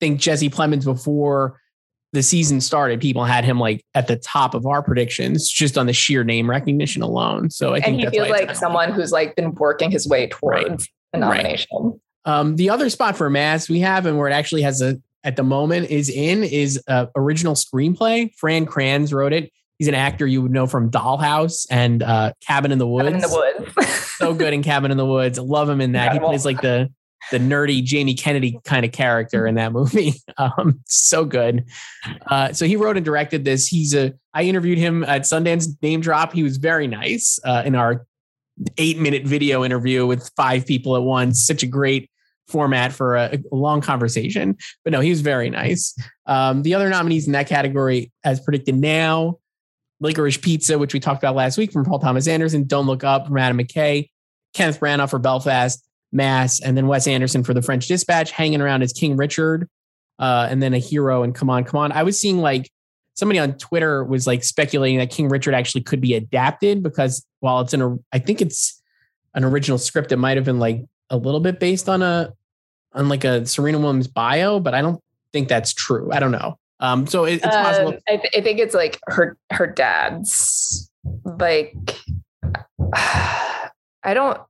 think 0.00 0.18
Jesse 0.18 0.48
Plemons 0.48 0.84
before 0.84 1.60
the 2.12 2.22
season 2.22 2.62
started, 2.62 3.00
people 3.00 3.24
had 3.24 3.44
him 3.44 3.60
like 3.60 3.84
at 3.94 4.08
the 4.08 4.16
top 4.16 4.54
of 4.54 4.64
our 4.64 4.82
predictions 4.82 5.50
just 5.50 5.76
on 5.76 5.84
the 5.86 5.92
sheer 5.92 6.24
name 6.24 6.48
recognition 6.48 7.02
alone. 7.02 7.50
So 7.50 7.74
I 7.74 7.80
think 7.80 8.02
and 8.02 8.12
he 8.12 8.18
feels 8.18 8.30
like 8.30 8.56
someone 8.56 8.92
who's 8.92 9.12
like 9.12 9.36
been 9.36 9.52
working 9.52 9.90
his 9.90 10.08
way 10.08 10.28
towards 10.28 10.68
right. 10.68 10.88
a 11.12 11.18
nomination. 11.18 11.68
Right. 11.78 11.92
Um, 12.24 12.56
the 12.56 12.70
other 12.70 12.88
spot 12.88 13.16
for 13.16 13.28
Mass 13.28 13.68
we 13.68 13.80
have 13.80 14.06
and 14.06 14.16
where 14.16 14.28
it 14.28 14.32
actually 14.32 14.62
has 14.62 14.80
a 14.80 14.98
at 15.22 15.36
the 15.36 15.42
moment 15.42 15.90
is 15.90 16.08
in 16.08 16.44
is 16.44 16.80
uh, 16.88 17.06
original 17.14 17.54
screenplay. 17.54 18.34
Fran 18.36 18.64
Kranz 18.64 19.12
wrote 19.12 19.34
it. 19.34 19.52
He's 19.78 19.88
an 19.88 19.94
actor 19.94 20.26
you 20.26 20.42
would 20.42 20.52
know 20.52 20.66
from 20.66 20.90
Dollhouse 20.90 21.66
and 21.70 22.02
uh, 22.02 22.32
Cabin 22.46 22.72
in 22.72 22.78
the 22.78 22.86
Woods. 22.86 23.08
Cabin 23.08 23.22
in 23.22 23.30
the 23.30 23.72
Woods. 23.76 23.96
so 24.16 24.34
good 24.34 24.54
in 24.54 24.62
Cabin 24.62 24.90
in 24.90 24.96
the 24.96 25.06
Woods. 25.06 25.38
Love 25.38 25.68
him 25.68 25.80
in 25.80 25.92
that. 25.92 26.12
Incredible. 26.12 26.28
He 26.28 26.32
plays 26.32 26.44
like 26.44 26.60
the 26.62 26.90
the 27.30 27.38
nerdy 27.38 27.82
Jamie 27.82 28.14
Kennedy 28.14 28.58
kind 28.64 28.84
of 28.84 28.92
character 28.92 29.46
in 29.46 29.56
that 29.56 29.72
movie. 29.72 30.14
Um, 30.38 30.80
so 30.84 31.24
good. 31.24 31.64
Uh, 32.26 32.52
so 32.52 32.66
he 32.66 32.76
wrote 32.76 32.98
and 32.98 33.04
directed 33.06 33.46
this. 33.46 33.66
He's 33.66 33.94
a. 33.94 34.12
I 34.34 34.42
interviewed 34.42 34.76
him 34.76 35.02
at 35.02 35.22
Sundance 35.22 35.66
Name 35.80 36.02
Drop. 36.02 36.34
He 36.34 36.42
was 36.42 36.58
very 36.58 36.86
nice 36.86 37.38
uh, 37.42 37.62
in 37.64 37.74
our 37.74 38.06
eight 38.76 38.98
minute 38.98 39.24
video 39.24 39.64
interview 39.64 40.04
with 40.06 40.30
five 40.36 40.66
people 40.66 40.94
at 40.94 41.02
once. 41.02 41.46
Such 41.46 41.62
a 41.62 41.66
great 41.66 42.10
format 42.48 42.92
for 42.92 43.16
a, 43.16 43.38
a 43.50 43.56
long 43.56 43.80
conversation. 43.80 44.58
But 44.84 44.92
no, 44.92 45.00
he 45.00 45.08
was 45.08 45.22
very 45.22 45.48
nice. 45.48 45.96
Um, 46.26 46.62
the 46.62 46.74
other 46.74 46.90
nominees 46.90 47.26
in 47.26 47.32
that 47.32 47.48
category, 47.48 48.12
as 48.24 48.40
predicted 48.40 48.74
now, 48.74 49.38
Licorice 50.00 50.38
Pizza, 50.38 50.78
which 50.78 50.92
we 50.92 51.00
talked 51.00 51.22
about 51.22 51.34
last 51.34 51.56
week 51.58 51.72
from 51.72 51.84
Paul 51.84 51.98
Thomas 51.98 52.28
Anderson, 52.28 52.64
Don't 52.64 52.86
Look 52.86 53.04
Up 53.04 53.26
from 53.26 53.38
Adam 53.38 53.58
McKay, 53.58 54.10
Kenneth 54.52 54.80
Branagh 54.80 55.08
for 55.08 55.18
Belfast, 55.18 55.82
Mass, 56.12 56.60
and 56.60 56.76
then 56.76 56.86
Wes 56.86 57.06
Anderson 57.06 57.44
for 57.44 57.54
the 57.54 57.62
French 57.62 57.88
Dispatch, 57.88 58.30
hanging 58.30 58.60
around 58.60 58.82
as 58.82 58.92
King 58.92 59.16
Richard, 59.16 59.68
uh, 60.18 60.48
and 60.50 60.62
then 60.62 60.74
a 60.74 60.78
hero 60.78 61.22
and 61.22 61.34
Come 61.34 61.50
On, 61.50 61.64
Come 61.64 61.80
On. 61.80 61.92
I 61.92 62.02
was 62.02 62.20
seeing 62.20 62.38
like 62.40 62.70
somebody 63.14 63.38
on 63.38 63.54
Twitter 63.54 64.04
was 64.04 64.26
like 64.26 64.44
speculating 64.44 64.98
that 64.98 65.10
King 65.10 65.28
Richard 65.28 65.54
actually 65.54 65.82
could 65.82 66.00
be 66.00 66.14
adapted 66.14 66.82
because 66.82 67.24
while 67.40 67.60
it's 67.60 67.72
in 67.72 67.82
a, 67.82 67.96
I 68.12 68.18
think 68.18 68.40
it's 68.42 68.80
an 69.34 69.44
original 69.44 69.78
script, 69.78 70.12
it 70.12 70.16
might 70.16 70.36
have 70.36 70.44
been 70.44 70.58
like 70.58 70.84
a 71.10 71.16
little 71.16 71.40
bit 71.40 71.58
based 71.58 71.88
on 71.88 72.02
a, 72.02 72.32
on 72.92 73.08
like 73.08 73.24
a 73.24 73.46
Serena 73.46 73.78
Williams 73.78 74.08
bio, 74.08 74.60
but 74.60 74.74
I 74.74 74.82
don't 74.82 75.00
think 75.32 75.48
that's 75.48 75.72
true. 75.72 76.10
I 76.12 76.20
don't 76.20 76.32
know. 76.32 76.58
Um, 76.80 77.06
so 77.06 77.24
it, 77.24 77.34
it's 77.34 77.46
possible. 77.46 77.94
Uh, 77.94 78.12
I, 78.12 78.16
th- 78.16 78.34
I 78.36 78.40
think 78.40 78.58
it's 78.58 78.74
like 78.74 78.98
her 79.06 79.36
her 79.50 79.66
dad's 79.66 80.90
like. 81.24 81.74
I 84.06 84.14
don't 84.14 84.40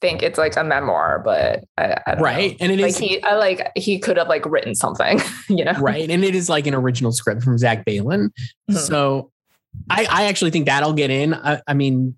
think 0.00 0.22
it's 0.22 0.38
like 0.38 0.56
a 0.56 0.62
memoir, 0.62 1.20
but 1.24 1.64
I, 1.76 2.00
I 2.06 2.14
right. 2.14 2.52
Know. 2.52 2.56
And 2.60 2.72
it 2.72 2.78
like 2.78 2.90
is 2.90 2.98
he, 2.98 3.20
I 3.24 3.34
like 3.34 3.72
he 3.74 3.98
could 3.98 4.16
have 4.16 4.28
like 4.28 4.46
written 4.46 4.76
something, 4.76 5.20
you 5.48 5.64
know? 5.64 5.72
Right. 5.72 6.08
And 6.08 6.24
it 6.24 6.36
is 6.36 6.48
like 6.48 6.68
an 6.68 6.74
original 6.74 7.10
script 7.10 7.42
from 7.42 7.58
Zach 7.58 7.84
Baylin. 7.84 8.28
Mm-hmm. 8.70 8.74
So 8.74 9.32
I, 9.90 10.06
I 10.08 10.24
actually 10.26 10.52
think 10.52 10.66
that'll 10.66 10.92
get 10.92 11.10
in. 11.10 11.34
I, 11.34 11.60
I 11.66 11.74
mean, 11.74 12.16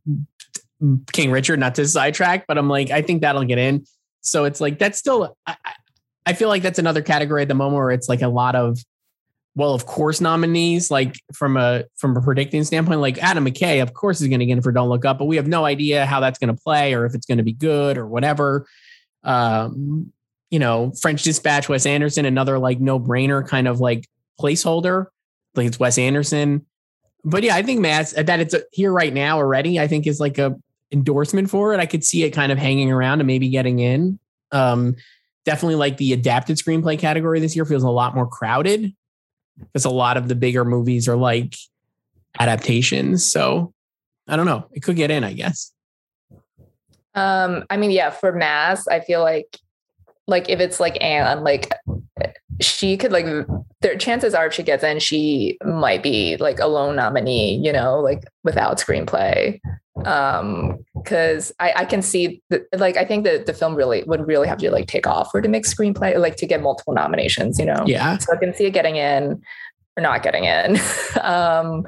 King 1.13 1.31
Richard, 1.31 1.59
not 1.59 1.75
to 1.77 1.89
sidetrack, 1.89 2.47
but 2.47 2.59
I'm 2.59 2.69
like, 2.69 2.91
I 2.91 3.01
think 3.01 3.23
that'll 3.23 3.45
get 3.45 3.59
in. 3.59 3.87
So 4.21 4.45
it's 4.45 4.61
like 4.61 4.79
that's 4.79 4.99
still. 4.99 5.37
I, 5.47 5.57
I 6.27 6.33
feel 6.33 6.49
like 6.49 6.63
that's 6.63 6.79
another 6.79 7.03
category 7.03 7.43
at 7.43 7.49
the 7.49 7.55
moment 7.55 7.77
where 7.77 7.93
it's 7.93 8.09
like 8.09 8.21
a 8.21 8.29
lot 8.29 8.57
of, 8.57 8.79
well, 9.57 9.73
of 9.73 9.87
course, 9.87 10.21
nominees. 10.21 10.91
Like 10.91 11.19
from 11.33 11.57
a 11.57 11.85
from 11.97 12.15
a 12.15 12.21
predicting 12.21 12.63
standpoint, 12.63 13.01
like 13.01 13.19
Adam 13.19 13.47
McKay, 13.47 13.83
of 13.83 13.95
course, 13.95 14.21
is 14.21 14.29
going 14.29 14.41
to 14.41 14.47
get 14.47 14.53
in 14.53 14.63
for 14.63 14.71
Don't 14.71 14.91
Look 14.91 15.07
Up, 15.07 15.19
but 15.19 15.25
we 15.25 15.37
have 15.37 15.49
no 15.49 15.65
idea 15.65 16.05
how 16.05 16.21
that's 16.21 16.39
going 16.39 16.55
to 16.55 16.63
play 16.63 16.95
or 16.95 17.07
if 17.07 17.15
it's 17.15 17.25
going 17.25 17.39
to 17.39 17.45
be 17.45 17.55
good 17.55 17.97
or 17.97 18.07
whatever. 18.07 18.67
Um, 19.25 20.13
you 20.51 20.59
know, 20.59 20.93
French 21.01 21.23
Dispatch, 21.23 21.71
Wes 21.71 21.87
Anderson, 21.87 22.27
another 22.27 22.59
like 22.59 22.81
no 22.81 23.01
brainer 23.01 23.47
kind 23.47 23.67
of 23.67 23.81
like 23.81 24.07
placeholder. 24.39 25.07
Like 25.55 25.67
it's 25.67 25.81
Wes 25.81 25.97
Anderson. 25.97 26.67
But 27.25 27.43
yeah, 27.43 27.57
I 27.57 27.63
think 27.63 27.81
Matt 27.81 28.11
that 28.11 28.39
it's 28.39 28.55
here 28.73 28.93
right 28.93 29.13
now 29.13 29.39
already. 29.39 29.81
I 29.81 29.89
think 29.89 30.07
is 30.07 30.21
like 30.21 30.37
a 30.37 30.55
endorsement 30.93 31.49
for 31.49 31.73
it. 31.73 31.81
I 31.81 31.87
could 31.87 32.05
see 32.05 32.25
it 32.25 32.31
kind 32.31 32.53
of 32.53 32.59
hanging 32.59 32.93
around 32.93 33.21
and 33.21 33.27
maybe 33.27 33.49
getting 33.49 33.79
in. 33.79 34.19
Um, 34.53 34.97
definitely 35.47 35.77
like 35.77 35.97
the 35.97 36.13
adapted 36.13 36.59
screenplay 36.59 36.99
category 36.99 37.41
this 37.41 37.57
year 37.57 37.65
feels 37.65 37.85
a 37.85 37.89
lot 37.91 38.15
more 38.15 38.27
crowded 38.27 38.95
because 39.59 39.85
a 39.85 39.91
lot 39.91 40.17
of 40.17 40.29
the 40.29 40.35
bigger 40.35 40.65
movies 40.65 41.09
are 41.09 41.17
like 41.17 41.57
adaptations. 42.39 43.25
So 43.25 43.73
I 44.29 44.37
don't 44.37 44.47
know. 44.47 44.67
It 44.73 44.81
could 44.81 44.97
get 44.97 45.11
in, 45.11 45.25
I 45.25 45.33
guess. 45.33 45.73
Um, 47.15 47.65
I 47.71 47.77
mean, 47.77 47.91
yeah, 47.91 48.11
for 48.11 48.33
mass, 48.33 48.87
I 48.89 49.01
feel 49.01 49.21
like 49.21 49.59
like 50.27 50.49
if 50.49 50.61
it's 50.61 50.81
like 50.81 51.03
Ann, 51.03 51.45
like 51.45 51.73
she 52.61 52.97
could 52.97 53.13
like 53.13 53.27
their 53.81 53.97
chances 53.97 54.35
are 54.35 54.47
if 54.47 54.55
she 54.55 54.63
gets 54.63 54.83
in, 54.83 54.99
she 54.99 55.57
might 55.65 56.03
be 56.03 56.37
like 56.37 56.59
a 56.59 56.67
lone 56.67 56.97
nominee, 56.97 57.57
you 57.57 57.73
know, 57.73 58.01
like 58.01 58.25
without 58.45 58.79
screenplay. 58.79 59.61
Um, 60.05 60.85
because 60.95 61.53
I, 61.61 61.73
I 61.77 61.85
can 61.85 62.03
see 62.03 62.43
that 62.51 62.67
like 62.77 62.97
I 62.97 63.05
think 63.05 63.25
that 63.25 63.47
the 63.47 63.55
film 63.55 63.75
really 63.75 64.03
would 64.05 64.27
really 64.27 64.49
have 64.49 64.59
to 64.59 64.71
like 64.71 64.89
take 64.89 65.07
off 65.07 65.31
or 65.33 65.41
to 65.41 65.49
make 65.49 65.65
screenplay, 65.65 66.19
like 66.19 66.37
to 66.37 66.47
get 66.47 66.61
multiple 66.61 66.93
nominations, 66.93 67.59
you 67.59 67.65
know. 67.65 67.85
Yeah. 67.87 68.19
So 68.19 68.33
I 68.33 68.37
can 68.37 68.55
see 68.55 68.67
it 68.67 68.73
getting 68.73 68.97
in 68.97 69.41
or 69.97 70.03
not 70.03 70.23
getting 70.23 70.45
in. 70.45 70.79
um 71.23 71.87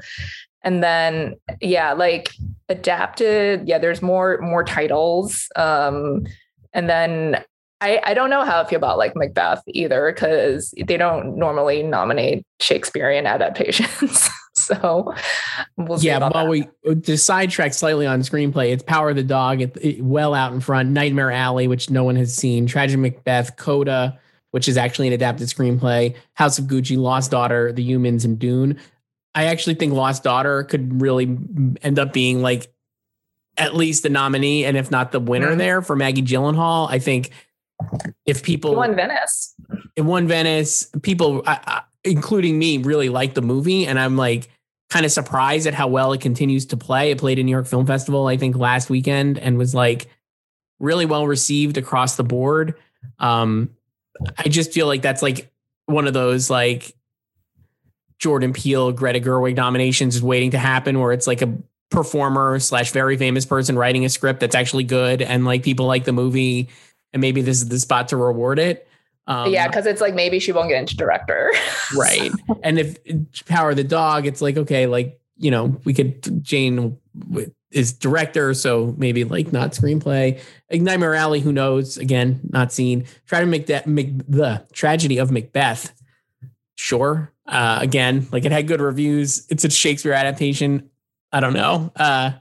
and 0.62 0.82
then 0.82 1.34
yeah, 1.60 1.92
like 1.92 2.30
adapted, 2.68 3.66
yeah, 3.66 3.78
there's 3.78 4.02
more 4.02 4.38
more 4.40 4.62
titles. 4.62 5.48
Um 5.56 6.24
and 6.72 6.88
then 6.88 7.44
I, 7.80 8.00
I 8.02 8.14
don't 8.14 8.30
know 8.30 8.44
how 8.44 8.60
I 8.60 8.64
feel 8.68 8.78
about 8.78 8.98
like 8.98 9.14
Macbeth 9.14 9.62
either 9.68 10.12
because 10.12 10.74
they 10.86 10.96
don't 10.96 11.36
normally 11.36 11.82
nominate 11.82 12.44
Shakespearean 12.60 13.26
adaptations. 13.26 14.28
so 14.82 15.14
we'll 15.76 15.98
yeah, 16.00 16.18
well, 16.18 16.30
that. 16.30 16.48
we 16.48 16.68
uh, 16.88 16.94
to 16.94 17.16
sidetrack 17.16 17.74
slightly 17.74 18.06
on 18.06 18.20
screenplay. 18.20 18.72
It's 18.72 18.82
Power 18.82 19.10
of 19.10 19.16
the 19.16 19.22
Dog, 19.22 19.60
it, 19.60 19.76
it, 19.80 20.02
well 20.02 20.34
out 20.34 20.52
in 20.52 20.60
front. 20.60 20.90
Nightmare 20.90 21.30
Alley, 21.30 21.68
which 21.68 21.90
no 21.90 22.04
one 22.04 22.16
has 22.16 22.34
seen. 22.34 22.66
Tragic 22.66 22.98
Macbeth, 22.98 23.56
Coda, 23.56 24.18
which 24.50 24.68
is 24.68 24.76
actually 24.76 25.06
an 25.06 25.12
adapted 25.14 25.48
screenplay. 25.48 26.14
House 26.34 26.58
of 26.58 26.66
Gucci, 26.66 26.96
Lost 26.96 27.30
Daughter, 27.30 27.72
The 27.72 27.82
Humans, 27.82 28.24
and 28.24 28.38
Dune. 28.38 28.78
I 29.34 29.44
actually 29.44 29.74
think 29.74 29.92
Lost 29.92 30.22
Daughter 30.22 30.64
could 30.64 31.00
really 31.00 31.24
end 31.82 31.98
up 31.98 32.12
being 32.12 32.42
like 32.42 32.72
at 33.56 33.74
least 33.74 34.02
the 34.02 34.08
nominee, 34.08 34.64
and 34.64 34.76
if 34.76 34.90
not 34.90 35.12
the 35.12 35.20
winner 35.20 35.48
mm-hmm. 35.48 35.58
there 35.58 35.82
for 35.82 35.96
Maggie 35.96 36.22
Gyllenhaal. 36.22 36.90
I 36.90 36.98
think 36.98 37.30
if 38.24 38.42
people 38.42 38.74
won 38.74 38.94
Venice, 38.94 39.54
it 39.96 40.02
won 40.02 40.28
Venice. 40.28 40.90
People, 41.02 41.42
I, 41.46 41.60
I, 41.66 41.82
including 42.04 42.58
me, 42.58 42.78
really 42.78 43.08
like 43.08 43.34
the 43.34 43.42
movie, 43.42 43.86
and 43.86 43.98
I'm 43.98 44.16
like 44.16 44.48
kind 44.90 45.04
of 45.04 45.12
surprised 45.12 45.66
at 45.66 45.74
how 45.74 45.88
well 45.88 46.12
it 46.12 46.20
continues 46.20 46.66
to 46.66 46.76
play. 46.76 47.10
It 47.10 47.18
played 47.18 47.38
in 47.38 47.46
New 47.46 47.52
York 47.52 47.66
Film 47.66 47.86
Festival, 47.86 48.26
I 48.26 48.36
think, 48.36 48.56
last 48.56 48.88
weekend, 48.88 49.38
and 49.38 49.58
was 49.58 49.74
like 49.74 50.08
really 50.78 51.06
well 51.06 51.26
received 51.26 51.76
across 51.76 52.16
the 52.16 52.24
board. 52.24 52.74
Um, 53.18 53.70
I 54.36 54.48
just 54.48 54.72
feel 54.72 54.86
like 54.86 55.02
that's 55.02 55.22
like 55.22 55.52
one 55.86 56.06
of 56.06 56.14
those 56.14 56.50
like 56.50 56.94
Jordan 58.18 58.52
Peele, 58.52 58.92
Greta 58.92 59.20
Gerwig 59.20 59.56
nominations 59.56 60.16
is 60.16 60.22
waiting 60.22 60.52
to 60.52 60.58
happen, 60.58 60.98
where 60.98 61.12
it's 61.12 61.26
like 61.26 61.42
a 61.42 61.54
performer 61.90 62.58
slash 62.58 62.90
very 62.90 63.16
famous 63.16 63.46
person 63.46 63.78
writing 63.78 64.04
a 64.04 64.08
script 64.08 64.40
that's 64.40 64.54
actually 64.54 64.84
good, 64.84 65.22
and 65.22 65.44
like 65.44 65.62
people 65.62 65.86
like 65.86 66.04
the 66.04 66.12
movie 66.12 66.68
and 67.12 67.20
maybe 67.20 67.42
this 67.42 67.62
is 67.62 67.68
the 67.68 67.78
spot 67.78 68.08
to 68.08 68.16
reward 68.16 68.58
it. 68.58 68.87
Um, 69.28 69.52
yeah, 69.52 69.68
because 69.68 69.84
it's 69.84 70.00
like 70.00 70.14
maybe 70.14 70.40
she 70.40 70.52
won't 70.52 70.70
get 70.70 70.80
into 70.80 70.96
director. 70.96 71.52
right. 71.96 72.32
And 72.62 72.78
if 72.78 72.96
Power 73.46 73.74
the 73.74 73.84
Dog, 73.84 74.26
it's 74.26 74.40
like, 74.40 74.56
okay, 74.56 74.86
like, 74.86 75.20
you 75.36 75.50
know, 75.50 75.78
we 75.84 75.92
could, 75.92 76.42
Jane 76.42 76.98
is 77.70 77.92
director, 77.92 78.54
so 78.54 78.94
maybe 78.96 79.24
like 79.24 79.52
not 79.52 79.72
screenplay. 79.72 80.40
Ignite 80.70 80.94
Nightmare 80.94 81.14
Alley, 81.14 81.40
who 81.40 81.52
knows? 81.52 81.98
Again, 81.98 82.40
not 82.50 82.72
seen. 82.72 83.04
Try 83.26 83.40
to 83.40 83.46
make 83.46 83.66
that, 83.66 83.86
make 83.86 84.26
the 84.26 84.66
tragedy 84.72 85.18
of 85.18 85.30
Macbeth. 85.30 85.92
Sure. 86.76 87.30
Uh, 87.46 87.78
again, 87.82 88.26
like 88.32 88.46
it 88.46 88.52
had 88.52 88.66
good 88.66 88.80
reviews. 88.80 89.46
It's 89.50 89.64
a 89.64 89.70
Shakespeare 89.70 90.14
adaptation. 90.14 90.88
I 91.32 91.40
don't 91.40 91.52
know. 91.52 91.92
Uh, 91.94 92.32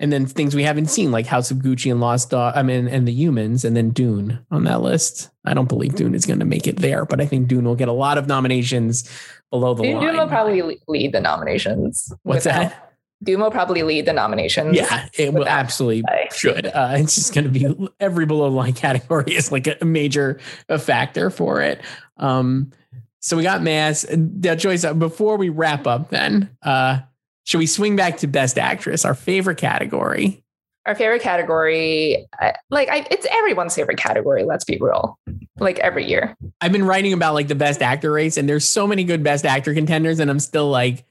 and 0.00 0.12
then 0.12 0.26
things 0.26 0.54
we 0.54 0.62
haven't 0.62 0.86
seen 0.86 1.12
like 1.12 1.26
House 1.26 1.50
of 1.50 1.58
Gucci 1.58 1.90
and 1.90 2.00
Lost 2.00 2.30
Dog. 2.30 2.54
I 2.56 2.62
mean, 2.62 2.88
and 2.88 3.06
the 3.06 3.12
Humans, 3.12 3.64
and 3.64 3.76
then 3.76 3.90
Dune 3.90 4.44
on 4.50 4.64
that 4.64 4.80
list. 4.80 5.30
I 5.44 5.54
don't 5.54 5.68
believe 5.68 5.94
Dune 5.94 6.14
is 6.14 6.26
going 6.26 6.40
to 6.40 6.44
make 6.44 6.66
it 6.66 6.76
there, 6.76 7.04
but 7.04 7.20
I 7.20 7.26
think 7.26 7.48
Dune 7.48 7.64
will 7.64 7.76
get 7.76 7.88
a 7.88 7.92
lot 7.92 8.18
of 8.18 8.26
nominations 8.26 9.08
below 9.50 9.74
the 9.74 9.84
Dune, 9.84 9.96
line. 9.96 10.06
Dune 10.06 10.16
will 10.16 10.28
probably 10.28 10.80
lead 10.88 11.12
the 11.12 11.20
nominations. 11.20 12.12
What's 12.22 12.44
without, 12.44 12.70
that? 12.70 12.94
Dune 13.22 13.40
will 13.40 13.50
probably 13.50 13.82
lead 13.82 14.06
the 14.06 14.12
nominations. 14.12 14.76
Yeah, 14.76 15.08
it 15.14 15.32
will 15.32 15.46
absolutely 15.46 16.02
play. 16.02 16.28
should. 16.34 16.66
Uh, 16.66 16.94
it's 16.96 17.14
just 17.14 17.32
going 17.32 17.44
to 17.44 17.50
be 17.50 17.88
every 18.00 18.26
below 18.26 18.50
the 18.50 18.56
line 18.56 18.72
category 18.74 19.32
is 19.32 19.52
like 19.52 19.68
a 19.80 19.84
major 19.84 20.40
a 20.68 20.78
factor 20.78 21.30
for 21.30 21.60
it. 21.60 21.80
Um, 22.16 22.72
so 23.20 23.36
we 23.36 23.42
got 23.42 23.62
Mass. 23.62 24.04
Now, 24.10 24.54
Joyce, 24.54 24.84
before 24.84 25.36
we 25.36 25.48
wrap 25.48 25.86
up, 25.86 26.10
then. 26.10 26.50
Uh, 26.62 27.00
should 27.44 27.58
we 27.58 27.66
swing 27.66 27.94
back 27.94 28.18
to 28.18 28.26
Best 28.26 28.58
Actress, 28.58 29.04
our 29.04 29.14
favorite 29.14 29.58
category? 29.58 30.42
Our 30.86 30.94
favorite 30.94 31.22
category, 31.22 32.26
like 32.70 32.90
I, 32.90 33.06
it's 33.10 33.26
everyone's 33.30 33.74
favorite 33.74 33.96
category. 33.96 34.44
Let's 34.44 34.64
be 34.64 34.76
real, 34.78 35.18
like 35.58 35.78
every 35.78 36.06
year. 36.06 36.36
I've 36.60 36.72
been 36.72 36.84
writing 36.84 37.14
about 37.14 37.32
like 37.32 37.48
the 37.48 37.54
Best 37.54 37.80
Actor 37.80 38.12
race, 38.12 38.36
and 38.36 38.46
there's 38.48 38.66
so 38.66 38.86
many 38.86 39.04
good 39.04 39.22
Best 39.22 39.46
Actor 39.46 39.72
contenders, 39.72 40.20
and 40.20 40.30
I'm 40.30 40.40
still 40.40 40.68
like, 40.68 41.06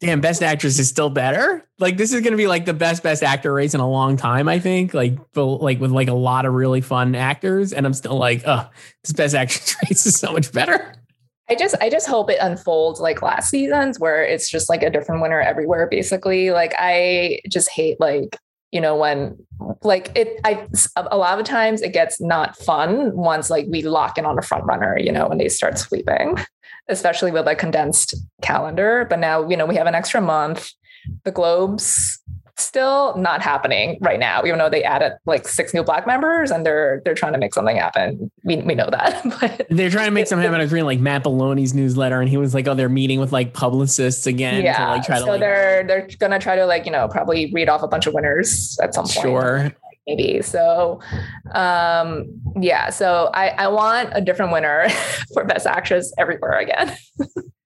damn, 0.00 0.20
Best 0.20 0.42
Actress 0.42 0.80
is 0.80 0.88
still 0.88 1.10
better. 1.10 1.64
Like 1.78 1.96
this 1.98 2.12
is 2.12 2.20
going 2.20 2.32
to 2.32 2.36
be 2.36 2.48
like 2.48 2.64
the 2.64 2.74
best 2.74 3.04
Best 3.04 3.22
Actor 3.22 3.52
race 3.52 3.74
in 3.74 3.80
a 3.80 3.88
long 3.88 4.16
time. 4.16 4.48
I 4.48 4.58
think, 4.58 4.92
like, 4.92 5.18
like 5.36 5.78
with 5.78 5.92
like 5.92 6.08
a 6.08 6.14
lot 6.14 6.44
of 6.44 6.54
really 6.54 6.80
fun 6.80 7.14
actors, 7.14 7.72
and 7.72 7.86
I'm 7.86 7.94
still 7.94 8.16
like, 8.16 8.42
oh, 8.44 8.68
this 9.04 9.12
Best 9.12 9.36
Actress 9.36 9.76
race 9.88 10.04
is 10.04 10.16
so 10.16 10.32
much 10.32 10.50
better. 10.52 10.94
I 11.50 11.56
just 11.56 11.74
I 11.80 11.90
just 11.90 12.06
hope 12.06 12.30
it 12.30 12.38
unfolds 12.40 13.00
like 13.00 13.22
last 13.22 13.50
season's 13.50 13.98
where 13.98 14.24
it's 14.24 14.48
just 14.48 14.68
like 14.68 14.84
a 14.84 14.90
different 14.90 15.20
winner 15.20 15.40
everywhere 15.40 15.88
basically. 15.90 16.52
Like 16.52 16.72
I 16.78 17.40
just 17.48 17.68
hate 17.68 17.98
like 17.98 18.36
you 18.70 18.80
know 18.80 18.94
when 18.94 19.36
like 19.82 20.12
it 20.14 20.38
I 20.44 20.68
a 20.94 21.16
lot 21.16 21.40
of 21.40 21.44
times 21.44 21.82
it 21.82 21.92
gets 21.92 22.20
not 22.20 22.56
fun 22.56 23.16
once 23.16 23.50
like 23.50 23.66
we 23.68 23.82
lock 23.82 24.16
in 24.16 24.24
on 24.24 24.38
a 24.38 24.42
front 24.42 24.64
runner, 24.64 24.96
you 24.96 25.10
know, 25.10 25.26
when 25.26 25.38
they 25.38 25.48
start 25.48 25.76
sweeping, 25.76 26.36
especially 26.88 27.32
with 27.32 27.48
a 27.48 27.56
condensed 27.56 28.14
calendar, 28.42 29.06
but 29.10 29.18
now 29.18 29.48
you 29.48 29.56
know 29.56 29.66
we 29.66 29.74
have 29.74 29.88
an 29.88 29.96
extra 29.96 30.20
month. 30.20 30.70
The 31.24 31.32
Globes 31.32 32.19
still 32.60 33.16
not 33.16 33.42
happening 33.42 33.98
right 34.00 34.18
now, 34.18 34.42
even 34.44 34.58
though 34.58 34.68
they 34.68 34.82
added 34.82 35.12
like 35.26 35.48
six 35.48 35.74
new 35.74 35.82
black 35.82 36.06
members 36.06 36.50
and 36.50 36.64
they're 36.64 37.02
they're 37.04 37.14
trying 37.14 37.32
to 37.32 37.38
make 37.38 37.54
something 37.54 37.76
happen. 37.76 38.30
We, 38.44 38.56
we 38.56 38.74
know 38.74 38.88
that. 38.90 39.24
But 39.40 39.66
they're 39.70 39.90
trying 39.90 40.06
to 40.06 40.10
make 40.10 40.26
something 40.26 40.44
happen. 40.44 40.60
I 40.60 40.64
was 40.64 40.72
reading 40.72 40.86
like 40.86 41.00
Matt 41.00 41.24
Belloni's 41.24 41.72
newsletter 41.72 42.20
and 42.20 42.28
he 42.28 42.36
was 42.36 42.52
like, 42.52 42.66
oh, 42.66 42.74
they're 42.74 42.88
meeting 42.88 43.20
with 43.20 43.32
like 43.32 43.54
publicists 43.54 44.26
again. 44.26 44.64
Yeah. 44.64 44.76
To, 44.76 44.90
like, 44.90 45.04
try 45.04 45.18
so 45.18 45.24
to, 45.24 45.30
like, 45.32 45.40
they're 45.40 45.84
they're 45.86 46.08
gonna 46.18 46.38
try 46.38 46.56
to 46.56 46.66
like, 46.66 46.84
you 46.84 46.92
know, 46.92 47.08
probably 47.08 47.50
read 47.52 47.68
off 47.68 47.82
a 47.82 47.88
bunch 47.88 48.06
of 48.06 48.14
winners 48.14 48.78
at 48.82 48.94
some 48.94 49.04
point. 49.04 49.22
Sure. 49.22 49.72
Maybe. 50.06 50.42
So 50.42 51.00
um 51.54 52.26
yeah, 52.60 52.90
so 52.90 53.30
I, 53.32 53.48
I 53.50 53.68
want 53.68 54.10
a 54.12 54.20
different 54.20 54.52
winner 54.52 54.88
for 55.34 55.44
best 55.44 55.66
actress 55.66 56.12
everywhere 56.18 56.58
again. 56.58 56.96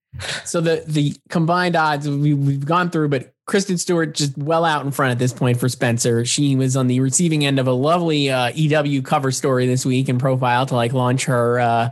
so 0.45 0.61
the 0.61 0.85
the 0.87 1.15
combined 1.29 1.77
odds 1.77 2.09
we, 2.09 2.35
we've 2.35 2.65
gone 2.65 2.91
through, 2.91 3.09
but 3.09 3.35
Kristen 3.47 3.77
Stewart 3.79 4.15
just 4.15 4.37
well 4.39 4.65
out 4.65 4.85
in 4.85 4.91
front 4.91 5.13
at 5.13 5.19
this 5.19 5.33
point 5.33 5.59
for 5.59 5.69
Spencer. 5.69 6.25
She 6.25 6.57
was 6.57 6.77
on 6.77 6.87
the 6.87 7.01
receiving 7.01 7.45
end 7.45 7.59
of 7.59 7.67
a 7.67 7.73
lovely 7.73 8.31
uh, 8.31 8.51
EW 8.55 9.03
cover 9.03 9.31
story 9.31 9.67
this 9.67 9.85
week 9.85 10.09
and 10.09 10.19
profile 10.19 10.67
to 10.67 10.75
like 10.75 10.93
launch 10.93 11.27
her 11.27 11.61
uh, 11.61 11.91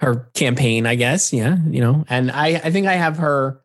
her 0.00 0.30
campaign, 0.34 0.86
I 0.86 0.94
guess. 0.96 1.32
Yeah, 1.32 1.56
you 1.68 1.80
know, 1.80 2.04
and 2.08 2.30
I 2.30 2.48
I 2.48 2.70
think 2.70 2.86
I 2.86 2.94
have 2.94 3.18
her. 3.18 3.60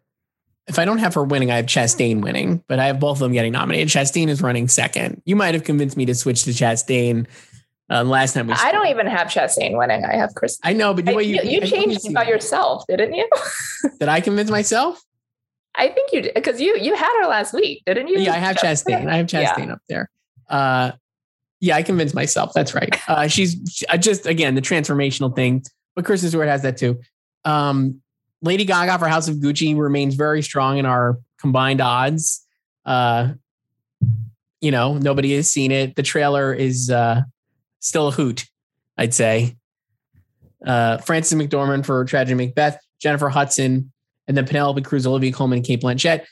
If 0.68 0.80
I 0.80 0.86
don't 0.86 0.98
have 0.98 1.14
her 1.14 1.24
winning, 1.24 1.52
I 1.52 1.58
have 1.58 1.68
Chastain 1.68 2.24
winning, 2.24 2.64
but 2.68 2.80
I 2.80 2.88
have 2.88 3.00
both 3.00 3.18
of 3.18 3.20
them 3.20 3.34
getting 3.34 3.52
nominated. 3.52 3.88
Chastain 3.88 4.30
is 4.30 4.42
running 4.42 4.68
second. 4.68 5.22
You 5.24 5.36
might 5.36 5.54
have 5.54 5.64
convinced 5.64 5.96
me 5.96 6.06
to 6.08 6.16
switch 6.16 6.44
to 6.46 6.50
Chastain 6.50 7.28
uh, 7.90 8.04
last 8.04 8.34
time 8.34 8.48
we. 8.48 8.54
I 8.54 8.72
don't 8.72 8.88
even 8.88 9.08
have 9.08 9.28
Chastain 9.28 9.78
winning. 9.78 10.06
I 10.06 10.16
have 10.16 10.34
Chris. 10.36 10.60
I 10.64 10.74
know, 10.74 10.94
but 10.94 11.08
I, 11.08 11.20
you, 11.22 11.42
you, 11.44 11.62
you 11.62 11.62
changed 11.62 12.14
by 12.14 12.26
yourself, 12.26 12.84
didn't 12.88 13.14
you? 13.14 13.30
Did 14.00 14.10
I 14.10 14.22
convince 14.22 14.50
myself? 14.50 15.02
I 15.78 15.90
think 15.90 16.14
you 16.14 16.22
did 16.22 16.34
because 16.34 16.62
you 16.62 16.78
you 16.78 16.96
had 16.96 17.22
her 17.22 17.28
last 17.28 17.54
week, 17.54 17.84
didn't 17.86 18.08
you? 18.08 18.20
Yeah, 18.20 18.34
I 18.34 18.38
have 18.38 18.56
Chastain. 18.56 19.10
I 19.10 19.18
have 19.18 19.26
Chastain 19.26 19.68
yeah. 19.68 19.74
up 19.74 19.82
there. 19.90 20.10
Uh, 20.50 20.92
yeah, 21.60 21.76
I 21.76 21.84
convinced 21.84 22.16
myself. 22.16 22.54
That's 22.54 22.74
right. 22.74 22.98
Uh, 23.10 23.28
she's 23.28 23.84
I 23.90 23.98
just 23.98 24.26
again 24.26 24.56
the 24.56 24.62
transformational 24.62 25.36
thing, 25.36 25.64
but 25.94 26.06
Kristen 26.06 26.30
Stewart 26.30 26.48
has 26.48 26.62
that 26.62 26.78
too. 26.78 27.02
Um, 27.44 28.02
Lady 28.42 28.64
Gaga 28.64 29.00
for 29.00 29.08
House 29.08 29.28
of 29.28 29.36
Gucci 29.36 29.78
remains 29.78 30.16
very 30.16 30.42
strong 30.42 30.78
in 30.78 30.86
our 30.86 31.20
combined 31.40 31.82
odds. 31.82 32.46
Uh, 32.86 33.34
you 34.62 34.72
know, 34.72 34.98
nobody 34.98 35.36
has 35.36 35.52
seen 35.52 35.72
it. 35.72 35.96
The 35.96 36.04
trailer 36.04 36.54
is 36.54 36.90
uh, 36.90 37.22
still 37.86 38.08
a 38.08 38.12
hoot, 38.12 38.46
I'd 38.98 39.14
say. 39.14 39.56
Uh, 40.66 40.98
Frances 40.98 41.38
McDormand 41.38 41.86
for 41.86 42.04
Tragedy 42.06 42.34
Macbeth, 42.34 42.80
Jennifer 43.00 43.30
Hudson, 43.30 43.92
and 44.28 44.36
then 44.36 44.46
Penelope 44.46 44.82
Cruz, 44.82 45.06
Olivia 45.06 45.32
Colman, 45.32 45.58
and 45.58 45.66
Cate 45.66 45.82
Blanchett. 45.82 46.26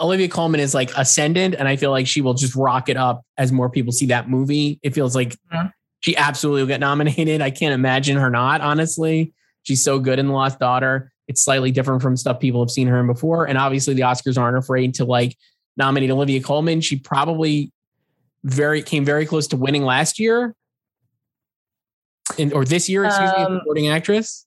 Olivia 0.00 0.28
Colman 0.28 0.60
is 0.60 0.74
like 0.74 0.96
ascendant, 0.96 1.54
and 1.56 1.66
I 1.66 1.76
feel 1.76 1.90
like 1.90 2.06
she 2.06 2.20
will 2.20 2.34
just 2.34 2.54
rock 2.54 2.88
it 2.88 2.96
up 2.96 3.22
as 3.36 3.52
more 3.52 3.68
people 3.68 3.92
see 3.92 4.06
that 4.06 4.28
movie. 4.28 4.78
It 4.82 4.94
feels 4.94 5.14
like 5.14 5.36
mm-hmm. 5.52 5.66
she 6.00 6.16
absolutely 6.16 6.62
will 6.62 6.68
get 6.68 6.80
nominated. 6.80 7.40
I 7.40 7.50
can't 7.50 7.74
imagine 7.74 8.16
her 8.16 8.30
not, 8.30 8.60
honestly. 8.60 9.32
She's 9.64 9.82
so 9.82 9.98
good 9.98 10.18
in 10.18 10.28
The 10.28 10.32
Lost 10.32 10.58
Daughter. 10.58 11.10
It's 11.26 11.42
slightly 11.42 11.70
different 11.70 12.02
from 12.02 12.16
stuff 12.16 12.38
people 12.38 12.62
have 12.62 12.70
seen 12.70 12.86
her 12.88 13.00
in 13.00 13.06
before. 13.06 13.46
And 13.48 13.56
obviously 13.56 13.94
the 13.94 14.02
Oscars 14.02 14.38
aren't 14.38 14.58
afraid 14.58 14.94
to 14.94 15.04
like 15.04 15.36
nominate 15.76 16.10
Olivia 16.10 16.40
Colman. 16.42 16.82
She 16.82 16.96
probably 16.96 17.72
very 18.44 18.82
came 18.82 19.04
very 19.04 19.24
close 19.24 19.48
to 19.48 19.56
winning 19.56 19.84
last 19.84 20.18
year. 20.18 20.54
In, 22.38 22.52
or 22.52 22.64
this 22.64 22.88
year, 22.88 23.04
excuse 23.04 23.30
um, 23.36 23.54
me, 23.54 23.58
supporting 23.60 23.88
actress. 23.88 24.46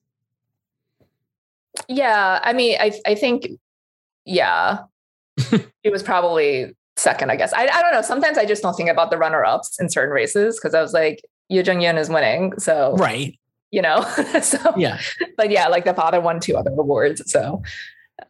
Yeah, 1.88 2.40
I 2.42 2.52
mean, 2.52 2.76
I 2.80 2.92
I 3.06 3.14
think, 3.14 3.48
yeah, 4.24 4.78
it 5.82 5.92
was 5.92 6.02
probably 6.02 6.74
second. 6.96 7.30
I 7.30 7.36
guess 7.36 7.52
I 7.52 7.62
I 7.62 7.82
don't 7.82 7.92
know. 7.92 8.02
Sometimes 8.02 8.36
I 8.36 8.44
just 8.44 8.62
don't 8.62 8.74
think 8.74 8.88
about 8.88 9.10
the 9.10 9.18
runner 9.18 9.44
ups 9.44 9.80
in 9.80 9.88
certain 9.88 10.12
races 10.12 10.58
because 10.58 10.74
I 10.74 10.82
was 10.82 10.92
like, 10.92 11.22
Yuh-jung 11.48 11.80
Youn 11.80 11.98
is 11.98 12.08
winning, 12.08 12.58
so 12.58 12.96
right, 12.96 13.38
you 13.70 13.80
know. 13.80 14.02
so 14.42 14.58
yeah, 14.76 15.00
but 15.36 15.50
yeah, 15.50 15.68
like 15.68 15.84
the 15.84 15.94
father 15.94 16.20
won 16.20 16.40
two 16.40 16.56
other 16.56 16.72
awards, 16.72 17.30
so. 17.30 17.62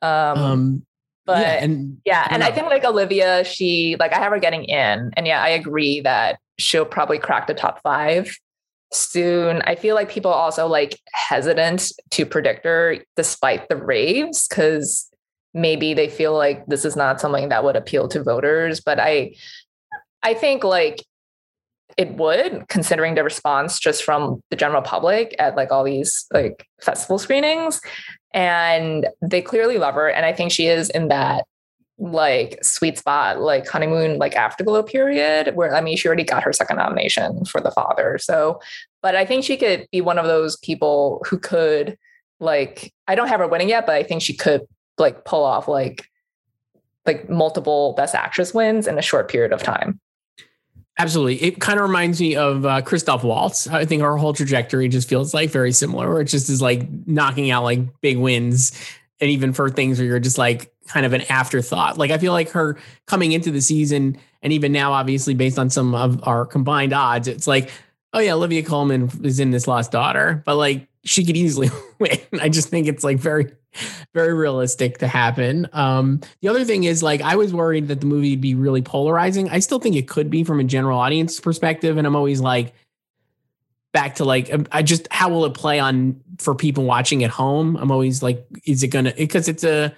Um, 0.02 0.38
um 0.38 0.86
but 1.24 1.40
yeah, 1.40 1.64
and, 1.64 1.98
yeah, 2.04 2.26
and 2.30 2.42
I, 2.42 2.48
I 2.48 2.52
think 2.52 2.66
like 2.66 2.84
Olivia, 2.84 3.44
she 3.44 3.96
like 3.98 4.12
I 4.12 4.18
have 4.18 4.32
her 4.32 4.38
getting 4.38 4.64
in, 4.64 5.10
and 5.14 5.26
yeah, 5.26 5.42
I 5.42 5.48
agree 5.48 6.00
that 6.02 6.38
she'll 6.58 6.86
probably 6.86 7.18
crack 7.18 7.46
the 7.46 7.54
top 7.54 7.82
five 7.82 8.38
soon. 8.92 9.62
I 9.62 9.74
feel 9.74 9.94
like 9.94 10.08
people 10.08 10.30
also 10.30 10.66
like 10.66 10.98
hesitant 11.12 11.92
to 12.10 12.26
predict 12.26 12.64
her 12.64 12.98
despite 13.16 13.68
the 13.68 13.76
raves 13.76 14.48
because 14.48 15.08
maybe 15.54 15.94
they 15.94 16.08
feel 16.08 16.34
like 16.34 16.66
this 16.66 16.84
is 16.84 16.96
not 16.96 17.20
something 17.20 17.48
that 17.50 17.64
would 17.64 17.76
appeal 17.76 18.08
to 18.08 18.22
voters. 18.22 18.80
But 18.80 18.98
I 19.00 19.34
I 20.22 20.34
think 20.34 20.64
like 20.64 21.04
it 21.96 22.14
would 22.16 22.66
considering 22.68 23.14
the 23.14 23.24
response 23.24 23.78
just 23.78 24.04
from 24.04 24.40
the 24.50 24.56
general 24.56 24.82
public 24.82 25.34
at 25.38 25.56
like 25.56 25.72
all 25.72 25.84
these 25.84 26.26
like 26.32 26.66
festival 26.80 27.18
screenings 27.18 27.80
and 28.34 29.06
they 29.22 29.40
clearly 29.40 29.78
love 29.78 29.94
her 29.94 30.08
and 30.08 30.26
i 30.26 30.32
think 30.32 30.52
she 30.52 30.66
is 30.66 30.90
in 30.90 31.08
that 31.08 31.44
like 31.98 32.62
sweet 32.62 32.96
spot 32.96 33.40
like 33.40 33.66
honeymoon 33.66 34.18
like 34.18 34.36
afterglow 34.36 34.82
period 34.82 35.54
where 35.56 35.74
i 35.74 35.80
mean 35.80 35.96
she 35.96 36.06
already 36.06 36.22
got 36.22 36.44
her 36.44 36.52
second 36.52 36.76
nomination 36.76 37.44
for 37.44 37.60
the 37.60 37.72
father 37.72 38.16
so 38.18 38.60
but 39.02 39.16
i 39.16 39.24
think 39.24 39.42
she 39.42 39.56
could 39.56 39.86
be 39.90 40.00
one 40.00 40.16
of 40.16 40.26
those 40.26 40.56
people 40.58 41.24
who 41.28 41.36
could 41.36 41.98
like 42.38 42.92
i 43.08 43.16
don't 43.16 43.28
have 43.28 43.40
her 43.40 43.48
winning 43.48 43.68
yet 43.68 43.84
but 43.84 43.96
i 43.96 44.02
think 44.04 44.22
she 44.22 44.32
could 44.32 44.62
like 44.96 45.24
pull 45.24 45.42
off 45.42 45.66
like 45.66 46.08
like 47.04 47.28
multiple 47.28 47.94
best 47.96 48.14
actress 48.14 48.54
wins 48.54 48.86
in 48.86 48.96
a 48.96 49.02
short 49.02 49.28
period 49.28 49.52
of 49.52 49.62
time 49.62 50.00
Absolutely. 51.00 51.36
It 51.36 51.60
kind 51.60 51.78
of 51.78 51.88
reminds 51.88 52.20
me 52.20 52.34
of 52.34 52.66
uh, 52.66 52.82
Christoph 52.82 53.22
Waltz. 53.22 53.68
I 53.68 53.84
think 53.84 54.02
our 54.02 54.16
whole 54.16 54.32
trajectory 54.32 54.88
just 54.88 55.08
feels 55.08 55.32
like 55.32 55.48
very 55.48 55.70
similar, 55.70 56.08
where 56.08 56.20
it 56.20 56.24
just 56.24 56.50
is 56.50 56.60
like 56.60 56.88
knocking 57.06 57.52
out 57.52 57.62
like 57.62 57.78
big 58.00 58.18
wins. 58.18 58.72
And 59.20 59.30
even 59.30 59.52
for 59.52 59.68
things 59.68 59.98
where 59.98 60.06
you're 60.06 60.20
just 60.20 60.38
like 60.38 60.72
kind 60.86 61.04
of 61.04 61.12
an 61.12 61.22
afterthought. 61.28 61.98
Like 61.98 62.10
I 62.10 62.18
feel 62.18 62.32
like 62.32 62.50
her 62.50 62.78
coming 63.06 63.32
into 63.32 63.50
the 63.50 63.60
season 63.60 64.18
and 64.42 64.52
even 64.52 64.72
now, 64.72 64.92
obviously, 64.92 65.34
based 65.34 65.58
on 65.58 65.70
some 65.70 65.94
of 65.94 66.26
our 66.26 66.46
combined 66.46 66.92
odds, 66.92 67.26
it's 67.28 67.46
like, 67.46 67.70
oh 68.12 68.20
yeah, 68.20 68.34
Olivia 68.34 68.62
Colman 68.62 69.10
is 69.24 69.40
in 69.40 69.50
this 69.50 69.66
Lost 69.66 69.90
Daughter, 69.90 70.42
but 70.46 70.56
like 70.56 70.88
she 71.04 71.24
could 71.24 71.36
easily 71.36 71.70
win. 71.98 72.18
I 72.40 72.48
just 72.48 72.68
think 72.68 72.86
it's 72.86 73.04
like 73.04 73.18
very 73.18 73.52
very 74.14 74.34
realistic 74.34 74.98
to 74.98 75.06
happen. 75.06 75.68
Um, 75.72 76.20
the 76.40 76.48
other 76.48 76.64
thing 76.64 76.84
is 76.84 77.02
like 77.02 77.20
I 77.20 77.36
was 77.36 77.52
worried 77.52 77.88
that 77.88 78.00
the 78.00 78.06
movie 78.06 78.30
would 78.30 78.40
be 78.40 78.54
really 78.54 78.82
polarizing. 78.82 79.50
I 79.50 79.58
still 79.58 79.78
think 79.78 79.96
it 79.96 80.08
could 80.08 80.30
be 80.30 80.44
from 80.44 80.60
a 80.60 80.64
general 80.64 80.98
audience 80.98 81.38
perspective, 81.40 81.96
and 81.96 82.06
I'm 82.06 82.16
always 82.16 82.40
like 82.40 82.74
back 83.92 84.16
to 84.16 84.24
like 84.24 84.52
um, 84.52 84.66
I 84.72 84.82
just 84.82 85.08
how 85.10 85.28
will 85.28 85.44
it 85.44 85.54
play 85.54 85.78
on 85.78 86.20
for 86.38 86.54
people 86.54 86.84
watching 86.84 87.24
at 87.24 87.30
home? 87.30 87.76
I'm 87.76 87.90
always 87.90 88.22
like, 88.22 88.46
is 88.64 88.82
it 88.82 88.88
gonna 88.88 89.12
because 89.16 89.48
it's 89.48 89.64
a 89.64 89.94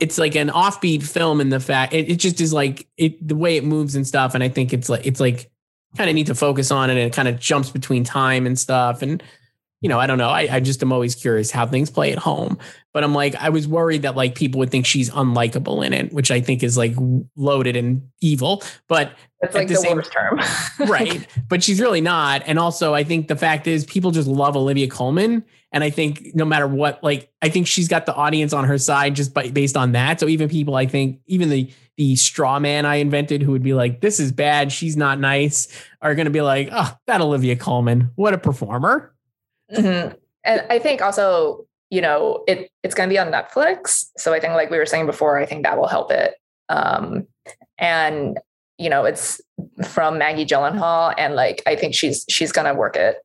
it's 0.00 0.18
like 0.18 0.34
an 0.34 0.48
offbeat 0.48 1.02
film 1.02 1.40
in 1.40 1.50
the 1.50 1.60
fact 1.60 1.92
it, 1.92 2.10
it 2.10 2.16
just 2.16 2.40
is 2.40 2.52
like 2.52 2.86
it 2.96 3.26
the 3.26 3.36
way 3.36 3.56
it 3.56 3.64
moves 3.64 3.94
and 3.94 4.06
stuff, 4.06 4.34
and 4.34 4.42
I 4.42 4.48
think 4.48 4.72
it's 4.72 4.88
like 4.88 5.06
it's 5.06 5.20
like 5.20 5.50
kind 5.96 6.08
of 6.08 6.14
need 6.14 6.26
to 6.26 6.34
focus 6.34 6.70
on 6.70 6.88
it 6.88 6.94
and 6.94 7.02
it 7.02 7.12
kind 7.12 7.28
of 7.28 7.38
jumps 7.38 7.70
between 7.70 8.02
time 8.02 8.46
and 8.46 8.58
stuff 8.58 9.02
and 9.02 9.22
you 9.82 9.88
know, 9.88 9.98
I 9.98 10.06
don't 10.06 10.16
know. 10.16 10.28
I, 10.28 10.48
I 10.50 10.60
just 10.60 10.80
am 10.82 10.92
always 10.92 11.16
curious 11.16 11.50
how 11.50 11.66
things 11.66 11.90
play 11.90 12.12
at 12.12 12.18
home. 12.18 12.56
But 12.94 13.02
I'm 13.02 13.14
like, 13.14 13.34
I 13.34 13.48
was 13.48 13.66
worried 13.66 14.02
that 14.02 14.14
like 14.14 14.36
people 14.36 14.60
would 14.60 14.70
think 14.70 14.86
she's 14.86 15.10
unlikable 15.10 15.84
in 15.84 15.92
it, 15.92 16.12
which 16.12 16.30
I 16.30 16.40
think 16.40 16.62
is 16.62 16.76
like 16.76 16.94
loaded 17.36 17.74
and 17.74 18.08
evil. 18.20 18.62
But 18.86 19.12
it's 19.40 19.54
like 19.54 19.66
the, 19.66 19.74
the 19.74 19.80
same, 19.80 19.96
worst 19.96 20.12
term. 20.12 20.40
right. 20.88 21.26
But 21.48 21.64
she's 21.64 21.80
really 21.80 22.00
not. 22.00 22.42
And 22.46 22.60
also, 22.60 22.94
I 22.94 23.02
think 23.02 23.26
the 23.26 23.36
fact 23.36 23.66
is 23.66 23.84
people 23.84 24.12
just 24.12 24.28
love 24.28 24.56
Olivia 24.56 24.88
Colman. 24.88 25.44
And 25.72 25.82
I 25.82 25.90
think 25.90 26.30
no 26.34 26.44
matter 26.44 26.68
what, 26.68 27.02
like, 27.02 27.32
I 27.40 27.48
think 27.48 27.66
she's 27.66 27.88
got 27.88 28.06
the 28.06 28.14
audience 28.14 28.52
on 28.52 28.64
her 28.64 28.78
side 28.78 29.16
just 29.16 29.34
by, 29.34 29.48
based 29.48 29.76
on 29.76 29.92
that. 29.92 30.20
So 30.20 30.28
even 30.28 30.48
people, 30.48 30.76
I 30.76 30.86
think, 30.86 31.20
even 31.26 31.48
the 31.48 31.72
the 31.96 32.16
straw 32.16 32.58
man 32.58 32.86
I 32.86 32.96
invented 32.96 33.42
who 33.42 33.52
would 33.52 33.62
be 33.62 33.74
like, 33.74 34.00
this 34.00 34.18
is 34.18 34.32
bad, 34.32 34.72
she's 34.72 34.96
not 34.96 35.20
nice, 35.20 35.68
are 36.00 36.14
going 36.14 36.24
to 36.24 36.30
be 36.30 36.40
like, 36.40 36.70
oh, 36.72 36.96
that 37.06 37.20
Olivia 37.20 37.54
Colman, 37.54 38.10
what 38.14 38.32
a 38.32 38.38
performer. 38.38 39.11
Mm-hmm. 39.72 40.14
And 40.44 40.64
I 40.70 40.78
think 40.78 41.02
also, 41.02 41.66
you 41.90 42.00
know, 42.00 42.44
it 42.46 42.70
it's 42.82 42.94
going 42.94 43.08
to 43.08 43.12
be 43.12 43.18
on 43.18 43.28
Netflix. 43.28 44.06
So 44.16 44.32
I 44.32 44.40
think, 44.40 44.54
like 44.54 44.70
we 44.70 44.78
were 44.78 44.86
saying 44.86 45.06
before, 45.06 45.38
I 45.38 45.46
think 45.46 45.64
that 45.64 45.78
will 45.78 45.88
help 45.88 46.10
it. 46.10 46.34
Um, 46.68 47.26
and 47.78 48.38
you 48.78 48.90
know, 48.90 49.04
it's 49.04 49.40
from 49.86 50.18
Maggie 50.18 50.46
Gyllenhaal, 50.46 51.14
and 51.16 51.34
like 51.34 51.62
I 51.66 51.76
think 51.76 51.94
she's 51.94 52.24
she's 52.28 52.52
going 52.52 52.66
to 52.66 52.74
work 52.74 52.96
it. 52.96 53.16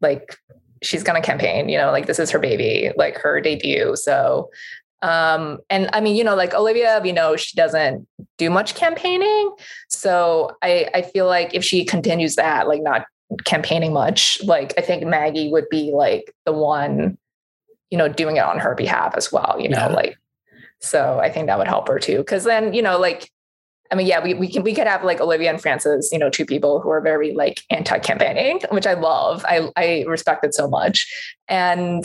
Like 0.00 0.36
she's 0.82 1.02
going 1.02 1.20
to 1.20 1.26
campaign. 1.26 1.68
You 1.68 1.78
know, 1.78 1.90
like 1.90 2.06
this 2.06 2.18
is 2.18 2.30
her 2.30 2.38
baby, 2.38 2.90
like 2.96 3.16
her 3.18 3.40
debut. 3.40 3.96
So 3.96 4.50
um 5.02 5.58
and 5.70 5.88
i 5.92 6.00
mean 6.00 6.16
you 6.16 6.24
know 6.24 6.34
like 6.34 6.52
olivia 6.54 7.00
we 7.02 7.12
know 7.12 7.36
she 7.36 7.54
doesn't 7.56 8.06
do 8.36 8.50
much 8.50 8.74
campaigning 8.74 9.54
so 9.88 10.56
i 10.62 10.88
i 10.92 11.02
feel 11.02 11.26
like 11.26 11.54
if 11.54 11.64
she 11.64 11.84
continues 11.84 12.34
that 12.34 12.66
like 12.66 12.82
not 12.82 13.06
campaigning 13.44 13.92
much, 13.92 14.42
like 14.44 14.74
I 14.78 14.80
think 14.80 15.04
Maggie 15.04 15.50
would 15.50 15.68
be 15.68 15.92
like 15.92 16.34
the 16.44 16.52
one, 16.52 17.18
you 17.90 17.98
know, 17.98 18.08
doing 18.08 18.36
it 18.36 18.44
on 18.44 18.58
her 18.58 18.74
behalf 18.74 19.14
as 19.16 19.32
well, 19.32 19.56
you 19.58 19.68
know, 19.68 19.78
yeah. 19.78 19.88
like 19.88 20.18
so 20.80 21.18
I 21.18 21.30
think 21.30 21.46
that 21.46 21.58
would 21.58 21.68
help 21.68 21.88
her 21.88 21.98
too. 21.98 22.22
Cause 22.24 22.44
then, 22.44 22.72
you 22.72 22.82
know, 22.82 22.98
like 22.98 23.30
I 23.90 23.94
mean, 23.94 24.06
yeah, 24.06 24.22
we, 24.22 24.34
we 24.34 24.48
can 24.48 24.62
we 24.62 24.74
could 24.74 24.86
have 24.86 25.02
like 25.02 25.20
Olivia 25.20 25.50
and 25.50 25.60
Frances, 25.60 26.10
you 26.12 26.18
know, 26.18 26.28
two 26.28 26.44
people 26.44 26.80
who 26.80 26.90
are 26.90 27.00
very 27.00 27.34
like 27.34 27.62
anti-campaigning, 27.70 28.60
which 28.70 28.86
I 28.86 28.94
love. 28.94 29.44
I 29.48 29.70
I 29.76 30.04
respect 30.06 30.44
it 30.44 30.54
so 30.54 30.68
much. 30.68 31.06
And 31.48 32.04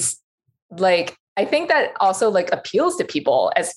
like 0.72 1.18
I 1.36 1.46
think 1.46 1.70
that 1.70 1.94
also 2.00 2.30
like 2.30 2.52
appeals 2.52 2.96
to 2.98 3.04
people 3.04 3.52
as 3.56 3.76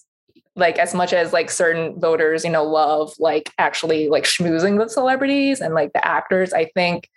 like 0.54 0.78
as 0.78 0.94
much 0.94 1.12
as 1.12 1.32
like 1.32 1.50
certain 1.50 1.98
voters, 2.00 2.44
you 2.44 2.50
know, 2.50 2.64
love 2.64 3.12
like 3.18 3.50
actually 3.58 4.08
like 4.08 4.24
schmoozing 4.24 4.78
with 4.78 4.90
celebrities 4.90 5.60
and 5.60 5.74
like 5.74 5.92
the 5.92 6.06
actors. 6.06 6.52
I 6.52 6.66
think 6.74 7.08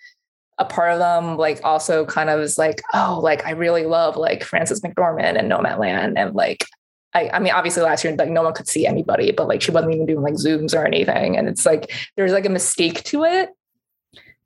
a 0.59 0.65
part 0.65 0.91
of 0.91 0.99
them 0.99 1.37
like 1.37 1.61
also 1.63 2.05
kind 2.05 2.29
of 2.29 2.41
is 2.41 2.57
like, 2.57 2.81
oh, 2.93 3.19
like 3.23 3.45
I 3.45 3.51
really 3.51 3.85
love 3.85 4.17
like 4.17 4.43
Frances 4.43 4.81
McDormand 4.81 5.39
and 5.39 5.49
Nomadland. 5.49 6.13
And 6.17 6.35
like, 6.35 6.65
I, 7.13 7.29
I 7.29 7.39
mean, 7.39 7.53
obviously 7.53 7.81
last 7.81 8.03
year, 8.03 8.15
like 8.15 8.29
no 8.29 8.43
one 8.43 8.53
could 8.53 8.67
see 8.67 8.85
anybody, 8.85 9.31
but 9.31 9.47
like 9.47 9.61
she 9.61 9.71
wasn't 9.71 9.95
even 9.95 10.05
doing 10.05 10.21
like 10.21 10.33
Zooms 10.33 10.77
or 10.77 10.85
anything. 10.85 11.37
And 11.37 11.47
it's 11.47 11.65
like, 11.65 11.91
there's 12.17 12.33
like 12.33 12.45
a 12.45 12.49
mystique 12.49 13.03
to 13.05 13.23
it 13.23 13.49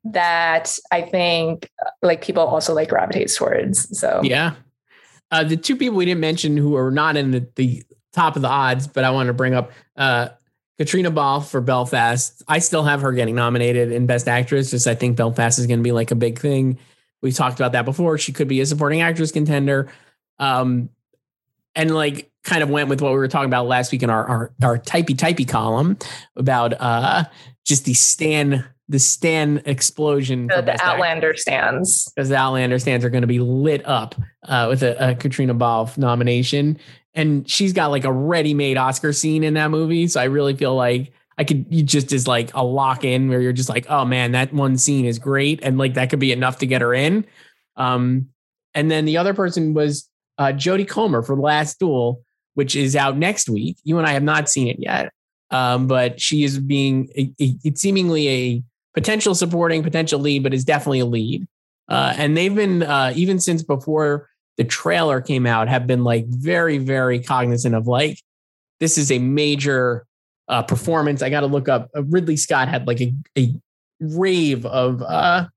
that 0.06 0.78
I 0.92 1.02
think 1.02 1.70
like 2.02 2.24
people 2.24 2.44
also 2.44 2.74
like 2.74 2.90
gravitates 2.90 3.36
towards. 3.36 3.98
So, 3.98 4.22
yeah. 4.24 4.54
Uh, 5.32 5.44
the 5.44 5.58
two 5.58 5.76
people 5.76 5.98
we 5.98 6.06
didn't 6.06 6.22
mention 6.22 6.56
who 6.56 6.76
are 6.76 6.92
not 6.92 7.18
in 7.18 7.32
the, 7.32 7.48
the 7.56 7.84
top 8.14 8.36
of 8.36 8.44
the 8.44 8.48
odds, 8.50 8.86
but 8.86 9.04
I 9.04 9.10
want 9.10 9.28
to 9.28 9.34
bring 9.34 9.56
up 9.56 9.72
uh, 9.98 10.30
Caitríona 10.80 11.14
Balfe 11.14 11.50
for 11.50 11.62
Belfast. 11.62 12.42
I 12.48 12.60
still 12.60 12.84
have 12.84 13.02
her 13.02 13.12
getting 13.12 13.36
nominated 13.36 13.92
in 13.92 14.08
Best 14.08 14.28
Actress. 14.28 14.72
Just 14.72 14.88
I 14.88 14.96
think 14.96 15.18
Belfast 15.18 15.60
is 15.60 15.68
going 15.68 15.80
to 15.80 15.84
be 15.84 15.92
like 15.92 16.12
a 16.12 16.16
big 16.16 16.40
thing. 16.40 16.80
We've 17.22 17.36
talked 17.36 17.60
about 17.60 17.74
that 17.74 17.86
before. 17.86 18.18
She 18.18 18.34
could 18.34 18.48
be 18.48 18.60
a 18.62 18.66
supporting 18.66 19.02
actress 19.02 19.32
contender. 19.32 19.92
Um, 20.40 20.90
and 21.76 21.94
like 21.94 22.32
kind 22.44 22.64
of 22.64 22.70
went 22.70 22.90
with 22.90 23.02
what 23.02 23.12
we 23.12 23.18
were 23.18 23.28
talking 23.28 23.50
about 23.50 23.68
last 23.68 23.92
week 23.92 24.04
in 24.04 24.10
our 24.10 24.26
our, 24.26 24.54
our 24.62 24.78
typey 24.78 25.16
typey 25.16 25.48
column 25.48 25.98
about 26.36 26.74
uh 26.80 27.24
just 27.66 27.86
the 27.86 27.94
Stan 27.94 28.66
the 28.90 29.00
Stan 29.00 29.62
explosion. 29.66 30.48
The, 30.48 30.62
the 30.62 30.84
Outlander 30.84 31.36
stans. 31.36 32.12
Because 32.14 32.30
the 32.30 32.36
Outlander 32.36 32.78
stans 32.80 33.06
are 33.06 33.10
going 33.10 33.22
to 33.22 33.28
be 33.28 33.40
lit 33.40 33.86
up 33.88 34.14
uh, 34.44 34.68
with 34.70 34.84
a, 34.84 35.12
a 35.12 35.16
Caitriona 35.16 35.54
Balfe 35.54 35.98
nomination. 35.98 36.78
And 37.16 37.50
she's 37.50 37.74
got 37.74 37.92
like 37.92 38.06
a 38.06 38.12
ready 38.12 38.54
made 38.54 38.78
Oscar 38.78 39.14
scene 39.14 39.44
in 39.44 39.54
that 39.54 39.72
movie. 39.72 40.08
So 40.08 40.20
I 40.20 40.26
really 40.26 40.56
feel 40.56 40.76
like 40.76 41.14
I 41.38 41.44
could, 41.44 41.66
you 41.70 41.84
just 41.84 42.12
is 42.12 42.28
like 42.28 42.54
a 42.54 42.64
lock 42.64 43.04
in 43.04 43.30
where 43.30 43.42
you're 43.42 43.54
just 43.54 43.70
like, 43.70 43.86
oh 43.90 44.06
man, 44.06 44.32
that 44.32 44.54
one 44.54 44.78
scene 44.78 45.06
is 45.06 45.20
great. 45.20 45.60
And 45.64 45.78
like 45.78 45.94
that 45.96 46.10
could 46.10 46.20
be 46.20 46.32
enough 46.32 46.60
to 46.60 46.66
get 46.66 46.82
her 46.82 46.94
in. 46.94 47.26
Um, 47.76 48.30
and 48.74 48.90
then 48.90 49.06
the 49.06 49.18
other 49.18 49.34
person 49.34 49.74
was 49.74 50.10
uh, 50.38 50.48
Jodie 50.48 50.88
Comer 50.88 51.22
for 51.22 51.36
Last 51.36 51.80
Duel, 51.80 52.24
which 52.56 52.76
is 52.76 52.96
out 52.96 53.18
next 53.18 53.50
week. 53.50 53.78
You 53.84 53.98
and 53.98 54.08
I 54.08 54.12
have 54.12 54.24
not 54.24 54.50
seen 54.50 54.68
it 54.68 54.80
yet. 54.80 55.12
Um, 55.52 55.86
but 55.86 56.20
she 56.20 56.44
is 56.44 56.58
being 56.58 57.10
it's 57.14 57.80
seemingly 57.80 58.28
a 58.28 58.64
potential 58.96 59.36
supporting, 59.36 59.84
potential 59.84 60.20
lead, 60.20 60.42
but 60.42 60.54
is 60.54 60.66
definitely 60.66 61.00
a 61.00 61.06
lead. 61.06 61.48
Uh, 61.88 62.14
and 62.18 62.36
they've 62.36 62.56
been 62.56 62.82
uh, 62.82 63.14
even 63.16 63.40
since 63.40 63.62
before 63.62 64.30
the 64.58 64.64
trailer 64.64 65.22
came 65.22 65.46
out, 65.46 65.68
have 65.68 65.88
been 65.88 66.04
like 66.04 66.26
very, 66.28 66.78
very 66.78 67.20
cognizant 67.20 67.76
of 67.76 67.88
like 67.88 68.20
this 68.80 68.98
is 68.98 69.12
a 69.12 69.20
major 69.20 70.06
uh, 70.48 70.64
performance. 70.64 71.22
I 71.22 71.30
got 71.30 71.42
to 71.42 71.48
look 71.48 71.70
up. 71.70 71.90
Uh, 71.96 72.04
Ridley 72.04 72.38
Scott 72.38 72.68
had 72.68 72.88
like 72.88 73.02
a, 73.02 73.14
a 73.38 73.54
rave 74.00 74.66
of. 74.66 75.02
uh 75.02 75.48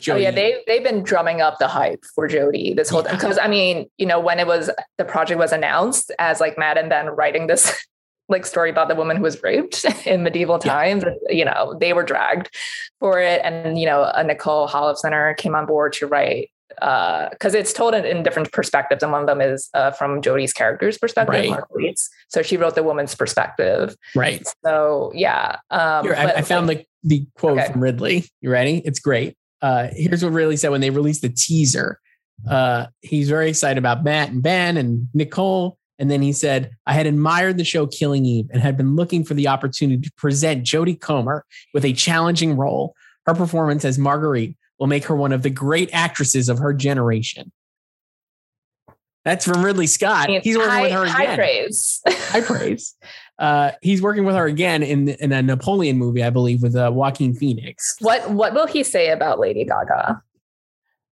Jodie. 0.00 0.14
Oh 0.14 0.16
yeah, 0.16 0.30
they 0.30 0.62
they've 0.66 0.82
been 0.82 1.02
drumming 1.02 1.40
up 1.40 1.58
the 1.58 1.68
hype 1.68 2.04
for 2.14 2.28
Jodie 2.28 2.74
this 2.74 2.88
whole 2.88 3.02
time 3.02 3.14
because 3.14 3.38
I 3.38 3.46
mean, 3.46 3.86
you 3.98 4.06
know, 4.06 4.18
when 4.18 4.40
it 4.40 4.46
was 4.46 4.70
the 4.98 5.04
project 5.04 5.38
was 5.38 5.52
announced 5.52 6.10
as 6.18 6.40
like 6.40 6.58
Matt 6.58 6.78
and 6.78 6.88
Ben 6.88 7.06
writing 7.08 7.46
this 7.46 7.76
like 8.28 8.46
story 8.46 8.70
about 8.70 8.88
the 8.88 8.94
woman 8.94 9.16
who 9.16 9.22
was 9.22 9.42
raped 9.42 9.84
in 10.06 10.22
medieval 10.22 10.58
times. 10.58 11.04
Yeah. 11.04 11.34
You 11.34 11.44
know, 11.44 11.76
they 11.78 11.92
were 11.92 12.02
dragged 12.02 12.50
for 12.98 13.20
it, 13.20 13.40
and 13.44 13.78
you 13.78 13.86
know, 13.86 14.10
a 14.14 14.24
Nicole 14.24 14.68
Holofcener 14.68 15.36
came 15.36 15.54
on 15.54 15.66
board 15.66 15.92
to 15.94 16.06
write 16.06 16.50
because 16.80 17.54
uh, 17.54 17.58
it's 17.58 17.72
told 17.72 17.94
in, 17.94 18.04
in, 18.04 18.22
different 18.22 18.52
perspectives, 18.52 19.02
and 19.02 19.12
one 19.12 19.22
of 19.22 19.26
them 19.26 19.40
is 19.40 19.68
uh, 19.74 19.90
from 19.90 20.20
Jodie's 20.20 20.52
character's 20.52 20.98
perspective, 20.98 21.34
right. 21.34 21.50
Marguerite's. 21.50 22.08
So 22.28 22.42
she 22.42 22.56
wrote 22.56 22.74
the 22.74 22.82
woman's 22.82 23.14
perspective. 23.14 23.96
Right. 24.14 24.46
So 24.64 25.12
yeah. 25.14 25.56
Um, 25.70 26.04
Here, 26.04 26.14
I, 26.14 26.32
I, 26.32 26.42
found 26.42 26.66
like, 26.66 26.88
the 27.02 27.20
the 27.20 27.26
quote 27.34 27.58
okay. 27.58 27.72
from 27.72 27.82
Ridley. 27.82 28.24
You 28.40 28.50
ready? 28.50 28.82
It's 28.84 29.00
great. 29.00 29.36
Uh, 29.60 29.88
here's 29.92 30.24
what 30.24 30.32
Ridley 30.32 30.56
said 30.56 30.70
when 30.70 30.80
they 30.80 30.90
released 30.90 31.22
the 31.22 31.28
teaser. 31.28 31.98
Uh, 32.48 32.86
he's 33.00 33.28
very 33.28 33.48
excited 33.48 33.78
about 33.78 34.02
Matt 34.02 34.30
and 34.30 34.42
Ben 34.42 34.76
and 34.76 35.08
Nicole 35.14 35.78
and 36.02 36.10
then 36.10 36.20
he 36.20 36.32
said, 36.32 36.72
I 36.84 36.94
had 36.94 37.06
admired 37.06 37.58
the 37.58 37.64
show 37.64 37.86
Killing 37.86 38.26
Eve 38.26 38.48
and 38.52 38.60
had 38.60 38.76
been 38.76 38.96
looking 38.96 39.22
for 39.22 39.34
the 39.34 39.46
opportunity 39.46 40.00
to 40.00 40.12
present 40.16 40.64
Jodie 40.64 41.00
Comer 41.00 41.44
with 41.74 41.84
a 41.84 41.92
challenging 41.92 42.56
role. 42.56 42.96
Her 43.24 43.34
performance 43.34 43.84
as 43.84 43.98
Marguerite 43.98 44.56
will 44.82 44.88
make 44.88 45.04
her 45.04 45.14
one 45.14 45.30
of 45.30 45.42
the 45.42 45.50
great 45.50 45.88
actresses 45.92 46.48
of 46.48 46.58
her 46.58 46.74
generation. 46.74 47.52
That's 49.24 49.44
from 49.44 49.64
Ridley 49.64 49.86
Scott. 49.86 50.28
He's 50.28 50.56
working 50.56 50.72
high, 50.72 50.82
with 50.82 50.90
her 50.90 51.04
again. 51.04 51.14
High 51.14 51.36
praise. 51.36 52.00
high 52.08 52.40
praise. 52.40 52.96
Uh, 53.38 53.70
he's 53.80 54.02
working 54.02 54.24
with 54.24 54.34
her 54.34 54.46
again 54.46 54.82
in 54.82 55.10
in 55.10 55.30
a 55.30 55.40
Napoleon 55.40 55.98
movie, 55.98 56.24
I 56.24 56.30
believe, 56.30 56.62
with 56.62 56.74
uh, 56.74 56.90
Joaquin 56.92 57.32
Phoenix. 57.32 57.94
What 58.00 58.28
What 58.32 58.54
will 58.54 58.66
he 58.66 58.82
say 58.82 59.10
about 59.10 59.38
Lady 59.38 59.64
Gaga? 59.64 60.20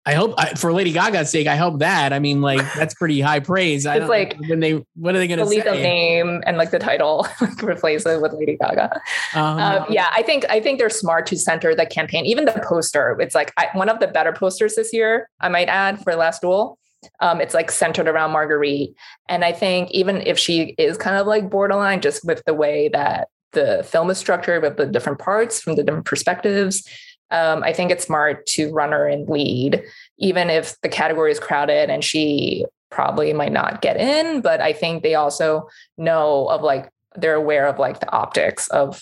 I 0.08 0.14
hope 0.14 0.36
for 0.58 0.72
Lady 0.72 0.92
Gaga's 0.92 1.32
sake, 1.32 1.48
I 1.48 1.56
hope 1.56 1.80
that. 1.80 2.14
I 2.14 2.20
mean, 2.20 2.40
like 2.40 2.62
that's 2.76 2.94
pretty 3.00 3.20
high 3.22 3.40
praise. 3.40 3.88
I 3.88 3.98
it's 3.98 4.10
like 4.10 4.38
when 4.48 4.60
they 4.60 4.86
what 4.96 5.16
are 5.16 5.18
they 5.18 5.28
going 5.28 5.40
to 5.40 5.48
say? 5.48 5.62
The 5.62 5.72
name 5.72 6.44
and 6.46 6.58
like 6.58 6.70
the 6.70 6.78
title, 6.78 7.28
like 7.42 7.64
replace 7.64 8.06
it 8.06 8.22
with 8.22 8.34
Lady 8.34 8.56
Gaga. 8.58 9.02
Um, 9.34 9.58
um, 9.58 9.86
yeah, 9.90 10.10
I 10.14 10.22
think 10.22 10.46
I 10.48 10.60
think 10.60 10.78
they're 10.78 10.92
smart 10.92 11.26
to 11.28 11.38
center 11.38 11.74
the 11.74 11.88
campaign. 11.88 12.26
Even 12.26 12.46
the 12.46 12.62
poster, 12.68 13.18
it's 13.20 13.34
like 13.34 13.52
I, 13.58 13.70
one 13.74 13.90
of 13.90 14.00
the 14.00 14.08
better 14.08 14.32
posters 14.32 14.76
this 14.76 14.94
year. 14.94 15.28
I 15.40 15.50
might 15.50 15.70
add 15.70 16.04
for 16.04 16.16
Last 16.16 16.42
Duel. 16.42 16.78
Um, 17.20 17.42
it's 17.42 17.54
like 17.54 17.72
centered 17.72 18.08
around 18.08 18.32
Marguerite, 18.32 18.96
and 19.28 19.44
I 19.44 19.54
think 19.54 19.90
even 19.92 20.22
if 20.22 20.38
she 20.38 20.76
is 20.78 20.98
kind 20.98 21.16
of 21.16 21.26
like 21.26 21.50
borderline, 21.50 22.02
just 22.02 22.26
with 22.26 22.44
the 22.46 22.54
way 22.54 22.90
that 22.90 23.30
the 23.54 23.84
film 23.90 24.12
is 24.12 24.20
structured, 24.20 24.62
with 24.62 24.78
the 24.78 24.86
different 24.86 25.18
parts 25.18 25.62
from 25.62 25.76
the 25.76 25.84
different 25.84 26.06
perspectives 26.06 26.88
um, 27.32 27.64
I 27.64 27.74
think 27.74 27.92
it's 27.92 28.06
smart 28.06 28.46
to 28.48 28.72
run 28.72 28.92
her 28.92 29.08
in 29.08 29.26
lead, 29.26 29.84
even 30.20 30.50
if 30.50 30.80
the 30.82 30.90
category 30.90 31.32
is 31.32 31.40
crowded 31.40 31.90
and 31.90 32.04
she 32.04 32.66
probably 32.90 33.34
might 33.34 33.52
not 33.52 33.82
get 33.82 33.98
in. 33.98 34.42
But 34.42 34.62
I 34.62 34.74
think 34.74 35.04
they 35.04 35.16
also 35.16 35.68
know 35.98 36.48
of 36.48 36.62
like, 36.62 36.90
they're 37.16 37.36
aware 37.36 37.68
of 37.68 37.80
like 37.80 38.00
the 38.00 38.12
optics 38.12 38.68
of 38.70 39.02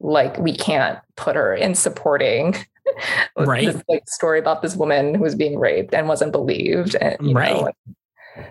like, 0.00 0.38
we 0.38 0.54
can't 0.54 0.98
put 1.16 1.36
her 1.36 1.54
in 1.54 1.74
supporting 1.74 2.54
right. 3.36 3.66
this 3.66 3.82
like 3.88 4.08
story 4.08 4.38
about 4.38 4.62
this 4.62 4.76
woman 4.76 5.14
who 5.14 5.22
was 5.22 5.34
being 5.34 5.58
raped 5.58 5.92
and 5.92 6.08
wasn't 6.08 6.32
believed. 6.32 6.94
And, 6.94 7.34
right. 7.34 7.62
Know, 7.62 7.72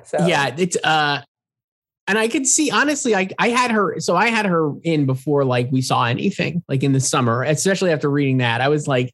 so 0.03 0.25
yeah, 0.25 0.53
it's, 0.57 0.77
uh, 0.83 1.21
and 2.07 2.17
I 2.17 2.27
could 2.27 2.45
see 2.45 2.71
honestly, 2.71 3.15
I 3.15 3.29
I 3.39 3.49
had 3.49 3.71
her 3.71 3.99
so 3.99 4.15
I 4.15 4.27
had 4.27 4.45
her 4.45 4.73
in 4.83 5.05
before 5.05 5.43
like 5.43 5.69
we 5.71 5.81
saw 5.81 6.05
anything 6.05 6.63
like 6.67 6.83
in 6.83 6.93
the 6.93 6.99
summer, 6.99 7.43
especially 7.43 7.91
after 7.91 8.09
reading 8.09 8.37
that. 8.37 8.61
I 8.61 8.69
was 8.69 8.87
like, 8.87 9.13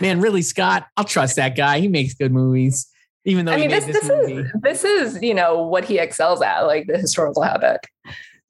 man, 0.00 0.20
really, 0.20 0.42
Scott, 0.42 0.86
I'll 0.96 1.04
trust 1.04 1.36
that 1.36 1.56
guy. 1.56 1.80
He 1.80 1.88
makes 1.88 2.14
good 2.14 2.32
movies. 2.32 2.90
Even 3.24 3.46
though 3.46 3.52
I 3.52 3.56
mean, 3.56 3.70
this, 3.70 3.86
this, 3.86 4.00
this 4.00 4.28
is 4.28 4.52
this 4.60 4.84
is 4.84 5.22
you 5.22 5.32
know 5.32 5.62
what 5.62 5.84
he 5.84 5.98
excels 5.98 6.42
at, 6.42 6.62
like 6.62 6.86
the 6.86 6.98
historical 6.98 7.42
havoc. 7.42 7.82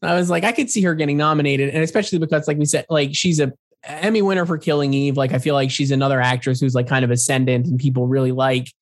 I 0.02 0.14
was 0.14 0.28
like, 0.28 0.44
I 0.44 0.52
could 0.52 0.70
see 0.70 0.82
her 0.82 0.94
getting 0.94 1.16
nominated, 1.16 1.70
and 1.70 1.82
especially 1.82 2.18
because, 2.18 2.48
like 2.48 2.58
we 2.58 2.64
said, 2.64 2.84
like 2.90 3.10
she's 3.12 3.40
a 3.40 3.52
Emmy 3.84 4.22
winner 4.22 4.46
for 4.46 4.58
Killing 4.58 4.92
Eve. 4.92 5.16
Like 5.16 5.32
I 5.32 5.38
feel 5.38 5.54
like 5.54 5.70
she's 5.70 5.90
another 5.90 6.20
actress 6.20 6.60
who's 6.60 6.74
like 6.74 6.88
kind 6.88 7.04
of 7.04 7.10
ascendant 7.10 7.66
and 7.66 7.78
people 7.78 8.06
really 8.06 8.32
like, 8.32 8.72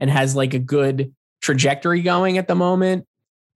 and 0.00 0.10
has 0.10 0.34
like 0.34 0.54
a 0.54 0.58
good 0.58 1.12
trajectory 1.42 2.02
going 2.02 2.38
at 2.38 2.48
the 2.48 2.54
moment. 2.54 3.06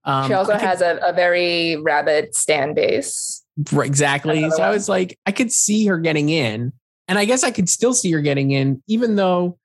Um, 0.09 0.27
she 0.27 0.33
also 0.33 0.53
could, 0.53 0.61
has 0.61 0.81
a, 0.81 0.99
a, 1.05 1.13
very 1.13 1.75
rabid 1.75 2.33
stan 2.33 2.73
base. 2.73 3.43
Exactly. 3.73 4.41
So 4.41 4.57
one. 4.57 4.61
I 4.61 4.69
was 4.71 4.89
like, 4.89 5.19
I 5.25 5.31
could 5.31 5.51
see 5.51 5.85
her 5.85 5.99
getting 5.99 6.29
in. 6.29 6.73
And 7.07 7.19
I 7.19 7.25
guess 7.25 7.43
I 7.43 7.51
could 7.51 7.69
still 7.69 7.93
see 7.93 8.11
her 8.11 8.21
getting 8.21 8.51
in, 8.51 8.81
even 8.87 9.15
though 9.15 9.59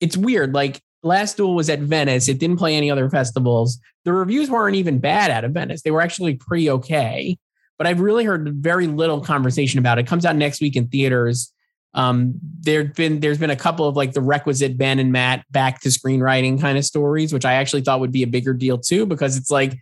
it's 0.00 0.16
weird. 0.16 0.54
Like 0.54 0.80
Last 1.02 1.36
Duel 1.36 1.54
was 1.54 1.68
at 1.68 1.80
Venice. 1.80 2.28
It 2.28 2.38
didn't 2.38 2.58
play 2.58 2.76
any 2.76 2.90
other 2.90 3.10
festivals. 3.10 3.78
The 4.04 4.12
reviews 4.12 4.50
weren't 4.50 4.76
even 4.76 4.98
bad 4.98 5.30
out 5.30 5.44
of 5.44 5.52
Venice. 5.52 5.82
They 5.82 5.90
were 5.90 6.00
actually 6.00 6.34
pretty 6.34 6.70
okay. 6.70 7.38
But 7.76 7.86
I've 7.88 8.00
really 8.00 8.24
heard 8.24 8.54
very 8.54 8.86
little 8.86 9.20
conversation 9.20 9.78
about 9.78 9.98
it. 9.98 10.02
it 10.02 10.06
comes 10.06 10.24
out 10.24 10.36
next 10.36 10.60
week 10.60 10.76
in 10.76 10.86
theaters. 10.88 11.52
Um, 11.94 12.34
there've 12.60 12.94
been 12.94 13.20
there's 13.20 13.38
been 13.38 13.50
a 13.50 13.56
couple 13.56 13.86
of 13.86 13.96
like 13.96 14.12
the 14.12 14.20
requisite 14.20 14.78
Ben 14.78 14.98
and 14.98 15.12
Matt 15.12 15.44
back 15.50 15.80
to 15.80 15.88
screenwriting 15.88 16.60
kind 16.60 16.78
of 16.78 16.84
stories, 16.84 17.32
which 17.32 17.44
I 17.44 17.54
actually 17.54 17.82
thought 17.82 18.00
would 18.00 18.12
be 18.12 18.22
a 18.22 18.26
bigger 18.26 18.54
deal 18.54 18.78
too, 18.78 19.04
because 19.06 19.36
it's 19.36 19.50
like 19.50 19.78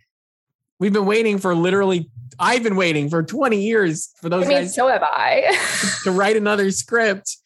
we've 0.79 0.93
been 0.93 1.05
waiting 1.05 1.37
for 1.37 1.55
literally 1.55 2.09
I've 2.39 2.63
been 2.63 2.75
waiting 2.75 3.09
for 3.09 3.23
20 3.23 3.61
years 3.61 4.11
for 4.19 4.29
those 4.29 4.45
I 4.45 4.49
mean, 4.49 4.57
guys. 4.59 4.75
So 4.75 4.87
have 4.87 5.03
I 5.03 5.57
to 6.03 6.11
write 6.11 6.35
another 6.35 6.71
script 6.71 7.37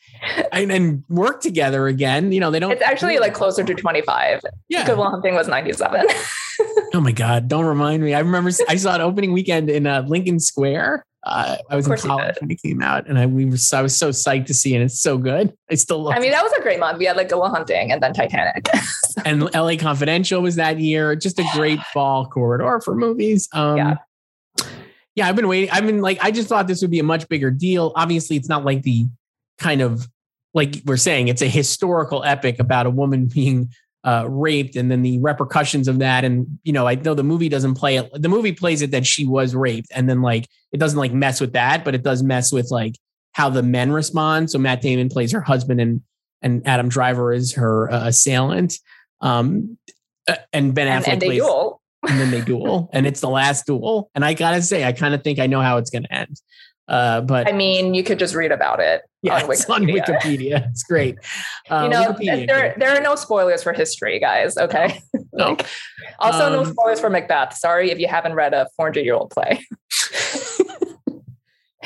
and, 0.51 0.71
and, 0.71 1.03
work 1.09 1.41
together 1.41 1.87
again. 1.87 2.31
You 2.31 2.39
know, 2.39 2.49
they 2.49 2.59
don't. 2.59 2.71
It's 2.71 2.81
actually 2.81 3.19
like 3.19 3.33
closer 3.33 3.63
to 3.63 3.73
25. 3.73 4.41
Yeah. 4.69 4.85
Good 4.85 4.97
Will 4.97 5.09
Hunting 5.09 5.35
was 5.35 5.47
97. 5.47 6.07
oh 6.95 7.01
my 7.01 7.11
God. 7.11 7.47
Don't 7.47 7.65
remind 7.65 8.03
me. 8.03 8.13
I 8.13 8.19
remember 8.19 8.51
I 8.67 8.75
saw 8.77 8.95
it 8.95 9.01
opening 9.01 9.33
weekend 9.33 9.69
in 9.69 9.85
uh, 9.85 10.03
Lincoln 10.07 10.39
Square. 10.39 11.05
Uh, 11.23 11.57
I 11.69 11.75
was 11.75 11.87
in 11.87 11.97
college 11.97 12.35
when 12.39 12.51
it 12.51 12.61
came 12.61 12.83
out, 12.83 13.07
and 13.07 13.17
I 13.17 13.25
we 13.25 13.45
were 13.45 13.57
I 13.73 13.81
was 13.81 13.95
so 13.95 14.09
psyched 14.09 14.45
to 14.45 14.53
see 14.53 14.75
it. 14.75 14.81
It's 14.81 15.01
so 15.01 15.17
good. 15.17 15.53
I 15.71 15.75
still 15.75 16.03
love. 16.03 16.13
I 16.15 16.19
mean, 16.19 16.29
it. 16.29 16.33
that 16.33 16.43
was 16.43 16.53
a 16.53 16.61
great 16.61 16.79
month. 16.79 16.99
We 16.99 17.05
had 17.05 17.17
like 17.17 17.31
Will 17.31 17.49
Hunting 17.49 17.91
and 17.91 18.01
then 18.01 18.13
Titanic, 18.13 18.67
and 19.25 19.49
L.A. 19.53 19.75
Confidential 19.75 20.41
was 20.41 20.55
that 20.55 20.79
year. 20.79 21.15
Just 21.15 21.39
a 21.39 21.45
great 21.53 21.79
fall 21.93 22.27
corridor 22.27 22.79
for 22.79 22.95
movies. 22.95 23.49
Um, 23.53 23.77
yeah. 23.77 23.95
Yeah, 25.15 25.27
I've 25.27 25.35
been 25.35 25.47
waiting. 25.47 25.69
I've 25.71 25.85
been 25.85 26.01
like, 26.01 26.19
I 26.21 26.29
just 26.29 26.49
thought 26.49 26.67
this 26.67 26.81
would 26.81 26.91
be 26.91 26.99
a 26.99 27.03
much 27.03 27.27
bigger 27.29 27.49
deal. 27.49 27.93
Obviously, 27.95 28.35
it's 28.35 28.49
not 28.49 28.65
like 28.65 28.83
the 28.83 29.07
kind 29.57 29.81
of 29.81 30.07
like 30.53 30.81
we're 30.85 30.97
saying, 30.97 31.27
it's 31.27 31.41
a 31.41 31.47
historical 31.47 32.23
epic 32.23 32.59
about 32.59 32.85
a 32.85 32.89
woman 32.89 33.25
being 33.25 33.69
uh, 34.05 34.27
raped 34.29 34.75
and 34.75 34.89
then 34.91 35.01
the 35.01 35.17
repercussions 35.19 35.87
of 35.87 35.99
that. 35.99 36.23
And, 36.23 36.59
you 36.63 36.71
know, 36.71 36.87
I 36.87 36.93
know 36.93 37.15
the 37.15 37.23
movie 37.23 37.49
doesn't 37.49 37.73
play 37.73 37.97
it. 37.97 38.09
The 38.13 38.29
movie 38.29 38.51
plays 38.51 38.83
it 38.83 38.91
that 38.91 39.05
she 39.05 39.25
was 39.25 39.55
raped. 39.55 39.87
And 39.93 40.07
then 40.07 40.21
like, 40.21 40.47
it 40.71 40.79
doesn't 40.79 40.99
like 40.99 41.11
mess 41.11 41.41
with 41.41 41.53
that, 41.53 41.83
but 41.83 41.95
it 41.95 42.03
does 42.03 42.21
mess 42.21 42.51
with 42.51 42.69
like 42.69 42.95
how 43.31 43.49
the 43.49 43.63
men 43.63 43.91
respond. 43.91 44.51
So 44.51 44.59
Matt 44.59 44.81
Damon 44.81 45.09
plays 45.09 45.31
her 45.31 45.41
husband 45.41 45.81
and, 45.81 46.01
and 46.43 46.65
Adam 46.67 46.87
Driver 46.87 47.33
is 47.33 47.53
her 47.53 47.91
uh, 47.91 48.07
assailant. 48.07 48.75
Um, 49.21 49.77
uh, 50.27 50.35
and 50.53 50.75
Ben 50.75 50.87
Affleck 50.87 51.13
and, 51.13 51.13
and 51.13 51.21
plays, 51.23 51.41
duel. 51.41 51.81
and 52.07 52.19
then 52.19 52.29
they 52.29 52.41
duel 52.41 52.89
and 52.93 53.07
it's 53.07 53.21
the 53.21 53.29
last 53.29 53.65
duel. 53.65 54.11
And 54.13 54.23
I 54.23 54.35
gotta 54.35 54.61
say, 54.61 54.83
I 54.83 54.91
kind 54.91 55.15
of 55.15 55.23
think 55.23 55.39
I 55.39 55.47
know 55.47 55.61
how 55.61 55.77
it's 55.77 55.89
going 55.89 56.03
to 56.03 56.13
end. 56.13 56.39
Uh, 56.87 57.21
but 57.21 57.47
I 57.47 57.51
mean, 57.51 57.93
you 57.93 58.03
could 58.03 58.19
just 58.19 58.35
read 58.35 58.51
about 58.51 58.79
it. 58.79 59.01
Yeah, 59.21 59.35
on 59.35 59.41
Wikipedia. 59.49 59.69
on 59.69 59.83
Wikipedia. 59.83 60.69
It's 60.69 60.83
great. 60.83 61.17
Uh, 61.67 61.81
you 61.81 61.89
know, 61.89 62.45
there 62.45 62.75
there 62.77 62.95
are 62.95 63.01
no 63.01 63.15
spoilers 63.15 63.63
for 63.63 63.73
history, 63.73 64.19
guys. 64.19 64.55
Okay. 64.55 65.01
no. 65.33 65.49
Like, 65.49 65.65
also, 66.19 66.45
um, 66.45 66.53
no 66.53 66.63
spoilers 66.63 66.99
for 66.99 67.09
Macbeth. 67.09 67.57
Sorry 67.57 67.89
if 67.89 67.97
you 67.97 68.07
haven't 68.07 68.35
read 68.35 68.53
a 68.53 68.67
400 68.77 69.03
year 69.03 69.15
old 69.15 69.31
play. 69.31 69.65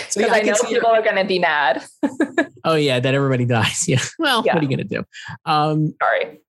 So, 0.08 0.22
yeah, 0.22 0.28
I, 0.32 0.40
I 0.40 0.42
know 0.44 0.56
people 0.66 0.90
are 0.90 1.02
going 1.02 1.18
to 1.18 1.26
be 1.26 1.40
mad. 1.40 1.84
oh 2.64 2.76
yeah, 2.76 3.02
that 3.02 3.14
everybody 3.14 3.46
dies. 3.46 3.88
Yeah. 3.88 4.00
Well, 4.18 4.44
yeah. 4.46 4.54
what 4.54 4.64
are 4.64 4.66
you 4.66 4.76
going 4.76 4.88
to 4.88 4.96
do? 4.96 5.04
Um, 5.46 5.94
Sorry. 6.02 6.40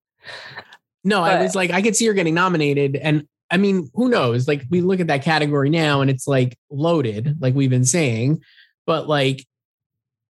No, 1.03 1.21
but, 1.21 1.33
I 1.33 1.43
was 1.43 1.55
like, 1.55 1.71
I 1.71 1.83
could 1.83 1.97
see 1.97 2.07
her 2.07 2.13
getting 2.13 2.35
nominated, 2.35 2.97
and 2.97 3.27
I 3.51 3.57
mean, 3.57 3.91
who 3.95 4.09
knows? 4.09 4.47
Like, 4.47 4.65
we 4.71 4.81
look 4.81 5.01
at 5.01 5.09
that 5.09 5.25
category 5.25 5.71
now, 5.71 6.01
and 6.01 6.11
it's 6.11 6.27
like 6.27 6.57
loaded, 6.71 7.37
like 7.41 7.55
we've 7.55 7.71
been 7.71 7.85
saying. 7.85 8.43
But 8.87 9.09
like, 9.09 9.45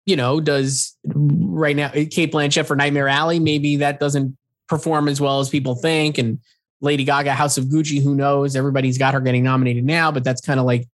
you 0.06 0.16
know, 0.16 0.40
does 0.40 0.96
right 1.04 1.76
now 1.76 1.90
Cate 1.90 2.32
Blanchett 2.32 2.66
for 2.66 2.76
Nightmare 2.76 3.08
Alley? 3.08 3.40
Maybe 3.40 3.76
that 3.76 4.00
doesn't 4.00 4.36
perform 4.68 5.08
as 5.08 5.20
well 5.20 5.40
as 5.40 5.48
people 5.48 5.74
think, 5.74 6.18
and 6.18 6.38
Lady 6.80 7.04
Gaga, 7.04 7.34
House 7.34 7.58
of 7.58 7.66
Gucci, 7.66 8.02
who 8.02 8.14
knows? 8.14 8.54
Everybody's 8.54 8.98
got 8.98 9.14
her 9.14 9.20
getting 9.20 9.42
nominated 9.42 9.84
now, 9.84 10.12
but 10.12 10.24
that's 10.24 10.40
kind 10.40 10.60
of 10.60 10.66
like 10.66 10.86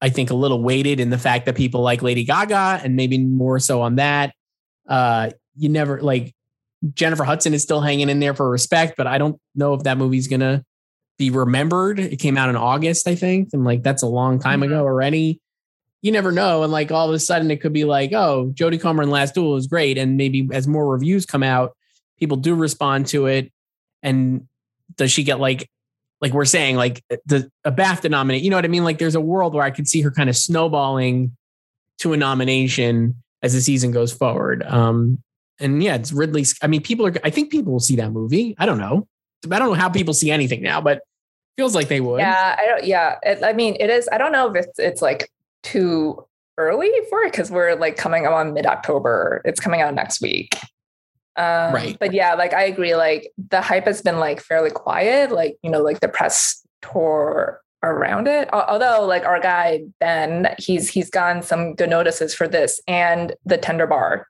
I 0.00 0.08
think 0.08 0.30
a 0.30 0.34
little 0.34 0.62
weighted 0.62 1.00
in 1.00 1.10
the 1.10 1.18
fact 1.18 1.46
that 1.46 1.56
people 1.56 1.80
like 1.80 2.02
Lady 2.02 2.24
Gaga 2.24 2.80
and 2.82 2.96
maybe 2.96 3.18
more 3.18 3.58
so 3.58 3.82
on 3.82 3.96
that. 3.96 4.34
Uh, 4.88 5.30
you 5.56 5.68
never 5.68 6.00
like 6.00 6.34
Jennifer 6.94 7.24
Hudson 7.24 7.54
is 7.54 7.62
still 7.62 7.80
hanging 7.80 8.08
in 8.08 8.20
there 8.20 8.34
for 8.34 8.48
respect, 8.48 8.94
but 8.96 9.06
I 9.06 9.18
don't 9.18 9.40
know 9.54 9.74
if 9.74 9.82
that 9.84 9.98
movie's 9.98 10.28
gonna 10.28 10.64
be 11.18 11.30
remembered. 11.30 11.98
It 11.98 12.16
came 12.16 12.36
out 12.36 12.48
in 12.48 12.56
August, 12.56 13.08
I 13.08 13.14
think, 13.14 13.50
and 13.52 13.64
like 13.64 13.82
that's 13.82 14.02
a 14.02 14.08
long 14.08 14.38
time 14.38 14.60
mm-hmm. 14.60 14.72
ago 14.72 14.84
already. 14.84 15.40
You 16.02 16.12
never 16.12 16.30
know, 16.30 16.62
and 16.62 16.70
like 16.70 16.92
all 16.92 17.08
of 17.08 17.14
a 17.14 17.18
sudden 17.18 17.50
it 17.50 17.60
could 17.60 17.72
be 17.72 17.84
like, 17.84 18.12
oh, 18.12 18.52
Jodie 18.54 18.80
Comer 18.80 19.02
in 19.02 19.10
Last 19.10 19.34
Duel 19.34 19.56
is 19.56 19.66
great, 19.66 19.98
and 19.98 20.16
maybe 20.16 20.48
as 20.52 20.68
more 20.68 20.86
reviews 20.86 21.26
come 21.26 21.42
out, 21.42 21.76
people 22.18 22.36
do 22.36 22.54
respond 22.54 23.06
to 23.08 23.26
it, 23.26 23.52
and 24.02 24.46
does 24.96 25.10
she 25.10 25.24
get 25.24 25.40
like 25.40 25.68
like 26.20 26.32
we're 26.32 26.44
saying, 26.44 26.76
like 26.76 27.04
the 27.26 27.50
a 27.64 27.72
BAFTA 27.72 28.10
nominate. 28.10 28.42
You 28.42 28.50
know 28.50 28.56
what 28.56 28.64
I 28.64 28.68
mean? 28.68 28.84
Like 28.84 28.98
there's 28.98 29.14
a 29.14 29.20
world 29.20 29.54
where 29.54 29.64
I 29.64 29.70
could 29.70 29.88
see 29.88 30.00
her 30.02 30.10
kind 30.10 30.28
of 30.28 30.36
snowballing 30.36 31.36
to 31.98 32.12
a 32.12 32.16
nomination 32.16 33.22
as 33.42 33.54
the 33.54 33.60
season 33.60 33.90
goes 33.90 34.12
forward. 34.12 34.62
Um, 34.64 35.22
and 35.58 35.82
yeah, 35.82 35.94
it's 35.94 36.12
Ridley. 36.12 36.44
I 36.62 36.66
mean, 36.66 36.82
people 36.82 37.06
are. 37.06 37.14
I 37.24 37.30
think 37.30 37.50
people 37.50 37.72
will 37.72 37.80
see 37.80 37.96
that 37.96 38.12
movie. 38.12 38.54
I 38.58 38.66
don't 38.66 38.78
know. 38.78 39.08
I 39.50 39.58
don't 39.58 39.68
know 39.68 39.74
how 39.74 39.88
people 39.88 40.14
see 40.14 40.30
anything 40.30 40.62
now, 40.62 40.80
but 40.80 41.02
feels 41.56 41.74
like 41.74 41.88
they 41.88 42.00
would. 42.00 42.20
Yeah, 42.20 42.56
I 42.58 42.66
don't. 42.66 42.84
Yeah, 42.84 43.16
it, 43.22 43.42
I 43.42 43.52
mean, 43.52 43.76
it 43.80 43.90
is. 43.90 44.08
I 44.10 44.18
don't 44.18 44.32
know 44.32 44.50
if 44.50 44.56
it's 44.64 44.78
it's 44.78 45.02
like 45.02 45.30
too 45.62 46.24
early 46.58 46.90
for 47.10 47.22
it 47.22 47.32
because 47.32 47.50
we're 47.50 47.74
like 47.74 47.96
coming 47.96 48.26
on 48.26 48.54
mid 48.54 48.66
October. 48.66 49.42
It's 49.44 49.60
coming 49.60 49.80
out 49.80 49.94
next 49.94 50.20
week. 50.20 50.56
Um, 51.36 51.74
right. 51.74 51.96
But 51.98 52.14
yeah, 52.14 52.34
like 52.34 52.54
I 52.54 52.64
agree. 52.64 52.96
Like 52.96 53.30
the 53.50 53.60
hype 53.60 53.84
has 53.84 54.02
been 54.02 54.18
like 54.18 54.40
fairly 54.40 54.70
quiet. 54.70 55.30
Like 55.30 55.58
you 55.62 55.70
know, 55.70 55.82
like 55.82 56.00
the 56.00 56.08
press 56.08 56.66
tour 56.82 57.60
around 57.82 58.26
it. 58.26 58.48
Although 58.52 59.04
like 59.04 59.24
our 59.24 59.40
guy 59.40 59.84
Ben, 60.00 60.54
he's 60.58 60.90
he's 60.90 61.10
gotten 61.10 61.42
some 61.42 61.74
good 61.74 61.90
notices 61.90 62.34
for 62.34 62.48
this 62.48 62.80
and 62.88 63.34
the 63.44 63.58
Tender 63.58 63.86
Bar. 63.86 64.26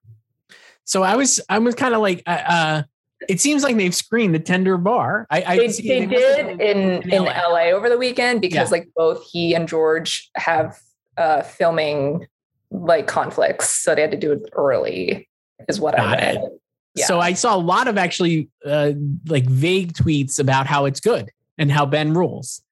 So 0.85 1.03
I 1.03 1.17
was 1.17 1.41
I 1.49 1.59
was 1.59 1.75
kind 1.75 1.95
of 1.95 2.01
like 2.01 2.23
uh, 2.27 2.43
uh, 2.47 2.83
it 3.29 3.41
seems 3.41 3.62
like 3.62 3.77
they've 3.77 3.95
screened 3.95 4.35
the 4.35 4.39
Tender 4.39 4.77
Bar. 4.77 5.27
I, 5.31 5.43
I 5.43 5.57
they, 5.57 5.69
they 5.69 6.07
did 6.07 6.61
in 6.61 6.61
in, 6.61 7.11
in 7.11 7.25
LA. 7.25 7.49
LA. 7.49 7.62
over 7.71 7.89
the 7.89 7.99
weekend 7.99 8.41
because 8.41 8.71
yeah. 8.71 8.79
like 8.79 8.89
both 8.97 9.25
he 9.31 9.55
and 9.55 9.69
George 9.69 10.31
have 10.37 10.79
uh 11.17 11.43
filming 11.43 12.27
like 12.71 13.07
conflicts, 13.07 13.71
so 13.71 13.95
they 13.95 14.03
had 14.03 14.11
to 14.11 14.17
do 14.17 14.33
it 14.33 14.43
early. 14.53 15.29
Is 15.69 15.81
what 15.81 15.97
Got 15.97 16.07
I 16.07 16.12
read. 16.12 16.37
It. 16.37 16.61
So 17.05 17.21
I 17.21 17.35
saw 17.35 17.55
a 17.55 17.59
lot 17.59 17.89
of 17.89 17.99
actually 17.99 18.49
uh, 18.64 18.93
like 19.27 19.45
vague 19.45 19.93
tweets 19.93 20.39
about 20.39 20.67
how 20.67 20.87
it's 20.87 21.01
good 21.01 21.31
and 21.59 21.71
how 21.71 21.85
Ben 21.85 22.14
rules. 22.14 22.62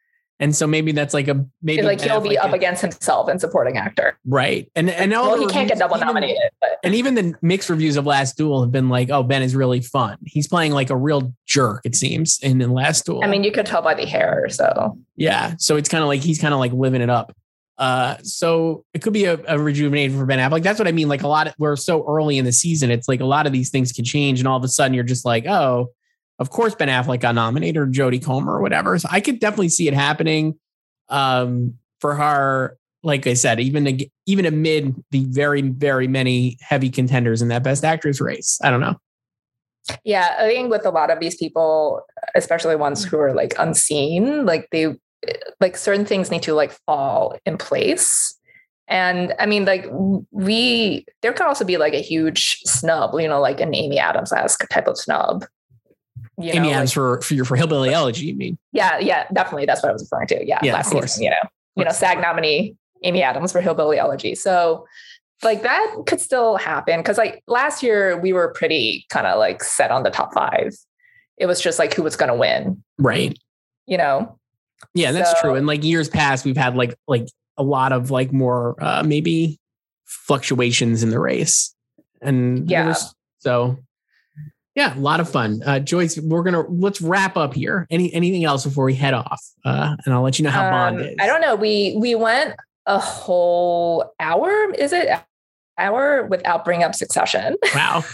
And 0.40 0.54
so 0.54 0.66
maybe 0.66 0.92
that's 0.92 1.14
like 1.14 1.28
a 1.28 1.46
maybe 1.62 1.82
like 1.82 2.00
he'll 2.00 2.20
be 2.20 2.30
like 2.30 2.44
up 2.44 2.50
a, 2.50 2.54
against 2.54 2.82
himself 2.82 3.28
and 3.28 3.40
supporting 3.40 3.78
actor, 3.78 4.18
right? 4.26 4.70
And 4.74 4.90
and 4.90 5.14
all 5.14 5.32
well, 5.32 5.40
he 5.40 5.46
can't 5.46 5.68
get 5.68 5.78
double 5.78 5.96
nominated. 5.96 6.50
And 6.84 6.94
even 6.94 7.14
the 7.14 7.34
mixed 7.42 7.70
reviews 7.70 7.96
of 7.96 8.06
Last 8.06 8.36
Duel 8.36 8.62
have 8.62 8.70
been 8.70 8.88
like, 8.88 9.10
"Oh, 9.10 9.22
Ben 9.22 9.42
is 9.42 9.56
really 9.56 9.80
fun. 9.80 10.18
He's 10.24 10.46
playing 10.46 10.72
like 10.72 10.90
a 10.90 10.96
real 10.96 11.34
jerk." 11.46 11.82
It 11.84 11.96
seems 11.96 12.38
in 12.40 12.58
the 12.58 12.68
Last 12.68 13.06
Duel. 13.06 13.24
I 13.24 13.26
mean, 13.26 13.42
you 13.42 13.52
could 13.52 13.66
tell 13.66 13.82
by 13.82 13.94
the 13.94 14.06
hair. 14.06 14.48
So 14.50 14.98
yeah, 15.16 15.54
so 15.58 15.76
it's 15.76 15.88
kind 15.88 16.02
of 16.02 16.08
like 16.08 16.20
he's 16.20 16.40
kind 16.40 16.54
of 16.54 16.60
like 16.60 16.72
living 16.72 17.00
it 17.00 17.10
up. 17.10 17.34
Uh, 17.76 18.16
so 18.22 18.84
it 18.94 19.02
could 19.02 19.12
be 19.12 19.24
a, 19.24 19.40
a 19.48 19.58
rejuvenation 19.58 20.16
for 20.16 20.26
Ben 20.26 20.38
Affleck. 20.38 20.62
That's 20.62 20.78
what 20.78 20.86
I 20.86 20.92
mean. 20.92 21.08
Like 21.08 21.22
a 21.22 21.28
lot, 21.28 21.48
of, 21.48 21.54
we're 21.58 21.74
so 21.74 22.04
early 22.06 22.38
in 22.38 22.44
the 22.44 22.52
season. 22.52 22.90
It's 22.90 23.08
like 23.08 23.20
a 23.20 23.24
lot 23.24 23.46
of 23.46 23.52
these 23.52 23.70
things 23.70 23.90
can 23.90 24.04
change, 24.04 24.38
and 24.38 24.46
all 24.46 24.56
of 24.56 24.62
a 24.64 24.68
sudden 24.68 24.94
you're 24.94 25.02
just 25.04 25.24
like, 25.24 25.46
oh, 25.46 25.90
of 26.38 26.50
course 26.50 26.74
Ben 26.74 26.88
Affleck 26.88 27.20
got 27.20 27.34
nominated 27.34 27.76
or 27.76 27.86
Jodie 27.86 28.24
Comer 28.24 28.54
or 28.54 28.60
whatever. 28.60 28.98
So 28.98 29.08
I 29.10 29.20
could 29.20 29.40
definitely 29.40 29.70
see 29.70 29.88
it 29.88 29.94
happening. 29.94 30.58
Um, 31.08 31.74
for 32.00 32.14
her, 32.14 32.76
like 33.04 33.26
I 33.26 33.34
said, 33.34 33.60
even 33.60 34.00
even 34.26 34.46
amid 34.46 34.94
the 35.10 35.24
very 35.26 35.62
very 35.62 36.08
many 36.08 36.58
heavy 36.60 36.90
contenders 36.90 37.42
in 37.42 37.48
that 37.48 37.62
Best 37.62 37.84
Actress 37.84 38.20
race. 38.20 38.58
I 38.62 38.70
don't 38.70 38.80
know. 38.80 38.96
Yeah, 40.02 40.36
I 40.38 40.46
think 40.46 40.70
with 40.70 40.86
a 40.86 40.90
lot 40.90 41.10
of 41.10 41.20
these 41.20 41.36
people, 41.36 42.02
especially 42.34 42.74
ones 42.74 43.04
who 43.04 43.18
are 43.18 43.34
like 43.34 43.54
unseen, 43.58 44.46
like 44.46 44.68
they 44.72 44.94
like 45.60 45.76
certain 45.76 46.04
things 46.04 46.30
need 46.30 46.42
to 46.42 46.54
like 46.54 46.72
fall 46.86 47.38
in 47.46 47.56
place 47.56 48.34
and 48.88 49.34
I 49.38 49.46
mean, 49.46 49.64
like 49.64 49.86
we, 50.30 51.06
there 51.22 51.32
could 51.32 51.46
also 51.46 51.64
be 51.64 51.78
like 51.78 51.94
a 51.94 52.02
huge 52.02 52.60
snub, 52.64 53.18
you 53.18 53.28
know, 53.28 53.40
like 53.40 53.60
an 53.60 53.74
Amy 53.74 53.98
Adams 53.98 54.32
esque 54.32 54.68
type 54.68 54.86
of 54.86 54.98
snub. 54.98 55.44
You 56.36 56.50
Amy 56.50 56.68
know, 56.68 56.74
Adams 56.74 56.90
like, 56.90 56.94
for 56.94 57.20
for 57.22 57.34
your 57.34 57.44
for 57.44 57.56
Hillbilly 57.56 57.94
Elegy, 57.94 58.26
you 58.26 58.34
mean? 58.34 58.58
Yeah, 58.72 58.98
yeah, 58.98 59.26
definitely. 59.32 59.66
That's 59.66 59.82
what 59.82 59.90
I 59.90 59.92
was 59.92 60.02
referring 60.02 60.26
to. 60.28 60.46
Yeah, 60.46 60.58
yeah 60.62 60.74
last 60.74 60.88
of 60.88 60.92
course. 60.92 61.12
Season, 61.12 61.24
you 61.24 61.30
know, 61.30 61.48
you 61.76 61.84
know, 61.84 61.92
SAG 61.92 62.20
nominee 62.20 62.76
Amy 63.04 63.22
Adams 63.22 63.52
for 63.52 63.60
Hillbilly 63.60 63.98
Elegy. 63.98 64.34
So, 64.34 64.86
like 65.42 65.62
that 65.62 65.94
could 66.06 66.20
still 66.20 66.56
happen 66.56 67.00
because 67.00 67.18
like 67.18 67.42
last 67.46 67.82
year 67.82 68.18
we 68.18 68.32
were 68.32 68.52
pretty 68.54 69.06
kind 69.10 69.26
of 69.26 69.38
like 69.38 69.62
set 69.62 69.90
on 69.90 70.02
the 70.02 70.10
top 70.10 70.32
five. 70.32 70.74
It 71.36 71.46
was 71.46 71.60
just 71.60 71.78
like 71.78 71.94
who 71.94 72.02
was 72.02 72.16
going 72.16 72.30
to 72.30 72.36
win, 72.36 72.82
right? 72.98 73.38
You 73.86 73.98
know, 73.98 74.38
yeah, 74.94 75.12
that's 75.12 75.32
so, 75.32 75.36
true. 75.40 75.54
And 75.54 75.66
like 75.66 75.84
years 75.84 76.08
past, 76.08 76.44
we've 76.44 76.56
had 76.56 76.76
like 76.76 76.94
like 77.06 77.28
a 77.56 77.62
lot 77.62 77.92
of 77.92 78.10
like 78.10 78.32
more 78.32 78.76
uh 78.82 79.02
maybe 79.02 79.58
fluctuations 80.04 81.02
in 81.02 81.10
the 81.10 81.18
race. 81.18 81.74
And 82.20 82.70
yeah, 82.70 82.88
was, 82.88 83.14
so 83.38 83.78
yeah, 84.74 84.96
a 84.96 85.00
lot 85.00 85.20
of 85.20 85.28
fun. 85.28 85.62
Uh 85.64 85.80
Joyce, 85.80 86.18
we're 86.18 86.42
gonna 86.42 86.64
let's 86.68 87.00
wrap 87.00 87.36
up 87.36 87.54
here. 87.54 87.86
Any 87.90 88.12
anything 88.12 88.44
else 88.44 88.64
before 88.64 88.84
we 88.84 88.94
head 88.94 89.14
off? 89.14 89.42
Uh 89.64 89.96
and 90.04 90.14
I'll 90.14 90.22
let 90.22 90.38
you 90.38 90.44
know 90.44 90.50
how 90.50 90.66
um, 90.66 90.72
Bond 90.72 91.00
is. 91.00 91.16
I 91.20 91.26
don't 91.26 91.40
know. 91.40 91.54
We 91.54 91.96
we 91.98 92.14
went 92.14 92.54
a 92.86 92.98
whole 92.98 94.14
hour, 94.20 94.72
is 94.72 94.92
it? 94.92 95.08
Hour 95.78 96.26
without 96.26 96.64
bringing 96.64 96.84
up 96.84 96.94
succession. 96.94 97.56
Wow. 97.74 98.04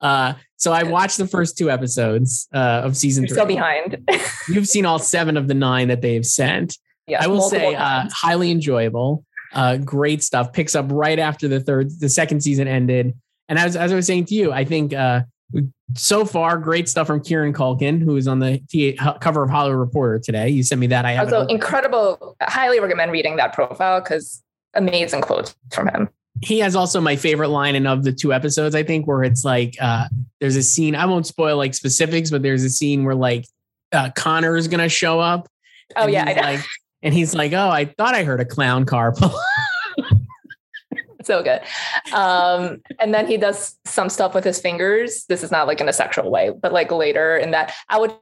Uh, 0.00 0.34
so 0.56 0.72
I 0.72 0.82
watched 0.84 1.18
the 1.18 1.26
first 1.26 1.58
two 1.58 1.70
episodes 1.70 2.48
uh, 2.54 2.82
of 2.84 2.96
season 2.96 3.24
You're 3.24 3.36
three. 3.36 3.36
So 3.36 3.46
behind. 3.46 4.10
You've 4.48 4.68
seen 4.68 4.86
all 4.86 4.98
seven 4.98 5.36
of 5.36 5.48
the 5.48 5.54
nine 5.54 5.88
that 5.88 6.00
they've 6.00 6.24
sent. 6.24 6.78
Yeah, 7.06 7.22
I 7.22 7.26
will 7.26 7.42
say, 7.42 7.74
uh, 7.74 8.08
highly 8.12 8.50
enjoyable. 8.50 9.24
Uh, 9.52 9.78
great 9.78 10.22
stuff. 10.22 10.52
Picks 10.52 10.76
up 10.76 10.86
right 10.90 11.18
after 11.18 11.48
the 11.48 11.60
third, 11.60 11.90
the 11.98 12.08
second 12.08 12.40
season 12.40 12.68
ended. 12.68 13.14
And 13.48 13.58
as, 13.58 13.74
as 13.74 13.92
I 13.92 13.96
was 13.96 14.06
saying 14.06 14.26
to 14.26 14.34
you, 14.34 14.52
I 14.52 14.64
think 14.64 14.94
uh, 14.94 15.22
so 15.96 16.24
far, 16.24 16.58
great 16.58 16.88
stuff 16.88 17.06
from 17.06 17.22
Kieran 17.22 17.52
Culkin, 17.52 18.00
who 18.00 18.16
is 18.16 18.28
on 18.28 18.38
the 18.38 18.60
T- 18.68 18.98
cover 19.20 19.42
of 19.42 19.50
Hollywood 19.50 19.78
Reporter 19.78 20.18
today. 20.18 20.48
You 20.48 20.62
sent 20.62 20.80
me 20.80 20.86
that. 20.88 21.04
I 21.04 21.12
have 21.12 21.32
also 21.32 21.46
incredible. 21.46 22.36
Highly 22.42 22.80
recommend 22.80 23.12
reading 23.12 23.36
that 23.36 23.52
profile 23.52 24.00
because 24.00 24.42
amazing 24.74 25.20
quotes 25.20 25.56
from 25.70 25.88
him 25.88 26.08
he 26.42 26.58
has 26.60 26.74
also 26.74 27.00
my 27.00 27.16
favorite 27.16 27.48
line 27.48 27.74
in 27.74 27.86
of 27.86 28.04
the 28.04 28.12
two 28.12 28.32
episodes, 28.32 28.74
I 28.74 28.82
think, 28.82 29.06
where 29.06 29.22
it's 29.22 29.44
like 29.44 29.76
uh, 29.80 30.08
there's 30.40 30.56
a 30.56 30.62
scene. 30.62 30.94
I 30.94 31.06
won't 31.06 31.26
spoil 31.26 31.56
like 31.56 31.74
specifics, 31.74 32.30
but 32.30 32.42
there's 32.42 32.64
a 32.64 32.70
scene 32.70 33.04
where 33.04 33.14
like 33.14 33.46
uh, 33.92 34.10
Connor 34.14 34.56
is 34.56 34.68
gonna 34.68 34.88
show 34.88 35.20
up. 35.20 35.48
Oh 35.96 36.06
yeah, 36.06 36.24
like, 36.24 36.64
and 37.02 37.12
he's 37.12 37.34
like, 37.34 37.52
"Oh, 37.52 37.68
I 37.68 37.84
thought 37.84 38.14
I 38.14 38.24
heard 38.24 38.40
a 38.40 38.44
clown 38.44 38.86
car." 38.86 39.14
So 41.30 41.42
good. 41.42 41.60
Um, 42.12 42.82
and 42.98 43.14
then 43.14 43.26
he 43.26 43.36
does 43.36 43.78
some 43.84 44.08
stuff 44.08 44.34
with 44.34 44.44
his 44.44 44.60
fingers. 44.60 45.24
This 45.28 45.44
is 45.44 45.50
not 45.50 45.68
like 45.68 45.80
in 45.80 45.88
a 45.88 45.92
sexual 45.92 46.30
way, 46.30 46.50
but 46.50 46.72
like 46.72 46.90
later 46.90 47.36
in 47.36 47.52
that, 47.52 47.72
I 47.88 47.98
would 47.98 48.12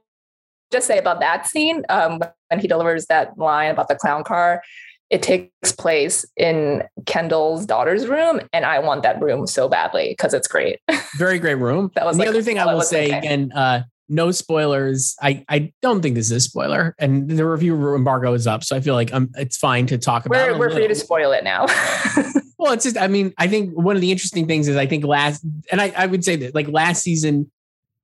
just 0.71 0.85
say 0.85 0.99
about 0.99 1.19
that 1.21 1.47
scene 1.47 1.83
um, 1.89 2.19
when 2.49 2.59
he 2.59 2.67
delivers 2.67 3.07
that 3.07 3.37
line 3.37 3.71
about 3.71 3.87
the 3.87 3.95
clown 3.95 4.23
car 4.23 4.61
it 5.09 5.23
takes 5.23 5.71
place 5.71 6.23
in 6.37 6.83
Kendall's 7.05 7.65
daughter's 7.65 8.07
room, 8.07 8.41
and 8.53 8.63
I 8.63 8.79
want 8.79 9.03
that 9.03 9.19
room 9.19 9.47
so 9.47 9.67
badly 9.67 10.09
because 10.09 10.33
it's 10.33 10.47
great. 10.47 10.79
Very 11.17 11.39
great 11.39 11.55
room. 11.55 11.91
that 11.95 12.05
was 12.05 12.17
like, 12.17 12.27
the 12.27 12.29
other 12.29 12.43
thing 12.43 12.59
I 12.59 12.71
will 12.71 12.81
say 12.81 13.09
again. 13.09 13.51
Uh, 13.51 13.83
no 14.09 14.31
spoilers. 14.31 15.15
I, 15.21 15.45
I 15.47 15.71
don't 15.81 16.01
think 16.01 16.15
this 16.15 16.25
is 16.25 16.31
a 16.31 16.39
spoiler, 16.39 16.95
and 16.99 17.29
the 17.29 17.45
review 17.45 17.95
embargo 17.95 18.33
is 18.33 18.47
up, 18.47 18.63
so 18.63 18.75
I 18.75 18.81
feel 18.81 18.95
like 18.95 19.13
um, 19.13 19.29
it's 19.35 19.57
fine 19.57 19.85
to 19.87 19.97
talk 19.97 20.25
about. 20.25 20.51
We're, 20.53 20.59
we're 20.59 20.71
free 20.71 20.87
to 20.87 20.95
spoil 20.95 21.31
it 21.31 21.43
now. 21.43 21.67
well, 22.57 22.73
it's 22.73 22.83
just. 22.83 22.97
I 22.97 23.07
mean, 23.07 23.33
I 23.37 23.47
think 23.47 23.71
one 23.73 23.95
of 23.95 24.01
the 24.01 24.11
interesting 24.11 24.47
things 24.47 24.67
is 24.67 24.75
I 24.75 24.87
think 24.87 25.05
last, 25.05 25.43
and 25.71 25.79
I, 25.79 25.93
I 25.95 26.07
would 26.07 26.25
say 26.25 26.35
that 26.37 26.55
like 26.55 26.67
last 26.67 27.03
season, 27.03 27.49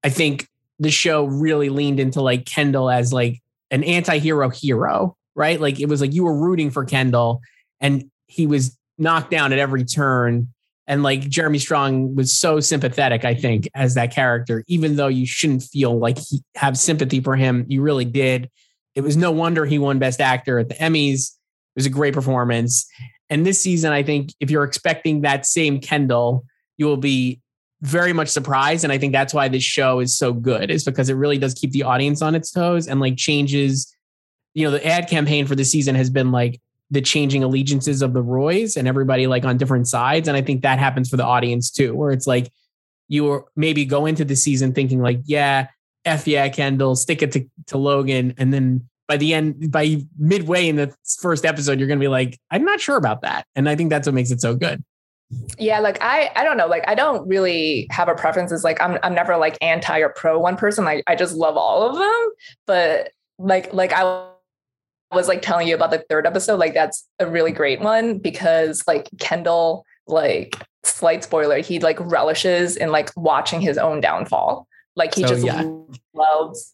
I 0.03 0.09
think 0.09 0.47
the 0.79 0.91
show 0.91 1.25
really 1.25 1.69
leaned 1.69 1.99
into 1.99 2.21
like 2.21 2.45
Kendall 2.45 2.89
as 2.89 3.11
like 3.11 3.41
an 3.71 3.83
anti-hero 3.83 4.49
hero, 4.49 5.17
right? 5.33 5.59
Like 5.59 5.79
it 5.79 5.87
was 5.87 6.01
like 6.01 6.13
you 6.13 6.23
were 6.23 6.37
rooting 6.37 6.69
for 6.69 6.85
Kendall 6.85 7.41
and 7.79 8.09
he 8.27 8.47
was 8.47 8.77
knocked 8.97 9.31
down 9.31 9.53
at 9.53 9.59
every 9.59 9.83
turn. 9.83 10.53
And 10.87 11.01
like 11.01 11.21
Jeremy 11.21 11.57
Strong 11.57 12.15
was 12.15 12.37
so 12.37 12.59
sympathetic, 12.59 13.25
I 13.25 13.33
think, 13.33 13.67
as 13.73 13.95
that 13.95 14.13
character, 14.13 14.63
even 14.67 14.95
though 14.95 15.07
you 15.07 15.25
shouldn't 15.25 15.63
feel 15.63 15.97
like 15.97 16.19
he 16.19 16.43
have 16.55 16.77
sympathy 16.77 17.19
for 17.21 17.35
him, 17.35 17.65
you 17.67 17.81
really 17.81 18.05
did. 18.05 18.51
It 18.93 19.01
was 19.01 19.17
no 19.17 19.31
wonder 19.31 19.65
he 19.65 19.79
won 19.79 19.97
Best 19.99 20.21
Actor 20.21 20.59
at 20.59 20.69
the 20.69 20.75
Emmys. 20.75 21.31
It 21.75 21.77
was 21.77 21.85
a 21.85 21.89
great 21.89 22.13
performance. 22.13 22.85
And 23.29 23.45
this 23.45 23.59
season, 23.59 23.91
I 23.91 24.03
think 24.03 24.33
if 24.39 24.51
you're 24.51 24.63
expecting 24.63 25.21
that 25.21 25.47
same 25.47 25.79
Kendall, 25.79 26.45
you 26.77 26.85
will 26.85 26.97
be 26.97 27.41
very 27.81 28.13
much 28.13 28.29
surprised. 28.29 28.83
And 28.83 28.93
I 28.93 28.99
think 28.99 29.11
that's 29.11 29.33
why 29.33 29.47
this 29.47 29.63
show 29.63 29.99
is 29.99 30.15
so 30.15 30.33
good, 30.33 30.69
is 30.69 30.85
because 30.85 31.09
it 31.09 31.15
really 31.15 31.39
does 31.39 31.55
keep 31.55 31.71
the 31.71 31.83
audience 31.83 32.21
on 32.21 32.35
its 32.35 32.51
toes 32.51 32.87
and 32.87 32.99
like 32.99 33.17
changes. 33.17 33.91
You 34.53 34.65
know, 34.65 34.71
the 34.71 34.85
ad 34.85 35.09
campaign 35.09 35.47
for 35.47 35.55
the 35.55 35.65
season 35.65 35.95
has 35.95 36.09
been 36.09 36.31
like 36.31 36.61
the 36.91 37.01
changing 37.01 37.43
allegiances 37.43 38.01
of 38.01 38.13
the 38.13 38.21
Roys 38.21 38.77
and 38.77 38.87
everybody 38.87 39.27
like 39.27 39.45
on 39.45 39.57
different 39.57 39.87
sides. 39.87 40.27
And 40.27 40.37
I 40.37 40.41
think 40.41 40.61
that 40.61 40.79
happens 40.79 41.09
for 41.09 41.17
the 41.17 41.25
audience 41.25 41.71
too, 41.71 41.95
where 41.95 42.11
it's 42.11 42.27
like 42.27 42.51
you 43.07 43.45
maybe 43.55 43.85
go 43.85 44.05
into 44.05 44.25
the 44.25 44.35
season 44.35 44.73
thinking 44.73 45.01
like, 45.01 45.19
yeah, 45.25 45.67
F 46.05 46.27
yeah, 46.27 46.47
Kendall, 46.49 46.95
stick 46.95 47.21
it 47.21 47.31
to, 47.31 47.45
to 47.67 47.77
Logan. 47.77 48.33
And 48.37 48.53
then 48.53 48.87
by 49.07 49.17
the 49.17 49.33
end, 49.33 49.71
by 49.71 50.03
midway 50.17 50.67
in 50.67 50.75
the 50.75 50.95
first 51.19 51.45
episode, 51.45 51.79
you're 51.79 51.87
going 51.87 51.99
to 51.99 52.03
be 52.03 52.07
like, 52.07 52.39
I'm 52.51 52.63
not 52.63 52.79
sure 52.79 52.97
about 52.97 53.21
that. 53.21 53.45
And 53.55 53.67
I 53.67 53.75
think 53.75 53.89
that's 53.89 54.07
what 54.07 54.15
makes 54.15 54.31
it 54.31 54.41
so 54.41 54.55
good. 54.55 54.83
Yeah, 55.57 55.79
like 55.79 55.97
I 56.01 56.29
I 56.35 56.43
don't 56.43 56.55
know, 56.55 56.67
like 56.67 56.87
I 56.87 56.93
don't 56.93 57.27
really 57.27 57.87
have 57.89 58.07
a 58.07 58.15
preference. 58.15 58.51
It's 58.51 58.63
like 58.63 58.79
I'm 58.79 58.99
I'm 59.01 59.15
never 59.15 59.37
like 59.37 59.57
anti 59.59 59.99
or 59.99 60.09
pro 60.09 60.39
one 60.39 60.55
person. 60.55 60.85
Like 60.85 61.03
I 61.07 61.15
just 61.15 61.33
love 61.35 61.57
all 61.57 61.89
of 61.89 61.97
them. 61.97 62.29
But 62.67 63.11
like 63.39 63.73
like 63.73 63.91
I 63.91 64.29
was 65.15 65.27
like 65.27 65.41
telling 65.41 65.67
you 65.67 65.75
about 65.75 65.91
the 65.91 66.05
third 66.09 66.27
episode, 66.27 66.59
like 66.59 66.73
that's 66.73 67.07
a 67.19 67.27
really 67.27 67.51
great 67.51 67.79
one 67.79 68.19
because 68.19 68.83
like 68.87 69.09
Kendall, 69.19 69.85
like 70.07 70.55
slight 70.83 71.23
spoiler, 71.23 71.59
he 71.59 71.79
like 71.79 71.99
relishes 71.99 72.77
in 72.77 72.91
like 72.91 73.11
watching 73.15 73.61
his 73.61 73.77
own 73.77 74.01
downfall. 74.01 74.67
Like 74.95 75.15
he 75.15 75.23
so, 75.23 75.29
just 75.29 75.45
yeah. 75.45 75.63
loves 76.13 76.73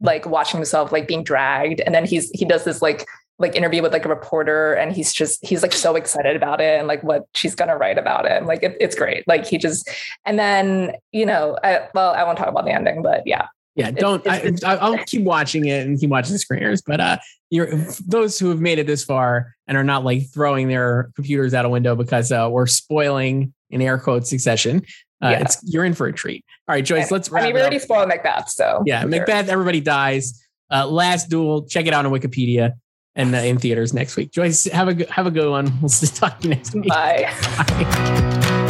like 0.00 0.26
watching 0.26 0.58
himself 0.58 0.92
like 0.92 1.08
being 1.08 1.24
dragged. 1.24 1.80
And 1.80 1.94
then 1.94 2.04
he's 2.04 2.30
he 2.30 2.44
does 2.44 2.64
this 2.64 2.82
like 2.82 3.06
like 3.40 3.54
interview 3.54 3.82
with 3.82 3.92
like 3.92 4.04
a 4.04 4.08
reporter 4.08 4.74
and 4.74 4.92
he's 4.92 5.12
just 5.12 5.44
he's 5.46 5.62
like 5.62 5.72
so 5.72 5.94
excited 5.94 6.34
about 6.34 6.60
it 6.60 6.78
and 6.78 6.88
like 6.88 7.02
what 7.04 7.26
she's 7.34 7.54
gonna 7.54 7.76
write 7.76 7.98
about 7.98 8.26
it. 8.26 8.44
like 8.44 8.62
it, 8.62 8.76
it's 8.80 8.96
great. 8.96 9.26
Like 9.26 9.46
he 9.46 9.58
just 9.58 9.88
and 10.24 10.38
then 10.38 10.92
you 11.12 11.24
know 11.24 11.56
I, 11.62 11.88
well 11.94 12.12
I 12.14 12.24
won't 12.24 12.38
talk 12.38 12.48
about 12.48 12.64
the 12.64 12.72
ending, 12.72 13.02
but 13.02 13.26
yeah. 13.26 13.46
Yeah, 13.78 13.92
don't. 13.92 14.26
It's, 14.26 14.64
I, 14.64 14.90
will 14.90 14.98
keep 15.06 15.22
watching 15.22 15.66
it 15.66 15.86
and 15.86 16.00
keep 16.00 16.10
watching 16.10 16.32
the 16.32 16.40
screeners. 16.40 16.82
But 16.84 17.00
uh, 17.00 17.18
you're 17.48 17.68
those 18.04 18.36
who 18.36 18.48
have 18.48 18.60
made 18.60 18.80
it 18.80 18.88
this 18.88 19.04
far 19.04 19.54
and 19.68 19.78
are 19.78 19.84
not 19.84 20.02
like 20.02 20.28
throwing 20.34 20.66
their 20.66 21.12
computers 21.14 21.54
out 21.54 21.64
a 21.64 21.68
window 21.68 21.94
because 21.94 22.32
uh, 22.32 22.48
we're 22.50 22.66
spoiling 22.66 23.54
in 23.70 23.80
air 23.80 23.96
quotes 23.96 24.28
succession. 24.28 24.82
Uh, 25.22 25.28
yeah. 25.28 25.40
it's 25.42 25.60
you're 25.62 25.84
in 25.84 25.94
for 25.94 26.08
a 26.08 26.12
treat. 26.12 26.44
All 26.66 26.74
right, 26.74 26.84
Joyce, 26.84 27.12
let's. 27.12 27.32
I 27.32 27.42
mean, 27.42 27.54
we 27.54 27.60
already 27.60 27.78
spoiled 27.78 28.08
Macbeth, 28.08 28.48
so 28.48 28.82
yeah, 28.84 29.04
Macbeth. 29.04 29.46
Sure. 29.46 29.52
Everybody 29.52 29.80
dies. 29.80 30.44
Uh, 30.72 30.84
last 30.84 31.30
duel. 31.30 31.64
Check 31.68 31.86
it 31.86 31.94
out 31.94 32.04
on 32.04 32.10
Wikipedia 32.10 32.72
and 33.14 33.32
uh, 33.32 33.38
in 33.38 33.58
theaters 33.58 33.94
next 33.94 34.16
week. 34.16 34.32
Joyce, 34.32 34.64
have 34.64 34.88
a 34.88 35.12
have 35.12 35.28
a 35.28 35.30
good 35.30 35.48
one. 35.48 35.72
We'll 35.80 35.88
talk 36.14 36.40
to 36.40 36.48
you 36.48 36.54
next 36.54 36.74
week. 36.74 36.88
Bye. 36.88 37.32
Bye. 37.56 38.64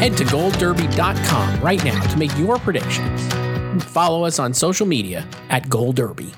Head 0.00 0.16
to 0.16 0.24
goldderby.com 0.24 1.60
right 1.60 1.84
now 1.84 2.00
to 2.06 2.16
make 2.16 2.34
your 2.38 2.56
predictions. 2.56 3.84
Follow 3.84 4.24
us 4.24 4.38
on 4.38 4.54
social 4.54 4.86
media 4.86 5.28
at 5.50 5.68
Gold 5.68 5.96
Derby. 5.96 6.30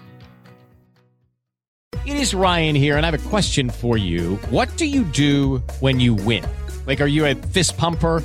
It 2.04 2.16
is 2.16 2.34
Ryan 2.34 2.74
here, 2.74 2.96
and 2.96 3.06
I 3.06 3.10
have 3.12 3.24
a 3.24 3.28
question 3.28 3.70
for 3.70 3.96
you. 3.96 4.34
What 4.50 4.76
do 4.76 4.84
you 4.84 5.04
do 5.04 5.58
when 5.78 6.00
you 6.00 6.14
win? 6.14 6.44
Like, 6.88 7.00
are 7.00 7.06
you 7.06 7.24
a 7.24 7.36
fist 7.36 7.78
pumper? 7.78 8.24